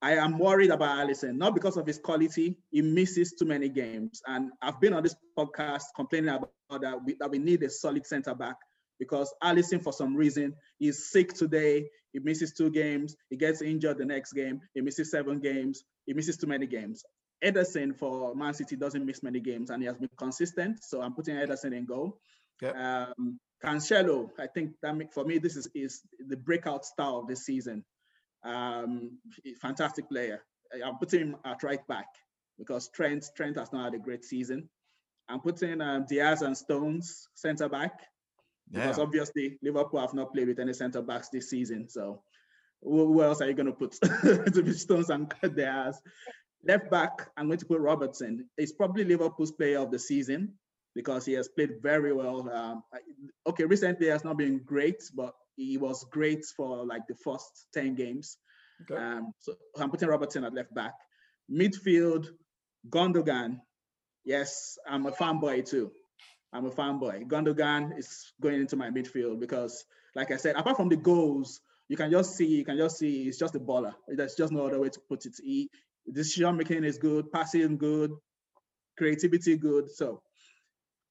I 0.00 0.12
am 0.12 0.38
worried 0.38 0.70
about 0.70 1.04
Alisson, 1.04 1.36
not 1.36 1.54
because 1.54 1.76
of 1.76 1.84
his 1.84 1.98
quality. 1.98 2.56
He 2.70 2.82
misses 2.82 3.32
too 3.32 3.46
many 3.46 3.68
games, 3.68 4.22
and 4.28 4.52
I've 4.62 4.80
been 4.80 4.92
on 4.92 5.02
this 5.02 5.16
podcast 5.36 5.84
complaining 5.96 6.28
about 6.28 6.52
that. 6.80 7.04
We, 7.04 7.16
that 7.18 7.28
we 7.28 7.38
need 7.38 7.64
a 7.64 7.70
solid 7.70 8.06
centre 8.06 8.34
back 8.34 8.54
because 8.98 9.32
Alisson, 9.42 9.82
for 9.82 9.92
some 9.92 10.14
reason, 10.16 10.54
is 10.80 11.10
sick 11.10 11.34
today. 11.34 11.88
He 12.12 12.18
misses 12.18 12.52
two 12.52 12.70
games. 12.70 13.16
He 13.30 13.36
gets 13.36 13.62
injured 13.62 13.98
the 13.98 14.04
next 14.04 14.32
game. 14.32 14.60
He 14.74 14.80
misses 14.80 15.10
seven 15.10 15.40
games. 15.40 15.84
He 16.06 16.14
misses 16.14 16.36
too 16.36 16.46
many 16.46 16.66
games. 16.66 17.04
Ederson 17.44 17.96
for 17.96 18.34
Man 18.34 18.54
City 18.54 18.76
doesn't 18.76 19.04
miss 19.04 19.22
many 19.22 19.40
games 19.40 19.70
and 19.70 19.82
he 19.82 19.86
has 19.86 19.96
been 19.96 20.10
consistent. 20.18 20.82
So 20.82 21.00
I'm 21.00 21.14
putting 21.14 21.36
Ederson 21.36 21.76
in 21.76 21.84
goal. 21.84 22.18
Yep. 22.60 22.76
Um, 22.76 23.38
Cancelo, 23.64 24.30
I 24.38 24.46
think 24.46 24.72
that 24.82 24.94
for 25.12 25.24
me, 25.24 25.38
this 25.38 25.56
is, 25.56 25.68
is 25.74 26.02
the 26.28 26.36
breakout 26.36 26.84
star 26.84 27.20
of 27.20 27.28
this 27.28 27.44
season. 27.44 27.84
Um, 28.44 29.18
fantastic 29.60 30.08
player. 30.08 30.42
I'm 30.84 30.98
putting 30.98 31.20
him 31.20 31.36
at 31.44 31.62
right 31.62 31.86
back 31.88 32.06
because 32.58 32.88
Trent 32.94 33.24
Trent 33.36 33.56
has 33.56 33.72
not 33.72 33.84
had 33.84 33.94
a 33.94 34.02
great 34.02 34.24
season. 34.24 34.68
I'm 35.28 35.40
putting 35.40 35.80
um, 35.80 36.06
Dias 36.08 36.42
and 36.42 36.56
Stones 36.56 37.28
centre 37.34 37.68
back 37.68 38.00
because 38.70 38.98
obviously 38.98 39.58
Liverpool 39.62 40.00
have 40.00 40.14
not 40.14 40.32
played 40.32 40.48
with 40.48 40.58
any 40.58 40.72
centre 40.72 41.02
backs 41.02 41.28
this 41.28 41.50
season. 41.50 41.88
So 41.88 42.22
who, 42.82 43.22
else 43.22 43.40
are 43.40 43.48
you 43.48 43.54
going 43.54 43.66
to 43.66 43.72
put 43.72 43.92
to 44.52 44.62
be 44.62 44.72
Stones 44.72 45.10
and 45.10 45.28
cut 45.28 45.56
their 45.56 45.70
ass? 45.70 46.00
Left 46.64 46.90
back, 46.90 47.30
I'm 47.36 47.46
going 47.46 47.58
to 47.58 47.66
put 47.66 47.80
Robertson. 47.80 48.48
He's 48.56 48.72
probably 48.72 49.04
Liverpool's 49.04 49.52
player 49.52 49.78
of 49.78 49.90
the 49.90 49.98
season 49.98 50.54
because 50.94 51.24
he 51.24 51.32
has 51.34 51.48
played 51.48 51.82
very 51.82 52.12
well. 52.12 52.50
Um, 52.50 52.82
okay, 53.46 53.64
recently 53.64 54.06
he 54.06 54.12
has 54.12 54.24
not 54.24 54.36
been 54.36 54.60
great, 54.64 55.02
but 55.14 55.34
he 55.56 55.76
was 55.76 56.04
great 56.10 56.44
for 56.56 56.84
like 56.84 57.02
the 57.08 57.14
first 57.14 57.66
10 57.74 57.94
games. 57.94 58.36
Okay. 58.82 59.00
Um, 59.00 59.32
so 59.38 59.54
I'm 59.78 59.90
putting 59.90 60.08
Robertson 60.08 60.44
at 60.44 60.54
left 60.54 60.74
back. 60.74 60.94
Midfield, 61.50 62.28
Gundogan. 62.88 63.60
Yes, 64.24 64.76
I'm 64.86 65.06
a 65.06 65.12
fanboy 65.12 65.68
too. 65.68 65.90
I'm 66.52 66.66
a 66.66 66.70
fanboy. 66.70 67.26
Gundogan 67.26 67.98
is 67.98 68.32
going 68.40 68.60
into 68.60 68.76
my 68.76 68.90
midfield 68.90 69.38
because, 69.40 69.84
like 70.14 70.30
I 70.30 70.36
said, 70.36 70.56
apart 70.56 70.76
from 70.76 70.88
the 70.88 70.96
goals, 70.96 71.60
you 71.88 71.96
can 71.96 72.10
just 72.10 72.36
see, 72.36 72.46
you 72.46 72.64
can 72.64 72.76
just 72.76 72.98
see 72.98 73.24
he's 73.24 73.38
just 73.38 73.54
a 73.54 73.60
baller. 73.60 73.94
There's 74.08 74.34
just 74.34 74.52
no 74.52 74.66
other 74.66 74.80
way 74.80 74.88
to 74.88 75.00
put 75.08 75.26
it. 75.26 75.36
He, 75.42 75.70
decision 76.10 76.56
making 76.56 76.84
is 76.84 76.98
good, 76.98 77.30
passing 77.30 77.76
good, 77.76 78.12
creativity 78.96 79.56
good. 79.56 79.90
So 79.90 80.22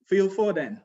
Phil 0.07 0.29
Foden. 0.29 0.81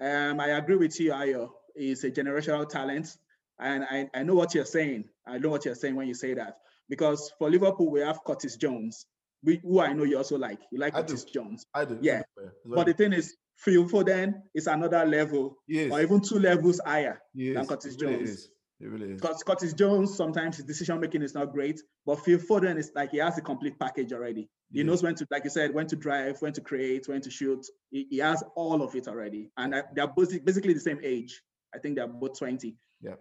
Um, 0.00 0.40
I 0.40 0.48
agree 0.48 0.76
with 0.76 0.98
you, 1.00 1.12
Ayo. 1.12 1.50
He's 1.76 2.04
a 2.04 2.10
generational 2.10 2.68
talent. 2.68 3.16
And 3.60 3.84
I, 3.84 4.08
I 4.14 4.22
know 4.22 4.34
what 4.34 4.54
you're 4.54 4.64
saying. 4.64 5.04
I 5.26 5.38
know 5.38 5.48
what 5.48 5.64
you're 5.64 5.74
saying 5.74 5.96
when 5.96 6.06
you 6.06 6.14
say 6.14 6.34
that. 6.34 6.58
Because 6.88 7.32
for 7.38 7.50
Liverpool, 7.50 7.90
we 7.90 8.00
have 8.00 8.24
Curtis 8.24 8.56
Jones, 8.56 9.06
who 9.44 9.80
I 9.80 9.92
know 9.92 10.04
you 10.04 10.18
also 10.18 10.38
like. 10.38 10.60
You 10.72 10.78
like 10.78 10.94
I 10.94 11.02
Curtis 11.02 11.24
do. 11.24 11.32
Jones. 11.32 11.66
I 11.74 11.84
do. 11.84 11.98
Yeah. 12.00 12.22
But 12.64 12.86
the 12.86 12.94
thing 12.94 13.12
is, 13.12 13.36
Phil 13.56 13.88
Foden 13.88 14.34
is 14.54 14.66
another 14.66 15.04
level, 15.04 15.56
yes. 15.66 15.90
or 15.90 16.00
even 16.00 16.20
two 16.20 16.38
levels 16.38 16.80
higher 16.84 17.20
yes. 17.34 17.56
than 17.56 17.66
Curtis 17.66 17.94
it 17.94 18.00
Jones. 18.00 18.12
Really 18.12 18.24
is. 18.24 18.48
It 18.80 18.86
really 18.86 19.12
is. 19.12 19.20
Because 19.20 19.42
Curtis 19.42 19.72
Jones, 19.72 20.16
sometimes 20.16 20.56
his 20.56 20.66
decision 20.66 21.00
making 21.00 21.22
is 21.22 21.34
not 21.34 21.52
great, 21.52 21.80
but 22.06 22.20
Phil 22.20 22.38
Foden 22.38 22.78
is 22.78 22.92
like 22.94 23.10
he 23.10 23.18
has 23.18 23.36
a 23.36 23.40
complete 23.40 23.78
package 23.78 24.12
already. 24.12 24.48
He 24.72 24.82
knows 24.82 25.02
when 25.02 25.14
to, 25.16 25.26
like 25.30 25.44
you 25.44 25.50
said, 25.50 25.74
when 25.74 25.86
to 25.86 25.96
drive, 25.96 26.40
when 26.40 26.52
to 26.52 26.60
create, 26.60 27.08
when 27.08 27.20
to 27.22 27.30
shoot. 27.30 27.66
He, 27.90 28.06
he 28.10 28.18
has 28.18 28.44
all 28.54 28.82
of 28.82 28.94
it 28.94 29.08
already. 29.08 29.50
And 29.56 29.74
they're 29.94 30.06
both 30.06 30.44
basically 30.44 30.74
the 30.74 30.80
same 30.80 31.00
age. 31.02 31.42
I 31.74 31.78
think 31.78 31.96
they're 31.96 32.06
both 32.06 32.38
20. 32.38 32.76
Yeah. 33.00 33.14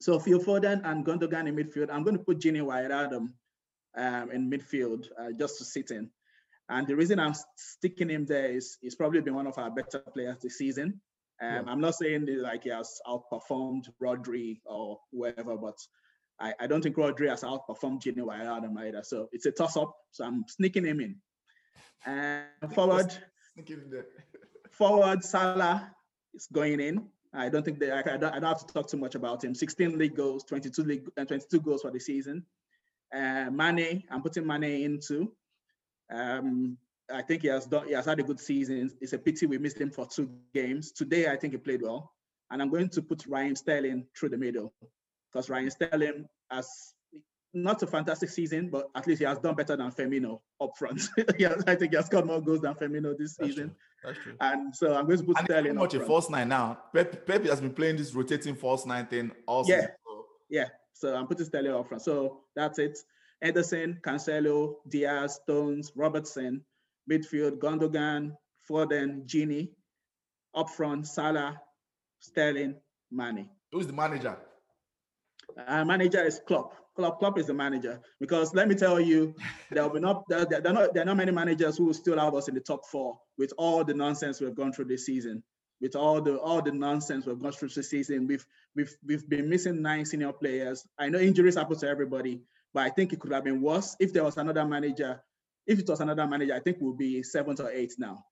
So 0.00 0.18
Phil 0.18 0.40
Foden 0.40 0.82
and 0.84 1.06
Gundogan 1.06 1.48
in 1.48 1.56
midfield. 1.56 1.88
I'm 1.90 2.02
going 2.02 2.18
to 2.18 2.22
put 2.22 2.40
Gini 2.40 2.60
Wijnaldum 2.60 3.28
um, 3.98 4.30
in 4.30 4.50
midfield 4.50 5.06
uh, 5.20 5.32
just 5.38 5.58
to 5.58 5.64
sit 5.64 5.90
in. 5.90 6.10
And 6.70 6.86
the 6.86 6.96
reason 6.96 7.18
I'm 7.18 7.34
sticking 7.56 8.10
him 8.10 8.26
there 8.26 8.50
is 8.50 8.76
he's 8.80 8.94
probably 8.94 9.20
been 9.20 9.34
one 9.34 9.46
of 9.46 9.58
our 9.58 9.70
better 9.70 10.00
players 10.00 10.38
this 10.42 10.58
season. 10.58 11.00
Um, 11.40 11.50
yeah. 11.50 11.62
I'm 11.66 11.80
not 11.80 11.94
saying 11.94 12.26
like 12.40 12.64
he 12.64 12.70
has 12.70 13.00
outperformed 13.06 13.88
Rodri 14.02 14.60
or 14.66 14.98
whoever, 15.12 15.56
but 15.56 15.78
I, 16.40 16.52
I 16.60 16.66
don't 16.66 16.82
think 16.82 16.96
Rodri 16.96 17.28
has 17.28 17.42
outperformed 17.42 18.02
Gini 18.02 18.18
Wijnaldum 18.18 18.78
either. 18.78 19.02
So 19.02 19.28
it's 19.32 19.46
a 19.46 19.50
toss 19.50 19.76
up. 19.76 19.94
So 20.10 20.24
I'm 20.24 20.44
sneaking 20.48 20.84
him 20.84 21.00
in. 21.00 21.16
And 22.04 22.44
forward, 22.74 23.16
forward 24.70 25.24
Salah 25.24 25.90
is 26.34 26.48
going 26.52 26.80
in. 26.80 27.08
I 27.32 27.48
don't 27.48 27.64
think 27.64 27.78
they, 27.78 27.90
I, 27.90 28.02
don't, 28.02 28.24
I 28.24 28.40
don't 28.40 28.44
have 28.44 28.66
to 28.66 28.72
talk 28.72 28.88
too 28.88 28.96
much 28.96 29.14
about 29.14 29.44
him. 29.44 29.54
16 29.54 29.98
league 29.98 30.16
goals, 30.16 30.44
22 30.44 30.82
league, 30.82 31.08
and 31.16 31.26
uh, 31.26 31.28
22 31.28 31.60
goals 31.60 31.82
for 31.82 31.90
the 31.90 32.00
season. 32.00 32.44
Uh, 33.14 33.50
Mane, 33.50 34.04
I'm 34.10 34.22
putting 34.22 34.46
Mane 34.46 34.82
into. 34.82 35.32
Um, 36.12 36.76
I 37.12 37.22
think 37.22 37.42
he 37.42 37.48
has 37.48 37.66
done. 37.66 37.86
He 37.88 37.94
has 37.94 38.06
had 38.06 38.20
a 38.20 38.22
good 38.22 38.40
season. 38.40 38.90
It's 39.00 39.12
a 39.12 39.18
pity 39.18 39.46
we 39.46 39.58
missed 39.58 39.80
him 39.80 39.90
for 39.90 40.06
two 40.06 40.30
games. 40.54 40.92
Today, 40.92 41.28
I 41.28 41.36
think 41.36 41.54
he 41.54 41.58
played 41.58 41.82
well, 41.82 42.12
and 42.50 42.60
I'm 42.60 42.70
going 42.70 42.90
to 42.90 43.02
put 43.02 43.26
Ryan 43.26 43.56
Sterling 43.56 44.06
through 44.18 44.30
the 44.30 44.38
middle 44.38 44.74
because 45.32 45.48
Ryan 45.48 45.70
Sterling 45.70 46.26
has 46.50 46.68
not 47.54 47.82
a 47.82 47.86
fantastic 47.86 48.28
season, 48.28 48.68
but 48.68 48.88
at 48.94 49.06
least 49.06 49.20
he 49.20 49.24
has 49.24 49.38
done 49.38 49.54
better 49.54 49.76
than 49.76 49.90
Firmino 49.90 50.40
up 50.60 50.76
front. 50.78 51.00
has, 51.38 51.64
I 51.66 51.74
think 51.74 51.92
he 51.92 51.96
has 51.96 52.06
scored 52.06 52.26
more 52.26 52.42
goals 52.42 52.60
than 52.60 52.74
Firmino 52.74 53.16
this 53.16 53.36
That's 53.36 53.50
season. 53.50 53.68
True. 53.68 53.76
That's 54.04 54.18
true. 54.18 54.34
And 54.40 54.74
so 54.74 54.94
I'm 54.94 55.06
going 55.06 55.18
to 55.18 55.24
put 55.24 55.38
and 55.38 55.46
Sterling. 55.46 55.76
Pretty 55.76 55.78
much 55.78 55.94
a 55.94 56.00
false 56.00 56.30
nine 56.30 56.48
now. 56.48 56.78
Pep, 56.94 57.26
Pep 57.26 57.44
has 57.46 57.60
been 57.60 57.72
playing 57.72 57.96
this 57.96 58.14
rotating 58.14 58.54
false 58.54 58.86
nine 58.86 59.06
thing 59.06 59.32
also. 59.46 59.72
Yeah. 59.72 59.86
Yeah. 60.50 60.64
So 60.98 61.14
I'm 61.14 61.28
putting 61.28 61.46
Sterling 61.46 61.72
up 61.72 61.86
front. 61.86 62.02
So 62.02 62.40
that's 62.56 62.80
it. 62.80 62.98
Ederson, 63.44 64.00
Cancelo, 64.00 64.74
Dias, 64.88 65.38
Stones, 65.42 65.92
Robertson, 65.94 66.64
midfield, 67.10 67.58
Gundogan, 67.58 68.32
Foden, 68.68 69.24
Gini, 69.24 69.70
up 70.56 70.70
front, 70.70 71.06
Salah, 71.06 71.60
Sterling, 72.18 72.74
Mane. 73.12 73.48
Who's 73.70 73.86
the 73.86 73.92
manager? 73.92 74.36
Uh, 75.66 75.84
manager 75.84 76.24
is 76.24 76.40
Klopp. 76.46 76.74
Klopp, 76.96 77.20
Klopp 77.20 77.38
is 77.38 77.46
the 77.46 77.54
manager 77.54 78.00
because 78.18 78.52
let 78.54 78.66
me 78.66 78.74
tell 78.74 78.98
you, 78.98 79.36
there 79.70 79.84
will 79.84 79.94
be 79.94 80.00
not 80.00 80.24
there, 80.28 80.44
there, 80.46 80.66
are 80.66 80.72
not 80.72 80.94
there 80.94 81.04
are 81.04 81.06
not 81.06 81.16
many 81.16 81.30
managers 81.30 81.78
who 81.78 81.84
will 81.84 81.94
still 81.94 82.18
have 82.18 82.34
us 82.34 82.48
in 82.48 82.56
the 82.56 82.60
top 82.60 82.84
four 82.86 83.16
with 83.38 83.52
all 83.56 83.84
the 83.84 83.94
nonsense 83.94 84.40
we've 84.40 84.56
gone 84.56 84.72
through 84.72 84.86
this 84.86 85.06
season. 85.06 85.44
With 85.80 85.94
all 85.94 86.20
the 86.20 86.38
all 86.38 86.60
the 86.60 86.72
nonsense 86.72 87.26
we've 87.26 87.38
gone 87.38 87.52
through 87.52 87.68
this 87.68 87.90
season, 87.90 88.26
we've 88.26 88.44
we've 88.74 88.96
we've 89.06 89.28
been 89.28 89.48
missing 89.48 89.80
nine 89.80 90.04
senior 90.04 90.32
players. 90.32 90.86
I 90.98 91.08
know 91.08 91.18
injuries 91.18 91.56
happen 91.56 91.78
to 91.78 91.88
everybody, 91.88 92.42
but 92.74 92.84
I 92.84 92.90
think 92.90 93.12
it 93.12 93.20
could 93.20 93.32
have 93.32 93.44
been 93.44 93.62
worse 93.62 93.96
if 94.00 94.12
there 94.12 94.24
was 94.24 94.36
another 94.36 94.64
manager 94.64 95.22
if 95.68 95.78
it 95.78 95.88
was 95.88 96.00
another 96.00 96.26
manager, 96.26 96.54
I 96.54 96.60
think 96.60 96.78
we'll 96.80 96.94
be 96.94 97.22
seventh 97.22 97.60
or 97.60 97.70
eighth 97.70 97.96
now. 97.98 98.24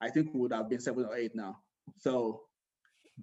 I 0.00 0.10
think 0.10 0.32
we 0.32 0.40
would 0.40 0.52
have 0.52 0.70
been 0.70 0.80
seven 0.80 1.04
or 1.04 1.16
eight 1.16 1.34
now. 1.34 1.58
So 1.98 2.42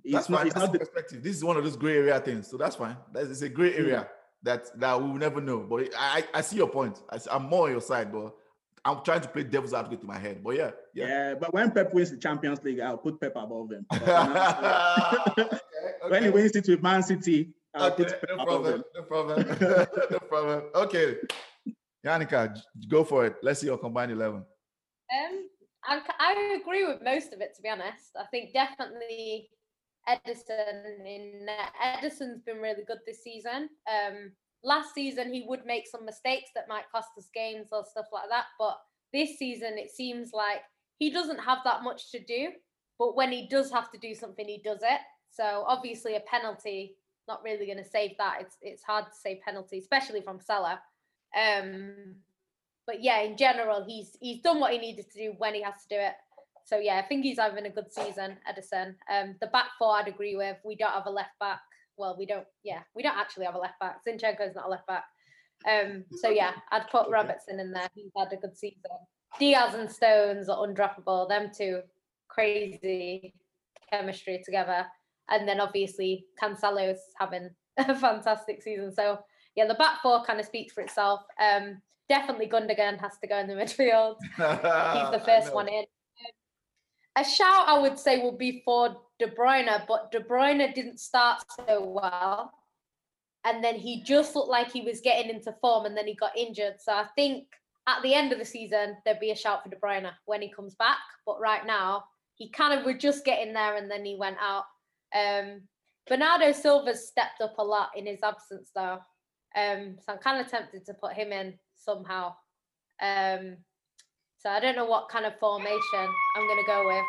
that's 0.04 0.28
fine. 0.28 0.48
Not, 0.48 0.54
that's 0.54 0.65
not 0.67 0.80
perspective. 0.80 1.24
This 1.24 1.38
is 1.38 1.44
one 1.44 1.56
of 1.56 1.63
those 1.63 1.78
gray 1.78 1.98
area 1.98 2.20
things. 2.20 2.50
So 2.50 2.58
that's 2.58 2.76
fine. 2.76 2.98
That's 3.13 3.30
it's 3.30 3.41
a 3.41 3.50
gray 3.50 3.74
area 3.74 4.02
yeah. 4.02 4.04
that 4.44 4.78
that 4.80 5.02
we 5.02 5.10
will 5.10 5.17
never 5.17 5.39
know. 5.39 5.60
But 5.60 5.89
I 5.98 6.26
I 6.34 6.41
see 6.41 6.58
your 6.58 6.67
point. 6.67 7.02
I, 7.10 7.17
am 7.34 7.44
more 7.44 7.67
on 7.67 7.72
your 7.72 7.82
side, 7.82 8.12
but 8.12 8.36
I'm 8.84 9.04
trying 9.04 9.22
to 9.22 9.28
play 9.28 9.44
devil's 9.44 9.74
advocate 9.74 10.02
in 10.02 10.08
my 10.08 10.17
head. 10.17 10.44
But 10.44 10.56
yeah, 10.56 10.72
yeah. 10.94 11.08
Yeah, 11.08 11.34
but 11.36 11.54
when 11.54 11.72
Pep 11.72 11.94
wins 11.94 12.10
the 12.12 12.17
Champions 12.17 12.63
League, 12.63 12.80
I'll 12.80 12.98
put 12.98 13.22
Pep 13.22 13.34
above 13.36 13.72
him. 13.72 13.86
okay, 13.94 14.02
okay. 15.38 15.60
When 16.08 16.24
he 16.24 16.30
wins 16.30 16.56
it 16.56 16.67
with 16.67 16.82
Man 16.82 17.04
City, 17.04 17.54
I'll 17.76 17.91
okay, 17.91 18.06
put 18.06 18.22
Pep 18.22 18.30
no 18.38 18.46
problem, 18.46 18.84
no 18.96 19.02
problem. 19.13 19.48
no 20.12 20.20
problem. 20.20 20.63
Okay. 20.76 21.17
Yannicka, 22.06 22.60
go 22.88 23.04
for 23.04 23.26
it. 23.28 23.36
Let's 23.44 23.60
see 23.60 23.67
your 23.67 23.78
combined 23.78 24.12
11. 24.12 24.38
Um, 24.38 24.46
I, 25.86 26.02
I 26.20 26.60
agree 26.60 26.86
with 26.86 27.04
most 27.04 27.34
of 27.34 27.41
it, 27.41 27.54
to 27.56 27.62
be 27.62 27.70
honest. 27.70 28.15
I 28.20 28.26
think 28.32 28.54
definitely 28.54 29.50
Ederson. 30.10 31.06
in 31.06 31.48
uh, 31.48 31.98
Ederson's 31.98 32.41
been 32.41 32.58
really 32.58 32.84
good 32.88 33.00
this 33.06 33.24
season. 33.24 33.70
Um, 33.88 34.32
last 34.63 34.93
season 34.93 35.34
he 35.34 35.45
would 35.47 35.65
make 35.65 35.88
some 35.88 36.06
mistakes 36.06 36.52
that 36.56 36.67
might 36.69 36.89
cost 36.91 37.10
us 37.17 37.30
games 37.34 37.69
or 37.71 37.84
stuff 37.86 38.08
like 38.12 38.30
that, 38.30 38.45
but 38.60 38.78
this 39.13 39.38
season 39.38 39.78
it 39.78 39.91
seems 39.91 40.32
like 40.34 40.62
he 41.00 41.10
doesn't 41.10 41.39
have 41.39 41.60
that 41.65 41.84
much 41.84 42.12
to 42.12 42.24
do, 42.24 42.50
but 43.00 43.15
when 43.15 43.32
he 43.32 43.47
does 43.47 43.71
have 43.71 43.91
to 43.91 43.97
do 43.97 44.13
something, 44.13 44.47
he 44.47 44.62
does 44.63 44.80
it. 44.84 45.00
So 45.32 45.63
obviously 45.67 46.15
a 46.15 46.21
penalty 46.21 46.95
not 47.28 47.43
really 47.43 47.65
going 47.65 47.78
to 47.78 47.89
save 47.89 48.12
that. 48.17 48.38
It's 48.41 48.58
it's 48.62 48.84
hard 48.84 49.06
to 49.06 49.17
say 49.17 49.41
penalty, 49.43 49.78
especially 49.78 50.21
from 50.21 50.39
Salah. 50.39 50.82
Um, 51.36 52.15
but 52.86 53.02
yeah, 53.02 53.21
in 53.21 53.38
general, 53.38 53.86
he's 53.88 54.17
he's 54.19 54.41
done 54.41 54.60
what 54.60 54.74
he 54.74 54.80
needed 54.80 55.10
to 55.12 55.17
do 55.17 55.34
when 55.38 55.54
he 55.54 55.62
has 55.62 55.76
to 55.84 55.95
do 55.95 56.02
it. 56.02 56.13
So 56.65 56.78
yeah, 56.78 56.97
I 56.97 57.08
think 57.08 57.24
he's 57.24 57.39
having 57.39 57.65
a 57.65 57.69
good 57.69 57.91
season, 57.91 58.38
Ederson. 58.50 58.95
Um, 59.10 59.36
the 59.39 59.47
back 59.47 59.67
four, 59.78 59.95
I'd 59.95 60.08
agree 60.08 60.36
with. 60.36 60.58
We 60.63 60.76
don't 60.76 60.91
have 60.91 61.06
a 61.06 61.12
left 61.12 61.38
back. 61.39 61.62
Well, 62.01 62.15
we 62.17 62.25
don't. 62.25 62.47
Yeah, 62.63 62.81
we 62.95 63.03
don't 63.03 63.17
actually 63.17 63.45
have 63.45 63.53
a 63.53 63.59
left 63.59 63.79
back. 63.79 64.01
Zinchenko's 64.03 64.55
not 64.55 64.65
a 64.65 64.69
left 64.69 64.87
back. 64.87 65.05
Um, 65.69 66.03
so 66.21 66.29
yeah, 66.29 66.53
I'd 66.71 66.89
put 66.89 67.03
okay. 67.03 67.11
Robertson 67.11 67.59
in 67.59 67.71
there. 67.71 67.87
He's 67.93 68.11
had 68.17 68.33
a 68.33 68.37
good 68.37 68.57
season. 68.57 68.81
Dias 69.39 69.75
and 69.75 69.89
Stones 69.89 70.49
are 70.49 70.67
undroppable. 70.67 71.29
Them 71.29 71.51
two, 71.55 71.81
crazy 72.27 73.35
chemistry 73.91 74.41
together. 74.43 74.87
And 75.29 75.47
then 75.47 75.61
obviously 75.61 76.25
Cancelo's 76.41 76.99
having 77.19 77.51
a 77.77 77.95
fantastic 77.95 78.63
season. 78.63 78.91
So 78.91 79.19
yeah, 79.55 79.67
the 79.67 79.75
back 79.75 80.01
four 80.01 80.23
kind 80.25 80.39
of 80.39 80.45
speaks 80.47 80.73
for 80.73 80.81
itself. 80.81 81.21
Um, 81.39 81.81
definitely 82.09 82.47
Gundogan 82.47 82.99
has 82.99 83.17
to 83.21 83.27
go 83.27 83.37
in 83.37 83.47
the 83.47 83.53
midfield. 83.61 84.15
He's 84.21 85.11
the 85.11 85.23
first 85.23 85.53
one 85.53 85.67
in. 85.67 85.85
A 87.17 87.24
shout 87.24 87.67
I 87.67 87.80
would 87.80 88.00
say 88.00 88.21
will 88.21 88.38
be 88.38 88.62
for 88.63 88.95
De 89.19 89.28
Bruyne, 89.28 89.86
but 89.88 90.12
De 90.12 90.19
Bruyne 90.19 90.74
didn't 90.74 91.00
start 91.00 91.43
so 91.67 91.86
well. 91.86 92.52
And 93.43 93.63
then 93.63 93.76
he 93.76 94.04
just 94.04 94.36
looked 94.36 94.50
like 94.50 94.71
he 94.71 94.82
was 94.82 95.02
getting 95.02 95.30
into 95.30 95.54
form 95.62 95.86
and 95.86 95.97
then 95.97 96.08
he 96.08 96.15
got 96.15 96.38
injured. 96.38 96.76
So 96.80 96.93
I 96.93 97.08
think 97.15 97.47
at 97.88 98.02
the 98.04 98.13
end 98.13 98.32
of 98.32 98.39
the 98.39 98.45
season, 98.45 98.97
there'd 99.04 99.19
be 99.19 99.32
a 99.32 99.36
shout 99.36 99.63
for 99.63 99.69
De 99.69 99.76
Bruyne 99.76 100.10
when 100.26 100.41
he 100.41 100.52
comes 100.52 100.76
back. 100.76 101.00
But 101.26 101.39
right 101.39 101.65
now, 101.65 102.06
he 102.36 102.50
kind 102.50 102.80
of 102.80 102.86
was 102.86 102.95
just 103.00 103.26
getting 103.26 103.54
there 103.54 103.76
and 103.76 103.89
then 103.89 104.06
he 104.06 104.15
went 104.15 104.38
out. 104.39 104.65
Um, 105.13 105.62
Bernardo 106.08 106.52
Silva's 106.52 107.08
stepped 107.08 107.41
up 107.41 107.56
a 107.58 107.63
lot 107.63 107.89
in 107.95 108.06
his 108.06 108.24
absence, 108.24 108.71
though. 108.76 109.00
Um, 109.56 109.97
so 110.00 110.13
I'm 110.13 110.19
kind 110.19 110.39
of 110.39 110.50
tempted 110.50 110.86
to 110.86 110.93
put 110.93 111.13
him 111.13 111.32
in 111.32 111.56
somehow. 111.76 112.36
Um, 113.02 113.58
so 114.41 114.49
I 114.49 114.60
don't 114.60 114.75
know 114.75 114.86
what 114.86 115.10
kind 115.10 115.25
of 115.25 115.38
formation 115.39 115.80
I'm 116.36 116.47
going 116.47 116.63
to 116.63 116.67
go 116.67 116.88
with 116.88 117.06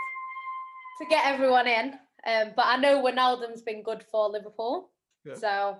to 1.00 1.06
get 1.08 1.24
everyone 1.24 1.66
in. 1.66 1.94
Um, 2.26 2.52
but 2.54 2.66
I 2.66 2.76
know 2.76 3.02
Wijnaldum's 3.02 3.62
been 3.62 3.82
good 3.82 4.04
for 4.10 4.28
Liverpool. 4.28 4.90
Yeah. 5.24 5.34
So 5.34 5.76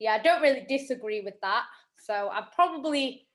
yeah, 0.00 0.12
I 0.12 0.18
don't 0.18 0.42
really 0.42 0.66
disagree 0.68 1.20
with 1.20 1.34
that. 1.42 1.64
So 1.98 2.28
I 2.32 2.42
probably 2.54 3.26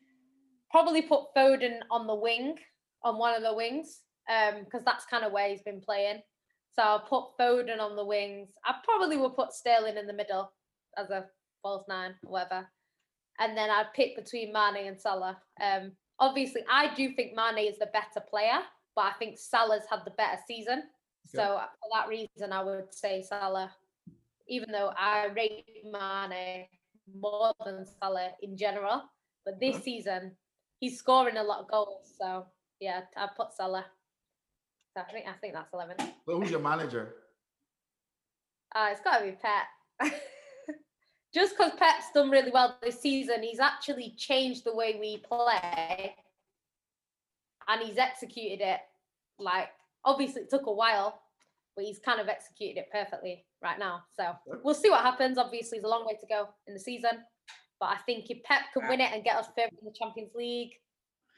probably 0.69 1.01
put 1.01 1.33
Foden 1.35 1.79
on 1.89 2.07
the 2.07 2.15
wing, 2.15 2.55
on 3.03 3.17
one 3.17 3.35
of 3.35 3.43
the 3.43 3.53
wings, 3.53 4.01
because 4.27 4.79
um, 4.79 4.83
that's 4.85 5.05
kind 5.05 5.23
of 5.23 5.31
where 5.31 5.49
he's 5.49 5.63
been 5.63 5.81
playing. 5.81 6.21
So 6.73 6.83
I'll 6.83 6.99
put 6.99 7.37
Foden 7.39 7.79
on 7.79 7.95
the 7.95 8.05
wings. 8.05 8.49
I 8.65 8.75
probably 8.85 9.17
will 9.17 9.31
put 9.31 9.53
Sterling 9.53 9.97
in 9.97 10.07
the 10.07 10.13
middle 10.13 10.51
as 10.97 11.09
a 11.09 11.25
false 11.63 11.85
nine, 11.87 12.15
whatever 12.23 12.67
and 13.41 13.57
then 13.57 13.69
I'd 13.69 13.93
pick 13.95 14.15
between 14.15 14.53
Mane 14.53 14.87
and 14.87 14.99
Salah. 14.99 15.37
Um, 15.61 15.93
obviously, 16.21 16.61
I 16.71 16.93
do 16.93 17.11
think 17.13 17.35
Mane 17.35 17.67
is 17.67 17.79
the 17.79 17.87
better 17.87 18.25
player, 18.29 18.59
but 18.95 19.05
I 19.05 19.11
think 19.19 19.37
Salah's 19.37 19.83
had 19.89 20.01
the 20.05 20.11
better 20.11 20.39
season. 20.47 20.83
So 21.25 21.41
uh, 21.41 21.65
for 21.81 21.89
that 21.93 22.07
reason, 22.07 22.53
I 22.53 22.63
would 22.63 22.93
say 22.93 23.21
Salah, 23.21 23.71
even 24.47 24.71
though 24.71 24.93
I 24.97 25.27
rate 25.27 25.65
Mane 25.83 26.67
more 27.19 27.53
than 27.65 27.85
Salah 27.99 28.29
in 28.41 28.55
general. 28.55 29.03
But 29.45 29.59
this 29.59 29.75
uh-huh. 29.75 29.83
season, 29.83 30.31
he's 30.79 30.97
scoring 30.99 31.37
a 31.37 31.43
lot 31.43 31.59
of 31.59 31.69
goals. 31.69 32.13
So 32.19 32.45
yeah, 32.79 33.01
I 33.17 33.27
put 33.35 33.53
Salah. 33.53 33.85
So 34.95 35.03
I 35.07 35.11
think 35.11 35.25
I 35.27 35.33
think 35.39 35.53
that's 35.53 35.73
eleven. 35.73 35.95
So 35.99 36.39
who's 36.39 36.51
your 36.51 36.59
manager? 36.59 37.15
Uh, 38.75 38.89
it's 38.91 39.01
got 39.01 39.19
to 39.19 39.25
be 39.25 39.31
Pep. 39.31 40.13
just 41.33 41.57
because 41.57 41.71
Pep's 41.77 42.11
done 42.13 42.29
really 42.29 42.51
well 42.51 42.77
this 42.81 43.01
season, 43.01 43.41
he's 43.41 43.59
actually 43.59 44.13
changed 44.17 44.65
the 44.65 44.75
way 44.75 44.97
we 44.99 45.17
play 45.17 46.15
and 47.67 47.81
he's 47.81 47.97
executed 47.97 48.61
it. 48.61 48.79
Like, 49.39 49.69
obviously, 50.03 50.41
it 50.41 50.49
took 50.49 50.67
a 50.67 50.71
while, 50.71 51.21
but 51.75 51.85
he's 51.85 51.99
kind 51.99 52.19
of 52.19 52.27
executed 52.27 52.79
it 52.79 52.89
perfectly 52.91 53.45
right 53.61 53.79
now. 53.79 54.03
So 54.15 54.33
we'll 54.63 54.75
see 54.75 54.89
what 54.89 55.01
happens. 55.01 55.37
Obviously, 55.37 55.79
there's 55.79 55.85
a 55.85 55.89
long 55.89 56.05
way 56.05 56.17
to 56.19 56.27
go 56.27 56.49
in 56.67 56.73
the 56.73 56.79
season, 56.79 57.23
but 57.79 57.87
I 57.87 57.97
think 58.05 58.29
if 58.29 58.43
Pep 58.43 58.61
can 58.73 58.83
uh, 58.83 58.87
win 58.89 59.01
it 59.01 59.11
and 59.13 59.23
get 59.23 59.37
us 59.37 59.47
further 59.55 59.75
in 59.81 59.85
the 59.85 59.95
Champions 59.97 60.31
League, 60.35 60.73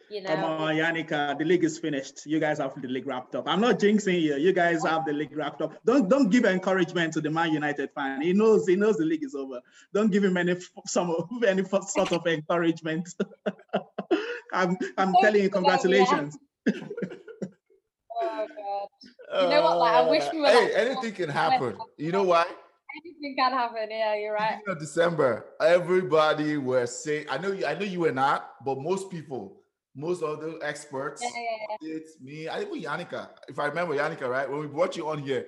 you 0.09 0.21
know. 0.21 0.29
Come 0.29 0.43
on, 0.43 0.75
Yannicka, 0.75 1.37
the 1.37 1.45
league 1.45 1.63
is 1.63 1.77
finished. 1.77 2.25
You 2.25 2.39
guys 2.39 2.59
have 2.59 2.79
the 2.81 2.87
league 2.87 3.07
wrapped 3.07 3.35
up. 3.35 3.47
I'm 3.47 3.61
not 3.61 3.79
jinxing 3.79 4.21
you. 4.21 4.35
You 4.35 4.53
guys 4.53 4.81
oh. 4.83 4.87
have 4.87 5.05
the 5.05 5.13
league 5.13 5.35
wrapped 5.35 5.61
up. 5.61 5.73
Don't 5.85 6.09
don't 6.09 6.29
give 6.29 6.45
encouragement 6.45 7.13
to 7.13 7.21
the 7.21 7.29
Man 7.29 7.51
United 7.51 7.91
fan. 7.91 8.21
He 8.21 8.33
knows 8.33 8.67
he 8.67 8.75
knows 8.75 8.97
the 8.97 9.05
league 9.05 9.23
is 9.23 9.35
over. 9.35 9.61
Don't 9.93 10.11
give 10.11 10.23
him 10.23 10.37
any 10.37 10.55
some 10.85 11.15
any 11.47 11.63
sort 11.65 12.11
of 12.11 12.25
encouragement. 12.27 13.09
I'm 14.53 14.77
I'm 14.97 15.13
telling 15.21 15.43
you, 15.43 15.49
congratulations. 15.49 16.37
oh 16.69 16.77
God. 18.21 18.87
You 19.41 19.49
know 19.49 19.61
what? 19.63 19.77
Like 19.79 19.93
I 19.93 19.99
uh, 19.99 20.09
wish 20.09 20.23
we 20.31 20.41
were. 20.41 20.47
Hey, 20.47 20.63
like, 20.63 20.73
anything 20.75 21.13
can 21.13 21.29
happen. 21.29 21.77
You 21.97 22.11
know 22.11 22.23
why? 22.23 22.45
Anything 23.03 23.35
can 23.35 23.51
happen. 23.51 23.87
Yeah, 23.89 24.15
you're 24.15 24.33
right. 24.33 24.59
You 24.65 24.73
know, 24.73 24.79
December, 24.79 25.45
everybody 25.59 26.57
was 26.57 27.03
saying. 27.03 27.25
I 27.29 27.39
know 27.39 27.51
you. 27.51 27.65
I 27.65 27.73
know 27.73 27.85
you 27.85 28.01
were 28.01 28.11
not, 28.11 28.51
but 28.63 28.77
most 28.77 29.09
people 29.09 29.62
most 29.95 30.23
of 30.23 30.41
the 30.41 30.59
experts, 30.61 31.21
yeah, 31.21 31.29
yeah, 31.33 31.77
yeah. 31.81 31.95
it's 31.95 32.19
me, 32.19 32.47
I 32.47 32.61
even 32.61 32.81
Yannicka. 32.81 33.29
If 33.47 33.59
I 33.59 33.65
remember 33.67 33.95
Yannicka, 33.95 34.27
right? 34.27 34.49
When 34.49 34.59
we 34.59 34.67
brought 34.67 34.97
you 34.97 35.07
on 35.07 35.19
here, 35.19 35.45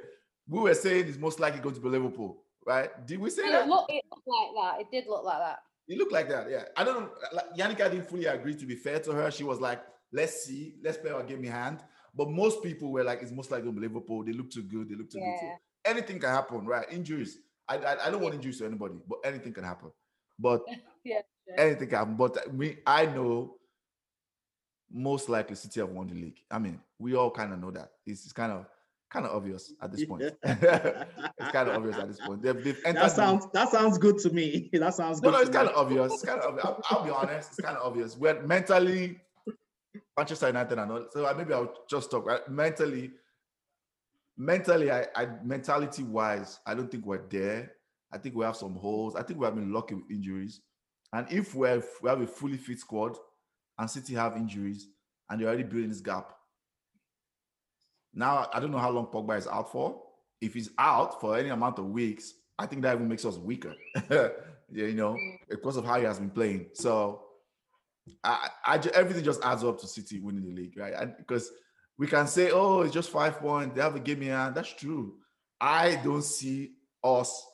we 0.47 0.59
were 0.59 0.73
saying 0.73 1.07
it's 1.07 1.17
most 1.17 1.39
likely 1.39 1.59
going 1.59 1.75
to 1.75 1.81
be 1.81 1.89
Liverpool, 1.89 2.43
right? 2.65 2.89
Did 3.05 3.19
we 3.19 3.29
say 3.29 3.43
it 3.43 3.51
that? 3.51 3.67
Looked, 3.67 3.91
it 3.91 4.03
looked 4.11 4.27
like 4.27 4.49
that. 4.55 4.81
It 4.81 4.87
did 4.91 5.09
look 5.09 5.23
like 5.23 5.39
that. 5.39 5.59
It 5.87 5.97
looked 5.97 6.11
like 6.11 6.29
that, 6.29 6.49
yeah. 6.49 6.63
I 6.77 6.83
don't 6.83 7.01
know. 7.01 7.09
Like, 7.33 7.55
Yannicka 7.57 7.91
didn't 7.91 8.09
fully 8.09 8.25
agree. 8.25 8.55
To 8.55 8.65
be 8.65 8.75
fair 8.75 8.99
to 8.99 9.11
her, 9.11 9.31
she 9.31 9.43
was 9.43 9.59
like, 9.59 9.81
"Let's 10.11 10.43
see, 10.43 10.75
let's 10.83 10.97
play 10.97 11.11
our 11.11 11.23
game 11.23 11.43
in 11.43 11.51
hand." 11.51 11.79
But 12.13 12.29
most 12.29 12.63
people 12.63 12.91
were 12.91 13.03
like, 13.03 13.21
"It's 13.21 13.31
most 13.31 13.51
likely 13.51 13.65
going 13.65 13.75
to 13.75 13.81
be 13.81 13.87
Liverpool. 13.87 14.23
They 14.23 14.33
look 14.33 14.51
too 14.51 14.63
good. 14.63 14.89
They 14.89 14.95
look 14.95 15.09
too 15.09 15.19
good." 15.19 15.39
Too. 15.39 15.51
Anything 15.85 16.19
can 16.19 16.29
happen, 16.29 16.65
right? 16.65 16.85
Injuries. 16.91 17.37
I, 17.67 17.77
I, 17.77 18.07
I 18.07 18.11
don't 18.11 18.21
want 18.21 18.35
injuries 18.35 18.59
to 18.59 18.65
anybody, 18.65 18.95
but 19.07 19.19
anything 19.23 19.53
can 19.53 19.63
happen. 19.63 19.91
But 20.39 20.63
yeah, 21.03 21.21
anything 21.57 21.89
can 21.89 21.97
happen. 21.97 22.15
But 22.15 22.53
me, 22.53 22.77
I 22.85 23.05
know 23.05 23.55
most 24.95 25.27
likely 25.27 25.55
City 25.55 25.81
have 25.81 25.89
won 25.89 26.07
the 26.07 26.15
league. 26.15 26.39
I 26.49 26.57
mean, 26.57 26.79
we 26.97 27.15
all 27.15 27.29
kind 27.29 27.51
of 27.51 27.59
know 27.59 27.71
that. 27.71 27.91
It's, 28.05 28.23
it's 28.23 28.33
kind 28.33 28.51
of 28.51 28.65
kind 29.11 29.25
of 29.25 29.33
obvious 29.33 29.73
at 29.81 29.91
this 29.91 30.05
point. 30.05 30.23
it's 30.43 31.51
kind 31.51 31.69
of 31.69 31.75
obvious 31.75 31.97
at 31.97 32.07
this 32.07 32.19
point. 32.19 32.41
They've, 32.41 32.63
they've 32.63 32.81
that 32.83 33.11
sounds 33.11 33.47
that 33.53 33.69
sounds 33.69 33.97
good 33.97 34.17
to 34.19 34.29
me. 34.29 34.69
That 34.73 34.93
sounds 34.93 35.19
good. 35.19 35.31
No, 35.31 35.37
no, 35.37 35.41
it's 35.41 35.49
kind 35.49 35.67
me. 35.67 35.73
of 35.73 35.79
obvious. 35.79 36.13
It's 36.13 36.25
kind 36.25 36.39
of 36.39 36.59
I'll, 36.63 36.81
I'll, 36.89 37.03
be 37.03 37.09
honest. 37.09 37.49
It's 37.51 37.61
kind 37.61 37.77
of 37.77 37.85
obvious. 37.85 38.17
We're 38.17 38.41
mentally 38.41 39.19
Manchester 40.17 40.47
United 40.47 40.79
and 40.79 40.91
all. 40.91 41.05
So 41.11 41.33
maybe 41.37 41.53
I'll 41.53 41.73
just 41.89 42.09
talk. 42.09 42.25
Right? 42.25 42.47
Mentally, 42.49 43.11
mentally, 44.37 44.91
I, 44.91 45.07
I 45.15 45.27
mentality 45.43 46.03
wise, 46.03 46.59
I 46.65 46.73
don't 46.73 46.89
think 46.89 47.05
we're 47.05 47.27
there. 47.29 47.73
I 48.11 48.17
think 48.17 48.35
we 48.35 48.45
have 48.45 48.55
some 48.55 48.75
holes. 48.75 49.15
I 49.15 49.23
think 49.23 49.39
we 49.39 49.45
have 49.45 49.55
been 49.55 49.73
lucky 49.73 49.95
with 49.95 50.09
injuries. 50.09 50.61
And 51.11 51.27
if 51.29 51.53
we 51.53 51.67
have, 51.67 51.85
we 52.01 52.09
have 52.09 52.21
a 52.21 52.27
fully 52.27 52.57
fit 52.57 52.79
squad, 52.79 53.17
and 53.77 53.89
City 53.89 54.13
have 54.13 54.37
injuries 54.37 54.87
and 55.29 55.39
they're 55.39 55.47
already 55.47 55.63
building 55.63 55.89
this 55.89 56.01
gap. 56.01 56.31
Now, 58.13 58.47
I 58.53 58.59
don't 58.59 58.71
know 58.71 58.77
how 58.77 58.91
long 58.91 59.07
Pogba 59.07 59.37
is 59.37 59.47
out 59.47 59.71
for. 59.71 60.01
If 60.41 60.53
he's 60.53 60.69
out 60.77 61.19
for 61.19 61.37
any 61.37 61.49
amount 61.49 61.79
of 61.79 61.85
weeks, 61.85 62.33
I 62.57 62.65
think 62.65 62.81
that 62.83 62.95
even 62.95 63.09
makes 63.09 63.25
us 63.25 63.37
weaker. 63.37 63.75
yeah, 64.09 64.29
you 64.71 64.93
know, 64.93 65.13
mm. 65.13 65.37
because 65.49 65.75
of 65.75 65.85
how 65.85 65.99
he 65.99 66.05
has 66.05 66.19
been 66.19 66.29
playing. 66.29 66.67
So 66.73 67.23
I, 68.23 68.49
I 68.65 68.77
everything 68.93 69.23
just 69.23 69.43
adds 69.43 69.63
up 69.63 69.79
to 69.79 69.87
City 69.87 70.19
winning 70.19 70.45
the 70.45 70.51
league, 70.51 70.77
right? 70.77 70.93
I, 70.93 71.05
because 71.05 71.51
we 71.97 72.07
can 72.07 72.27
say, 72.27 72.51
oh, 72.51 72.81
it's 72.81 72.93
just 72.93 73.09
five 73.09 73.39
points. 73.39 73.75
They 73.75 73.81
have 73.81 73.95
a 73.95 73.99
game 73.99 74.21
in 74.21 74.29
hand. 74.29 74.55
That's 74.55 74.73
true. 74.73 75.15
I 75.59 75.95
don't 76.03 76.23
see 76.23 76.73
us 77.03 77.45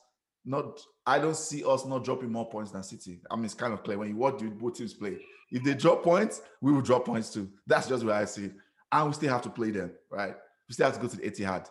not. 0.45 0.79
I 1.05 1.19
don't 1.19 1.35
see 1.35 1.63
us 1.63 1.85
not 1.85 2.03
dropping 2.03 2.31
more 2.31 2.49
points 2.49 2.71
than 2.71 2.83
City. 2.83 3.19
I 3.29 3.35
mean, 3.35 3.45
it's 3.45 3.53
kind 3.53 3.73
of 3.73 3.83
clear 3.83 3.97
when 3.97 4.09
you 4.09 4.15
watch 4.15 4.41
both 4.59 4.75
teams 4.75 4.93
play. 4.93 5.17
If 5.51 5.63
they 5.63 5.73
drop 5.73 6.03
points, 6.03 6.41
we 6.61 6.71
will 6.71 6.81
drop 6.81 7.05
points 7.05 7.29
too. 7.31 7.49
That's 7.67 7.87
just 7.87 8.05
what 8.05 8.15
I 8.15 8.25
see. 8.25 8.51
And 8.91 9.07
we 9.07 9.13
still 9.13 9.31
have 9.31 9.41
to 9.43 9.49
play 9.49 9.71
them, 9.71 9.91
right? 10.09 10.35
We 10.67 10.73
still 10.73 10.85
have 10.85 10.95
to 10.95 11.01
go 11.01 11.07
to 11.07 11.17
the 11.17 11.29
Etihad. 11.29 11.67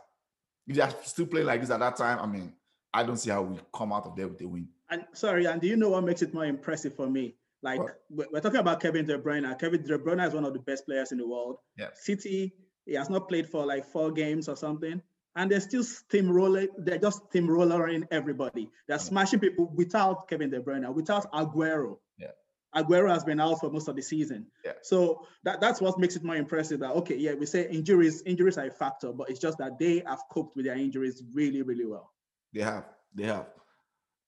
If 0.66 0.76
they 0.76 0.83
are 0.83 0.94
still 1.02 1.26
playing 1.26 1.46
like 1.46 1.61
this 1.61 1.70
at 1.70 1.80
that 1.80 1.96
time, 1.96 2.18
I 2.18 2.26
mean, 2.26 2.52
I 2.92 3.02
don't 3.02 3.16
see 3.16 3.30
how 3.30 3.42
we 3.42 3.59
come 3.74 3.92
out 3.92 4.06
of 4.06 4.16
there 4.16 4.28
with 4.28 4.40
a 4.40 4.48
win. 4.48 4.68
And 4.90 5.04
sorry, 5.12 5.46
and 5.46 5.61
do 5.61 5.68
you 5.68 5.76
know 5.76 5.90
what 5.90 6.04
makes 6.04 6.22
it 6.22 6.35
more 6.35 6.44
impressive 6.44 6.94
for 6.94 7.09
me? 7.09 7.37
Like 7.62 7.78
what? 7.78 8.33
we're 8.33 8.40
talking 8.40 8.61
about 8.61 8.80
Kevin 8.80 9.06
De 9.06 9.18
Bruyne. 9.18 9.59
Kevin 9.59 9.83
De 9.83 9.98
Bruyne 9.98 10.26
is 10.26 10.35
one 10.35 10.44
of 10.44 10.52
the 10.52 10.59
best 10.59 10.87
players 10.87 11.12
in 11.12 11.18
the 11.18 11.26
world. 11.26 11.59
Yeah. 11.76 11.88
City, 11.94 12.54
he 12.87 12.94
has 12.94 13.11
not 13.11 13.28
played 13.28 13.48
for 13.48 13.64
like 13.64 13.85
four 13.85 14.11
games 14.11 14.48
or 14.48 14.56
something, 14.56 15.00
and 15.37 15.51
they're 15.51 15.61
still 15.61 15.83
steamrolling. 15.83 16.69
They're 16.79 16.99
just 16.99 17.31
steamrolling 17.31 18.07
everybody. 18.11 18.71
They're 18.87 18.99
mm. 18.99 19.01
smashing 19.01 19.40
people 19.40 19.73
without 19.75 20.29
Kevin 20.29 20.51
De 20.51 20.61
Bruyne, 20.61 20.93
without 20.95 21.31
Aguero. 21.33 21.99
Yeah. 22.19 22.29
Aguero 22.75 23.11
has 23.11 23.25
been 23.25 23.40
out 23.40 23.61
for 23.61 23.71
most 23.71 23.88
of 23.88 23.97
the 23.97 24.03
season. 24.03 24.47
Yeah. 24.64 24.73
So 24.83 25.27
that, 25.45 25.61
that's 25.61 25.81
what 25.81 25.99
makes 25.99 26.16
it 26.16 26.25
more 26.25 26.37
impressive. 26.37 26.81
That 26.81 26.93
okay, 26.93 27.16
yeah, 27.16 27.35
we 27.35 27.47
say 27.47 27.69
injuries, 27.69 28.23
injuries 28.27 28.59
are 28.59 28.66
a 28.66 28.71
factor, 28.71 29.12
but 29.12 29.31
it's 29.31 29.40
just 29.40 29.59
that 29.59 29.79
they 29.79 30.03
have 30.07 30.21
coped 30.31 30.57
with 30.57 30.66
their 30.66 30.77
injuries 30.77 31.23
really, 31.33 31.62
really 31.62 31.87
well. 31.87 32.12
They 32.53 32.62
have. 32.62 32.85
They 33.14 33.25
have. 33.25 33.47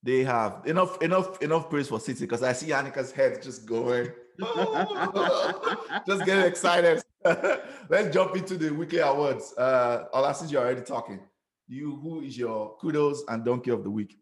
They 0.03 0.23
have 0.25 0.63
enough, 0.65 1.01
enough, 1.01 1.41
enough 1.41 1.69
praise 1.69 1.87
for 1.87 1.99
City 1.99 2.21
because 2.21 2.43
I 2.43 2.51
see 2.51 2.67
Yannicka's 2.67 3.13
head 3.13 3.41
just 3.41 3.65
going, 3.65 4.09
just 6.07 6.25
getting 6.25 6.43
excited. 6.43 7.01
Let's 7.89 8.13
jump 8.13 8.35
into 8.35 8.57
the 8.57 8.71
weekly 8.71 8.99
awards. 8.99 9.53
Uh, 9.57 10.05
Ola, 10.13 10.33
since 10.33 10.51
you're 10.51 10.61
already 10.61 10.81
talking, 10.81 11.19
you 11.67 11.95
who 11.95 12.21
is 12.21 12.37
your 12.37 12.75
kudos 12.77 13.23
and 13.27 13.43
donkey 13.45 13.71
of 13.71 13.83
the 13.83 13.89
week? 13.89 14.17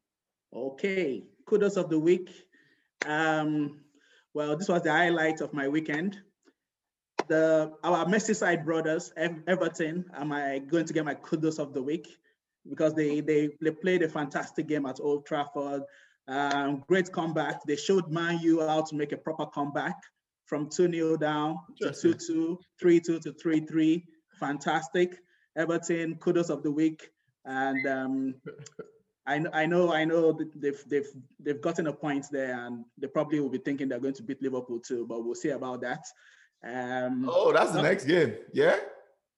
Okay, 0.54 1.24
kudos 1.46 1.78
of 1.78 1.90
the 1.90 2.00
week. 2.00 2.30
Um, 3.06 3.82
well, 4.34 4.56
this 4.56 4.68
was 4.68 4.84
the 4.84 4.92
highlight 4.92 5.42
of 5.42 5.54
my 5.54 5.68
weekend. 5.68 6.20
The 7.28 7.74
our 7.84 8.06
Merseyside 8.06 8.66
brothers, 8.66 9.14
Everton, 9.16 10.06
am 10.16 10.32
I 10.32 10.60
going 10.60 10.86
to 10.86 10.94
get 10.94 11.06
my 11.06 11.16
kudos 11.16 11.60
of 11.60 11.74
the 11.74 11.82
week? 11.82 12.18
because 12.70 12.94
they 12.94 13.22
they, 13.22 13.50
they 13.62 13.72
played 13.72 14.04
a 14.04 14.10
fantastic 14.10 14.68
game 14.68 14.86
at 14.86 15.00
Old 15.00 15.26
Trafford. 15.26 15.84
Um, 16.28 16.84
great 16.88 17.12
comeback. 17.12 17.64
They 17.66 17.76
showed 17.76 18.10
Man 18.10 18.40
U 18.40 18.62
how 18.62 18.82
to 18.84 18.96
make 18.96 19.12
a 19.12 19.18
proper 19.18 19.46
comeback 19.46 19.96
from 20.52 20.68
2 20.70 20.92
0 20.92 21.16
down 21.16 21.58
to 21.80 21.94
2 21.94 22.14
2, 22.14 22.60
3 22.78 23.00
2 23.00 23.20
to 23.20 23.32
3 23.32 23.60
3. 23.62 24.06
Fantastic. 24.38 25.18
Everton, 25.56 26.16
kudos 26.16 26.50
of 26.50 26.62
the 26.62 26.72
week. 26.72 27.10
And 27.46 27.88
um, 27.88 28.36
I, 29.26 29.44
I 29.54 29.66
know 29.66 29.94
I 29.94 30.04
know 30.04 30.38
they've 30.56 30.84
they've 30.88 31.12
they've 31.40 31.62
gotten 31.62 31.88
a 31.88 31.94
point 31.94 32.26
there, 32.32 32.66
and 32.66 32.84
they 32.98 33.08
probably 33.08 33.40
will 33.40 33.50
be 33.50 33.60
thinking 33.60 33.88
they're 33.88 34.06
going 34.08 34.20
to 34.20 34.24
beat 34.24 34.42
Liverpool 34.42 34.82
too. 34.82 35.06
But 35.08 35.24
we'll 35.24 35.36
see 35.36 35.52
about 35.52 35.82
that. 35.82 36.04
Um, 36.64 37.30
oh, 37.32 37.54
that's 37.54 37.72
the 37.72 37.82
next 37.82 38.04
game, 38.06 38.36
yeah. 38.54 38.76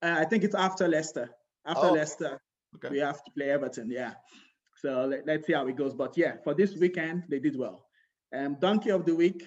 Uh, 0.02 0.16
I 0.18 0.26
think 0.26 0.44
it's 0.44 0.56
after 0.56 0.88
Leicester. 0.88 1.30
After 1.66 1.88
oh. 1.88 1.94
Leicester, 1.94 2.42
Okay. 2.76 2.90
We 2.90 3.00
have 3.00 3.24
to 3.24 3.32
play 3.32 3.50
Everton, 3.50 3.90
yeah. 3.90 4.14
So 4.82 5.06
let, 5.06 5.30
us 5.30 5.46
see 5.46 5.54
how 5.54 5.68
it 5.68 5.76
goes. 5.76 5.94
But 5.94 6.18
yeah, 6.18 6.34
for 6.44 6.54
this 6.54 6.76
weekend, 6.76 7.24
they 7.30 7.40
did 7.40 7.58
well. 7.58 7.86
Um, 8.36 8.58
Donkey 8.60 8.90
of 8.92 9.06
the 9.06 9.16
Week. 9.16 9.44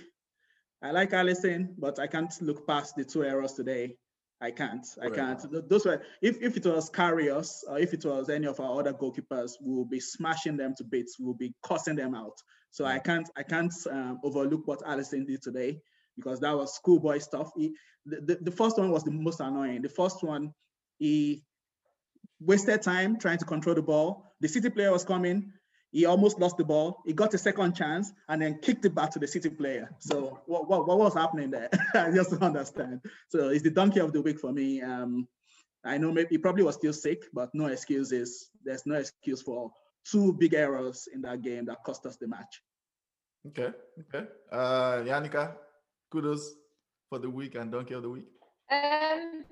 I 0.86 0.92
like 0.92 1.10
Alisson, 1.10 1.74
but 1.76 1.98
I 1.98 2.06
can't 2.06 2.32
look 2.40 2.64
past 2.64 2.94
the 2.94 3.04
two 3.04 3.24
errors 3.24 3.54
today. 3.54 3.96
I 4.40 4.52
can't. 4.52 4.86
I 5.02 5.10
can't. 5.10 5.68
Those 5.68 5.84
were 5.84 6.00
if, 6.22 6.40
if 6.40 6.56
it 6.56 6.64
was 6.64 6.90
Karius 6.90 7.62
or 7.68 7.80
if 7.80 7.92
it 7.92 8.04
was 8.04 8.28
any 8.28 8.46
of 8.46 8.60
our 8.60 8.78
other 8.78 8.92
goalkeepers, 8.92 9.52
we 9.60 9.74
will 9.74 9.86
be 9.86 9.98
smashing 9.98 10.56
them 10.56 10.74
to 10.76 10.84
bits. 10.84 11.16
We'll 11.18 11.34
be 11.34 11.54
cussing 11.64 11.96
them 11.96 12.14
out. 12.14 12.36
So 12.70 12.84
I 12.84 13.00
can't 13.00 13.28
I 13.36 13.42
can't 13.42 13.74
um, 13.90 14.20
overlook 14.22 14.66
what 14.66 14.82
Alisson 14.82 15.26
did 15.26 15.42
today 15.42 15.80
because 16.14 16.38
that 16.40 16.56
was 16.56 16.74
schoolboy 16.74 17.18
stuff. 17.18 17.50
He, 17.56 17.74
the, 18.04 18.20
the, 18.20 18.38
the 18.42 18.50
first 18.52 18.78
one 18.78 18.90
was 18.92 19.02
the 19.02 19.10
most 19.10 19.40
annoying. 19.40 19.82
The 19.82 19.88
first 19.88 20.22
one, 20.22 20.52
he 20.98 21.42
wasted 22.38 22.82
time 22.82 23.18
trying 23.18 23.38
to 23.38 23.44
control 23.44 23.74
the 23.74 23.82
ball. 23.82 24.34
The 24.40 24.48
City 24.48 24.70
player 24.70 24.92
was 24.92 25.04
coming. 25.04 25.52
He 25.92 26.04
almost 26.04 26.38
lost 26.38 26.56
the 26.56 26.64
ball. 26.64 27.02
He 27.06 27.12
got 27.12 27.32
a 27.34 27.38
second 27.38 27.74
chance 27.74 28.12
and 28.28 28.42
then 28.42 28.58
kicked 28.60 28.84
it 28.84 28.94
back 28.94 29.10
to 29.12 29.18
the 29.18 29.26
City 29.26 29.48
player. 29.48 29.88
So 29.98 30.40
what, 30.46 30.68
what, 30.68 30.86
what 30.86 30.98
was 30.98 31.14
happening 31.14 31.50
there? 31.50 31.70
I 31.94 32.10
just 32.10 32.30
don't 32.30 32.42
understand. 32.42 33.00
So 33.28 33.48
it's 33.48 33.62
the 33.62 33.70
donkey 33.70 34.00
of 34.00 34.12
the 34.12 34.20
week 34.20 34.38
for 34.38 34.52
me. 34.52 34.82
Um, 34.82 35.26
I 35.84 35.98
know 35.98 36.12
maybe 36.12 36.30
he 36.30 36.38
probably 36.38 36.64
was 36.64 36.74
still 36.74 36.92
sick, 36.92 37.24
but 37.32 37.50
no 37.54 37.66
excuses. 37.66 38.50
There's 38.64 38.84
no 38.86 38.96
excuse 38.96 39.40
for 39.40 39.70
two 40.10 40.32
big 40.32 40.54
errors 40.54 41.08
in 41.12 41.22
that 41.22 41.42
game 41.42 41.64
that 41.66 41.84
cost 41.84 42.04
us 42.06 42.16
the 42.16 42.26
match. 42.26 42.62
Okay, 43.48 43.70
okay. 44.00 44.26
Uh, 44.50 45.02
Yannicka, 45.04 45.54
kudos 46.10 46.54
for 47.08 47.18
the 47.20 47.30
week 47.30 47.54
and 47.54 47.70
donkey 47.70 47.94
of 47.94 48.02
the 48.02 48.10
week. 48.10 48.26
Um, 48.70 49.44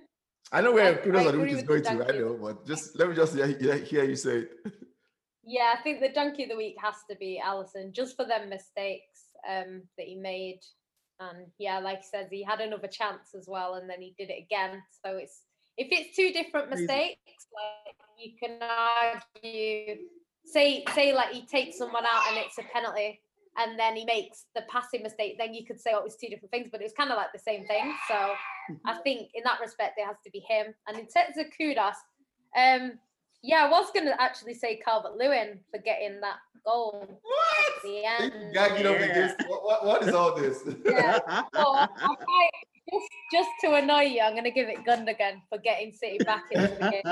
I 0.51 0.61
know 0.61 0.73
where 0.73 0.97
kudos 0.97 1.27
of 1.27 1.33
the 1.33 1.41
week 1.41 1.53
is 1.53 1.63
going 1.63 1.85
to. 1.85 1.91
I 1.91 2.19
know, 2.19 2.37
but 2.41 2.67
just 2.67 2.99
let 2.99 3.09
me 3.09 3.15
just 3.15 3.35
hear, 3.35 3.77
hear 3.77 4.05
you 4.05 4.17
say 4.17 4.39
it. 4.39 4.51
Yeah, 5.47 5.75
I 5.79 5.83
think 5.83 6.01
the 6.01 6.09
donkey 6.09 6.45
of 6.45 6.49
the 6.49 6.57
week 6.57 6.77
has 6.83 6.95
to 7.11 7.17
be 7.17 7.41
Alisson, 7.45 7.93
just 7.93 8.17
for 8.17 8.25
them 8.25 8.49
mistakes 8.49 9.29
um, 9.49 9.83
that 9.99 10.07
he 10.07 10.17
made. 10.17 10.61
And 11.21 11.47
yeah, 11.59 11.79
like 11.79 11.99
he 11.99 12.05
says, 12.05 12.29
he 12.31 12.43
had 12.43 12.61
another 12.61 12.89
chance 12.89 13.35
as 13.37 13.47
well, 13.49 13.75
and 13.75 13.89
then 13.89 14.01
he 14.01 14.15
did 14.19 14.31
it 14.31 14.43
again. 14.43 14.83
So 15.05 15.17
it's 15.17 15.43
if 15.77 15.89
it's 15.91 16.17
two 16.17 16.33
different 16.33 16.71
mistakes, 16.71 17.47
like 17.53 17.97
you 18.19 18.33
can 18.41 18.59
argue, 18.63 19.97
say 20.45 20.85
say 20.95 21.15
like 21.15 21.33
he 21.33 21.47
takes 21.47 21.79
someone 21.79 22.05
out 22.05 22.29
and 22.29 22.39
it's 22.39 22.59
a 22.59 22.63
penalty, 22.73 23.21
and 23.57 23.79
then 23.79 23.97
he 23.97 24.05
makes 24.05 24.47
the 24.55 24.63
passing 24.69 25.03
mistake, 25.03 25.37
then 25.39 25.55
you 25.55 25.65
could 25.65 25.81
say, 25.81 25.93
oh, 25.95 25.99
it 25.99 26.05
was 26.05 26.17
two 26.17 26.29
different 26.29 26.51
things, 26.51 26.69
but 26.73 26.81
it 26.81 26.85
was 26.85 26.93
kind 26.93 27.11
of 27.11 27.17
like 27.17 27.33
the 27.33 27.39
same 27.39 27.65
thing. 27.67 27.95
So 28.09 28.15
I 28.15 28.33
mm-hmm. 28.73 29.03
think 29.03 29.31
in 29.35 29.45
that 29.45 29.61
respect, 29.61 29.99
it 29.99 30.07
has 30.07 30.17
to 30.25 30.31
be 30.31 30.41
him. 30.41 30.75
And 30.89 30.99
in 30.99 31.07
terms 31.07 31.37
of 31.39 31.47
kudos, 31.57 31.95
um, 32.57 32.99
yeah, 33.45 33.67
I 33.67 33.71
was 33.71 33.91
going 33.93 34.07
to 34.07 34.21
actually 34.21 34.55
say 34.55 34.81
Calvert 34.83 35.19
Lewin 35.19 35.61
for 35.71 35.79
getting 35.79 36.19
that 36.23 36.37
goal 36.65 37.21
what? 37.23 37.83
the 37.85 38.03
end. 38.03 38.33
Yeah. 38.55 39.35
What, 39.47 39.65
what, 39.65 39.85
what 39.85 40.03
is 40.03 40.15
all 40.15 40.35
this? 40.35 40.63
yeah. 40.85 41.19
So, 41.55 41.87
just, 42.91 43.09
just 43.33 43.51
to 43.63 43.75
annoy 43.75 44.03
you, 44.03 44.21
I'm 44.23 44.33
going 44.33 44.45
to 44.45 44.51
give 44.51 44.69
it 44.69 44.79
Gundogan 44.85 45.43
for 45.51 45.59
getting 45.59 45.93
City 45.93 46.19
back 46.25 46.45
in 46.53 46.63
the 46.63 46.91
game. 46.91 47.03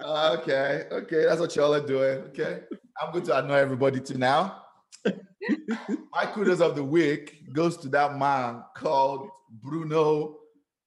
okay, 0.04 0.84
okay, 0.92 1.24
that's 1.24 1.40
what 1.40 1.54
y'all 1.56 1.74
are 1.74 1.86
doing. 1.86 2.18
Okay, 2.28 2.60
I'm 3.00 3.12
going 3.12 3.24
to 3.26 3.38
annoy 3.38 3.56
everybody 3.56 4.00
too 4.00 4.18
now. 4.18 4.62
My 5.04 6.26
kudos 6.32 6.60
of 6.60 6.76
the 6.76 6.84
week 6.84 7.52
goes 7.52 7.76
to 7.78 7.88
that 7.88 8.16
man 8.16 8.62
called 8.76 9.28
Bruno 9.50 10.36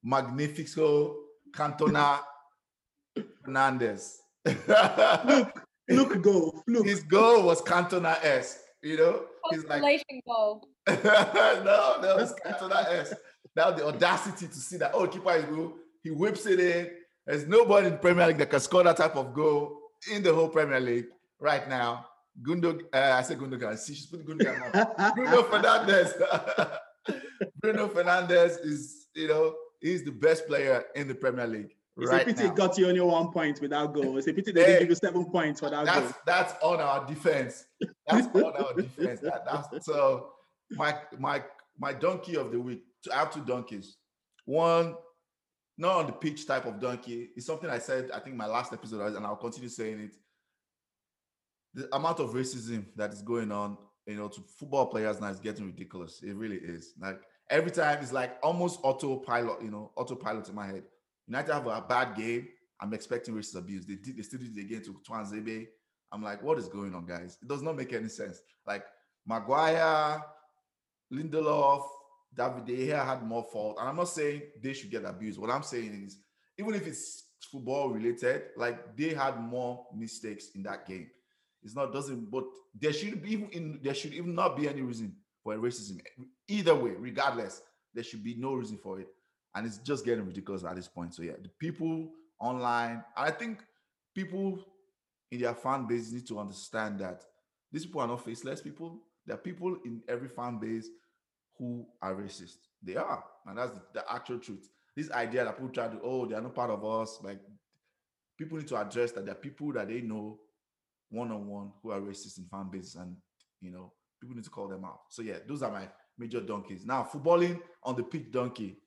Magnifico 0.03 1.17
Cantona 1.53 2.19
Fernandes. 3.45 4.15
look, 4.45 5.61
look, 5.89 6.21
go. 6.21 6.63
Look. 6.67 6.85
His 6.85 7.03
goal 7.03 7.43
was 7.43 7.61
Cantona 7.61 8.23
esque. 8.23 8.57
You 8.81 8.97
know, 8.97 9.25
he's 9.51 9.65
like 9.65 10.03
goal. 10.25 10.67
no, 10.87 11.97
no, 12.01 12.17
it's 12.17 12.33
Cantona 12.33 12.87
esque. 12.87 13.17
Now 13.55 13.71
the 13.71 13.85
audacity 13.85 14.47
to 14.47 14.53
see 14.55 14.77
that 14.77 14.91
oh, 14.93 15.07
keeper 15.07 15.31
is 15.33 15.45
good. 15.45 15.71
He 16.03 16.09
whips 16.09 16.45
it 16.45 16.59
in. 16.59 16.89
There's 17.25 17.45
nobody 17.47 17.87
in 17.87 17.97
Premier 17.99 18.27
League 18.27 18.37
that 18.39 18.49
can 18.49 18.59
score 18.59 18.83
that 18.83 18.97
type 18.97 19.15
of 19.15 19.33
goal 19.33 19.77
in 20.11 20.23
the 20.23 20.33
whole 20.33 20.49
Premier 20.49 20.79
League 20.79 21.05
right 21.39 21.67
now. 21.69 22.05
Gundo, 22.41 22.81
uh, 22.93 23.15
I 23.17 23.21
said 23.21 23.37
Gundogan. 23.37 23.77
See, 23.77 23.93
she's 23.93 24.05
putting 24.07 24.25
Gundogan. 24.25 25.15
Bruno 25.15 25.43
Fernandes. 25.43 26.79
Bruno 27.61 27.87
Fernandes 27.89 28.65
is, 28.65 29.07
you 29.13 29.27
know, 29.27 29.55
he's 29.79 30.03
the 30.03 30.11
best 30.11 30.47
player 30.47 30.85
in 30.95 31.07
the 31.07 31.15
Premier 31.15 31.45
League. 31.45 31.75
It's 31.97 32.09
right 32.09 32.21
a 32.21 32.25
pity 32.25 32.43
now. 32.47 32.53
got 32.53 32.77
you 32.77 32.87
only 32.87 33.01
one 33.01 33.31
point 33.31 33.59
without 33.61 33.93
goal. 33.93 34.17
It's 34.17 34.27
a 34.27 34.33
pity 34.33 34.51
they 34.51 34.61
hey, 34.61 34.67
didn't 34.67 34.79
give 34.81 34.89
you 34.89 34.95
seven 34.95 35.25
points 35.25 35.59
for 35.59 35.69
that 35.69 35.85
that's, 35.85 35.99
goal. 35.99 36.11
That's 36.25 36.53
on 36.63 36.79
our 36.79 37.05
defense. 37.05 37.65
That's 38.07 38.27
on 38.35 38.55
our 38.55 38.73
defense. 38.73 39.19
That, 39.21 39.45
that's 39.45 39.85
so 39.85 40.29
my 40.71 40.95
my 41.19 41.43
my 41.77 41.93
donkey 41.93 42.37
of 42.37 42.51
the 42.51 42.59
week. 42.59 42.83
I 43.13 43.19
have 43.19 43.33
two 43.33 43.41
donkeys. 43.41 43.97
One, 44.45 44.95
not 45.77 45.97
on 45.97 46.05
the 46.05 46.13
pitch 46.13 46.47
type 46.47 46.65
of 46.65 46.79
donkey. 46.79 47.29
It's 47.35 47.45
something 47.45 47.69
I 47.69 47.79
said, 47.79 48.11
I 48.13 48.19
think 48.19 48.35
my 48.35 48.45
last 48.47 48.71
episode, 48.71 49.15
and 49.15 49.25
I'll 49.25 49.35
continue 49.35 49.69
saying 49.69 49.99
it. 49.99 50.15
The 51.73 51.93
amount 51.95 52.19
of 52.19 52.31
racism 52.31 52.85
that 52.95 53.13
is 53.13 53.21
going 53.21 53.51
on, 53.51 53.77
you 54.05 54.15
know, 54.15 54.27
to 54.27 54.41
football 54.59 54.87
players 54.87 55.19
now 55.19 55.27
is 55.27 55.39
getting 55.39 55.65
ridiculous. 55.65 56.21
It 56.21 56.35
really 56.35 56.57
is. 56.57 56.93
Like 56.99 57.21
every 57.49 57.71
time 57.71 57.99
it's 58.01 58.11
like 58.11 58.37
almost 58.43 58.79
autopilot, 58.83 59.61
you 59.61 59.71
know, 59.71 59.91
autopilot 59.95 60.49
in 60.49 60.55
my 60.55 60.67
head. 60.67 60.83
United 61.31 61.53
have 61.53 61.67
a 61.67 61.81
bad 61.87 62.15
game. 62.15 62.47
I'm 62.81 62.93
expecting 62.93 63.33
racist 63.33 63.55
abuse. 63.55 63.85
They 63.85 63.95
did 63.95 64.17
they 64.17 64.21
still 64.23 64.39
did 64.39 64.57
it 64.57 64.61
again 64.61 64.83
to 64.83 64.99
Tuanzebe. 65.07 65.67
I'm 66.11 66.21
like, 66.21 66.43
what 66.43 66.57
is 66.57 66.67
going 66.67 66.93
on, 66.93 67.05
guys? 67.05 67.37
It 67.41 67.47
does 67.47 67.61
not 67.61 67.77
make 67.77 67.93
any 67.93 68.09
sense. 68.09 68.41
Like 68.67 68.83
Maguire, 69.25 70.21
Lindelof, 71.13 71.83
David 72.35 72.65
De 72.65 72.75
Gea 72.75 73.05
had 73.05 73.23
more 73.23 73.45
fault. 73.51 73.77
And 73.79 73.87
I'm 73.87 73.95
not 73.95 74.09
saying 74.09 74.41
they 74.61 74.73
should 74.73 74.91
get 74.91 75.05
abused. 75.05 75.39
What 75.39 75.49
I'm 75.49 75.63
saying 75.63 76.03
is, 76.05 76.17
even 76.59 76.75
if 76.75 76.85
it's 76.85 77.23
football 77.49 77.91
related, 77.91 78.43
like 78.57 78.97
they 78.97 79.13
had 79.13 79.39
more 79.39 79.85
mistakes 79.95 80.49
in 80.55 80.63
that 80.63 80.85
game. 80.85 81.09
It's 81.63 81.75
not 81.75 81.93
doesn't, 81.93 82.29
but 82.29 82.43
there 82.77 82.91
should 82.91 83.23
be 83.23 83.31
even 83.31 83.49
in 83.51 83.79
there 83.81 83.93
should 83.93 84.13
even 84.13 84.35
not 84.35 84.57
be 84.57 84.67
any 84.67 84.81
reason 84.81 85.15
for 85.41 85.55
racism. 85.55 86.01
Either 86.49 86.75
way, 86.75 86.91
regardless, 86.97 87.61
there 87.93 88.03
should 88.03 88.23
be 88.23 88.35
no 88.35 88.53
reason 88.55 88.77
for 88.77 88.99
it. 88.99 89.07
And 89.55 89.65
it's 89.65 89.77
just 89.79 90.05
getting 90.05 90.25
ridiculous 90.25 90.63
at 90.63 90.75
this 90.75 90.87
point. 90.87 91.13
So 91.13 91.23
yeah, 91.23 91.33
the 91.41 91.49
people 91.49 92.09
online, 92.39 93.03
I 93.15 93.31
think 93.31 93.59
people 94.15 94.63
in 95.31 95.41
their 95.41 95.53
fan 95.53 95.87
base 95.87 96.11
need 96.11 96.27
to 96.27 96.39
understand 96.39 96.99
that 96.99 97.23
these 97.71 97.85
people 97.85 98.01
are 98.01 98.07
not 98.07 98.23
faceless 98.23 98.61
people. 98.61 98.99
There 99.25 99.35
are 99.35 99.39
people 99.39 99.77
in 99.85 100.01
every 100.07 100.27
fan 100.27 100.57
base 100.57 100.89
who 101.57 101.85
are 102.01 102.15
racist. 102.15 102.57
They 102.83 102.95
are, 102.95 103.23
and 103.45 103.57
that's 103.57 103.71
the, 103.71 103.81
the 103.93 104.11
actual 104.11 104.39
truth. 104.39 104.67
This 104.95 105.11
idea 105.11 105.45
that 105.45 105.55
people 105.57 105.69
try 105.69 105.87
to, 105.87 105.99
oh, 106.03 106.25
they 106.25 106.35
are 106.35 106.41
not 106.41 106.55
part 106.55 106.71
of 106.71 106.83
us. 106.83 107.19
Like 107.21 107.39
people 108.37 108.57
need 108.57 108.67
to 108.69 108.77
address 108.77 109.11
that 109.13 109.25
there 109.25 109.35
are 109.35 109.37
people 109.37 109.71
that 109.73 109.87
they 109.87 110.01
know 110.01 110.39
one 111.09 111.31
on 111.31 111.47
one 111.47 111.71
who 111.81 111.91
are 111.91 112.01
racist 112.01 112.39
in 112.39 112.45
fan 112.45 112.69
bases, 112.71 112.95
and 112.95 113.15
you 113.61 113.71
know, 113.71 113.93
people 114.19 114.35
need 114.35 114.43
to 114.43 114.49
call 114.49 114.67
them 114.67 114.83
out. 114.83 115.01
So 115.09 115.21
yeah, 115.21 115.37
those 115.47 115.61
are 115.61 115.71
my 115.71 115.87
major 116.17 116.41
donkeys. 116.41 116.85
Now, 116.85 117.07
footballing 117.11 117.59
on 117.83 117.95
the 117.95 118.03
pitch 118.03 118.31
donkey. 118.31 118.77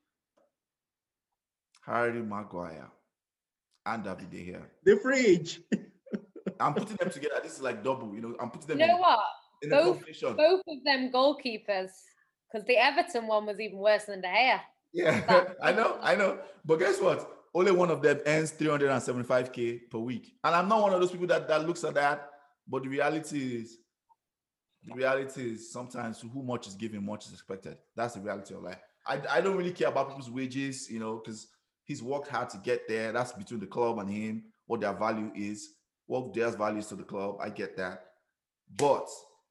Harry 1.86 2.22
Maguire 2.22 2.90
and 3.86 4.04
David 4.04 4.30
De 4.30 4.36
Gea. 4.36 4.62
The 4.84 4.96
fridge. 4.96 5.60
I'm 6.60 6.74
putting 6.74 6.96
them 6.96 7.10
together. 7.10 7.40
This 7.42 7.54
is 7.54 7.62
like 7.62 7.82
double. 7.82 8.14
You 8.14 8.20
know, 8.20 8.36
I'm 8.40 8.50
putting 8.50 8.68
them. 8.68 8.80
You 8.80 8.86
know 8.86 8.94
in, 8.94 9.00
what? 9.00 9.18
In 9.62 9.70
both, 9.70 10.36
both 10.36 10.62
of 10.66 10.84
them 10.84 11.10
goalkeepers, 11.12 11.90
because 12.50 12.66
the 12.66 12.76
Everton 12.76 13.26
one 13.26 13.46
was 13.46 13.60
even 13.60 13.78
worse 13.78 14.04
than 14.04 14.20
De 14.20 14.28
Gea. 14.28 14.60
Yeah, 14.92 15.44
I 15.62 15.72
know, 15.72 15.98
I 16.00 16.14
know. 16.14 16.38
But 16.64 16.78
guess 16.78 17.00
what? 17.00 17.30
Only 17.54 17.72
one 17.72 17.90
of 17.90 18.02
them 18.02 18.20
earns 18.26 18.52
375k 18.52 19.90
per 19.90 19.98
week, 19.98 20.34
and 20.42 20.54
I'm 20.54 20.68
not 20.68 20.82
one 20.82 20.92
of 20.92 21.00
those 21.00 21.10
people 21.10 21.26
that 21.28 21.48
that 21.48 21.66
looks 21.66 21.84
at 21.84 21.94
that. 21.94 22.30
But 22.66 22.82
the 22.82 22.88
reality 22.88 23.56
is, 23.56 23.78
the 24.84 24.94
reality 24.94 25.52
is 25.52 25.72
sometimes 25.72 26.20
who 26.20 26.42
much 26.42 26.66
is 26.66 26.74
given, 26.74 27.04
much 27.04 27.26
is 27.26 27.32
expected. 27.32 27.76
That's 27.96 28.14
the 28.14 28.20
reality 28.20 28.54
of 28.54 28.62
life. 28.62 28.78
I, 29.06 29.20
I 29.30 29.40
don't 29.40 29.56
really 29.56 29.72
care 29.72 29.88
about 29.88 30.08
people's 30.08 30.30
wages, 30.30 30.90
you 30.90 30.98
know, 30.98 31.20
because 31.22 31.48
he's 31.84 32.02
worked 32.02 32.28
hard 32.28 32.50
to 32.50 32.58
get 32.58 32.88
there. 32.88 33.12
That's 33.12 33.32
between 33.32 33.60
the 33.60 33.66
club 33.66 33.98
and 33.98 34.10
him, 34.10 34.44
what 34.66 34.80
their 34.80 34.92
value 34.92 35.30
is, 35.34 35.70
what 36.06 36.34
their 36.34 36.50
value 36.50 36.78
is 36.78 36.86
to 36.88 36.96
the 36.96 37.02
club. 37.02 37.36
I 37.40 37.50
get 37.50 37.76
that. 37.76 38.04
But 38.76 39.08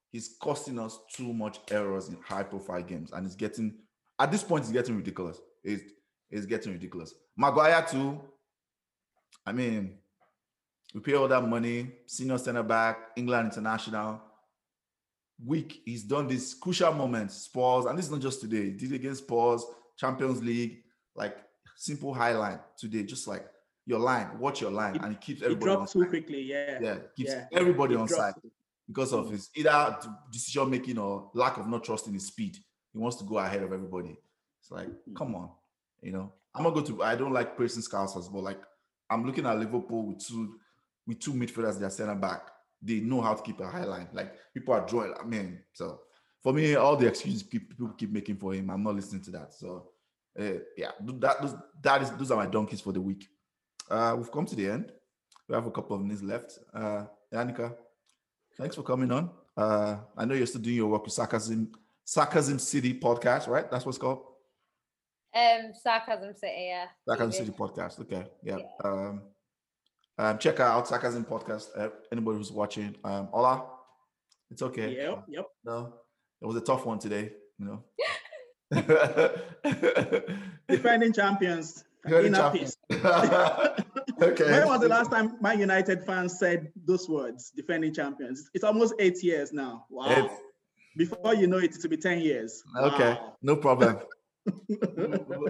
he's 0.10 0.36
costing 0.42 0.80
us 0.80 1.00
too 1.12 1.34
much 1.34 1.60
errors 1.72 2.10
in 2.10 2.18
high 2.26 2.44
profile 2.44 2.82
games. 2.82 3.12
And 3.12 3.26
it's 3.26 3.36
getting, 3.36 3.76
at 4.20 4.32
this 4.32 4.44
point, 4.44 4.64
it's 4.64 4.72
getting 4.72 4.98
ridiculous. 4.98 5.40
It's, 5.64 5.84
it's 6.30 6.46
getting 6.46 6.74
ridiculous. 6.74 7.14
Maguire, 7.38 7.86
too. 7.90 8.20
I 9.46 9.52
mean, 9.52 9.98
we 10.94 11.02
pay 11.02 11.16
all 11.16 11.28
that 11.28 11.48
money, 11.48 11.92
senior 12.06 12.38
center 12.38 12.64
back, 12.64 12.98
England 13.16 13.52
international. 13.52 14.22
Week, 15.44 15.82
he's 15.86 16.04
done 16.04 16.28
this 16.28 16.54
crucial 16.54 16.94
moment, 16.94 17.32
Spurs, 17.32 17.86
and 17.86 17.98
this 17.98 18.06
is 18.06 18.12
not 18.12 18.22
just 18.22 18.42
today. 18.42 18.66
He 18.66 18.72
did 18.72 18.94
against 18.94 19.24
Spurs, 19.24 19.66
Champions 19.98 20.44
League, 20.44 20.84
like 21.16 21.38
simple 21.76 22.14
highline 22.14 22.60
today, 22.78 23.04
just 23.04 23.28
like 23.28 23.46
your 23.86 24.00
line, 24.00 24.40
watch 24.40 24.62
your 24.62 24.72
line, 24.72 24.98
and 24.98 25.14
it 25.14 25.22
keeps 25.22 25.42
everybody. 25.42 25.72
It 25.72 25.76
dropped 25.76 25.92
too 25.92 26.06
quickly, 26.06 26.42
yeah. 26.42 26.80
Yeah, 26.82 26.98
keeps 27.16 27.32
yeah. 27.32 27.46
everybody 27.52 27.96
it 27.96 27.98
on 27.98 28.08
side 28.08 28.34
because 28.88 29.14
of 29.14 29.30
his 29.30 29.50
either 29.56 29.98
decision 30.32 30.70
making 30.70 30.98
or 30.98 31.30
lack 31.34 31.58
of 31.58 31.68
not 31.68 31.84
trusting 31.84 32.14
his 32.14 32.28
speed. 32.28 32.58
He 32.92 33.00
wants 33.00 33.18
to 33.18 33.24
go 33.24 33.40
ahead 33.40 33.64
of 33.64 33.74
everybody. 33.74 34.18
It's 34.62 34.72
like, 34.72 34.88
mm. 34.88 35.16
come 35.16 35.36
on, 35.36 35.50
you 36.02 36.12
know. 36.12 36.32
I'm 36.56 36.64
not 36.64 36.74
going 36.74 36.86
to. 36.86 37.04
I 37.04 37.16
don't 37.16 37.34
like 37.34 37.58
praising 37.58 37.82
Scousers, 37.82 38.32
but 38.32 38.44
like 38.44 38.62
I'm 39.10 39.26
looking 39.26 39.46
at 39.46 39.58
Liverpool 39.58 40.08
with 40.08 40.26
two 40.26 40.56
with 41.08 41.20
two 41.20 41.34
midfielders, 41.34 41.80
their 41.80 41.90
center 41.90 42.16
back. 42.16 42.50
They 42.82 43.00
know 43.00 43.22
how 43.22 43.34
to 43.34 43.42
keep 43.42 43.60
a 43.60 43.68
high 43.68 43.86
line. 43.86 44.08
Like 44.14 44.36
people 44.54 44.74
are 44.74 44.86
drawing. 44.86 45.14
I 45.20 45.26
mean, 45.26 45.60
so 45.74 46.02
for 46.42 46.54
me, 46.54 46.76
all 46.76 46.96
the 46.96 47.08
excuses 47.08 47.44
people 47.44 47.90
keep 47.98 48.12
making 48.12 48.38
for 48.38 48.54
him, 48.54 48.70
I'm 48.70 48.84
not 48.84 48.96
listening 48.96 49.24
to 49.24 49.32
that. 49.32 49.54
So 49.54 49.90
uh, 50.40 50.60
yeah, 50.78 50.92
that 51.20 51.42
those, 51.42 51.56
that 51.82 52.02
is 52.02 52.12
those 52.12 52.32
are 52.32 52.38
my 52.38 52.48
donkeys 52.48 52.82
for 52.82 52.92
the 52.92 53.02
week. 53.02 53.28
Uh, 53.90 54.16
we've 54.18 54.32
come 54.32 54.46
to 54.46 54.56
the 54.56 54.70
end. 54.70 54.92
We 55.48 55.56
have 55.56 55.68
a 55.68 55.72
couple 55.72 55.96
of 55.96 56.02
minutes 56.02 56.24
left. 56.24 56.58
Uh, 56.74 57.06
Yannicka, 57.32 57.76
thanks 58.58 58.76
for 58.76 58.84
coming 58.84 59.12
on. 59.12 59.30
Uh, 59.56 59.98
I 60.18 60.26
know 60.26 60.34
you're 60.34 60.48
still 60.48 60.62
doing 60.62 60.78
your 60.78 60.88
work 60.88 61.04
with 61.04 61.14
Sarcasm 61.14 61.72
Sarcasm 62.04 62.60
City 62.60 63.00
podcast, 63.00 63.48
right? 63.48 63.70
That's 63.70 63.86
what's 63.86 63.98
called. 63.98 64.24
Um, 65.36 65.72
Sarcasm 65.82 66.34
City, 66.36 66.66
yeah. 66.70 66.86
Sarcasm 67.08 67.32
City 67.32 67.52
podcast. 67.52 68.00
Okay, 68.02 68.26
yeah. 68.44 68.58
yeah. 68.58 68.64
Um, 68.84 69.22
um, 70.18 70.38
check 70.38 70.60
out 70.60 70.88
Sarcasm 70.88 71.26
podcast. 71.26 71.68
Uh, 71.78 71.90
anybody 72.12 72.38
who's 72.38 72.52
watching, 72.52 72.96
um, 73.04 73.30
Ola. 73.32 73.66
It's 74.50 74.62
okay. 74.62 74.96
Yep. 74.96 75.26
Yep. 75.28 75.46
No, 75.66 75.94
it 76.42 76.46
was 76.46 76.56
a 76.56 76.62
tough 76.62 76.86
one 76.86 77.00
today. 77.00 77.32
You 77.60 77.66
know. 77.66 77.84
Defending 80.68 81.14
champions. 81.14 81.84
Defending 82.06 82.34
champions. 82.34 82.78
okay. 82.92 84.52
When 84.52 84.68
was 84.68 84.82
the 84.82 84.88
last 84.90 85.12
time 85.12 85.38
Man 85.42 85.60
United 85.60 86.06
fans 86.06 86.38
said 86.40 86.72
those 86.86 87.08
words? 87.08 87.52
Defending 87.56 87.94
champions. 87.94 88.50
It's 88.54 88.64
almost 88.64 88.94
eight 89.00 89.24
years 89.24 89.54
now. 89.54 89.86
Wow. 89.90 90.10
Eight. 90.10 90.30
Before 90.96 91.34
you 91.34 91.48
know 91.48 91.58
it, 91.58 91.76
it'll 91.76 91.90
be 91.90 91.98
ten 91.98 92.20
years. 92.20 92.64
Okay. 92.78 93.14
Wow. 93.14 93.38
No 93.42 93.56
problem. 93.56 94.00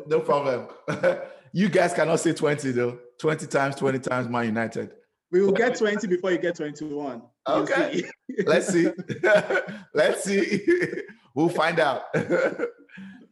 no 0.07 0.19
problem. 0.19 0.67
you 1.53 1.69
guys 1.69 1.93
cannot 1.93 2.19
say 2.19 2.33
20 2.33 2.71
though. 2.71 2.99
20 3.19 3.47
times, 3.47 3.75
20 3.75 3.99
times 3.99 4.29
Man 4.29 4.45
United. 4.45 4.91
We 5.31 5.41
will 5.41 5.51
get 5.51 5.75
20 5.75 6.07
before 6.07 6.31
you 6.31 6.37
get 6.37 6.55
21. 6.55 7.21
Okay. 7.47 8.03
See. 8.03 8.43
Let's 8.45 8.67
see. 8.67 8.87
Let's 9.93 10.23
see. 10.23 10.63
we'll 11.33 11.49
find 11.49 11.79
out. 11.79 12.03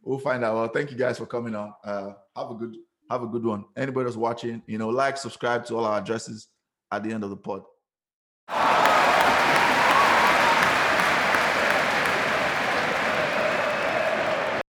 We'll 0.02 0.18
find 0.18 0.44
out. 0.44 0.54
Well, 0.54 0.68
thank 0.68 0.90
you 0.90 0.96
guys 0.96 1.18
for 1.18 1.26
coming 1.26 1.54
on. 1.54 1.72
Uh, 1.84 2.12
have 2.36 2.50
a 2.50 2.54
good 2.54 2.76
have 3.10 3.22
a 3.22 3.26
good 3.26 3.44
one. 3.44 3.64
Anybody 3.76 4.04
that's 4.04 4.16
watching, 4.16 4.62
you 4.66 4.78
know, 4.78 4.88
like, 4.88 5.16
subscribe 5.16 5.66
to 5.66 5.76
all 5.76 5.84
our 5.84 5.98
addresses 6.00 6.48
at 6.90 7.02
the 7.02 7.12
end 7.12 7.24
of 7.24 7.30
the 7.30 7.36
pod. 7.36 7.62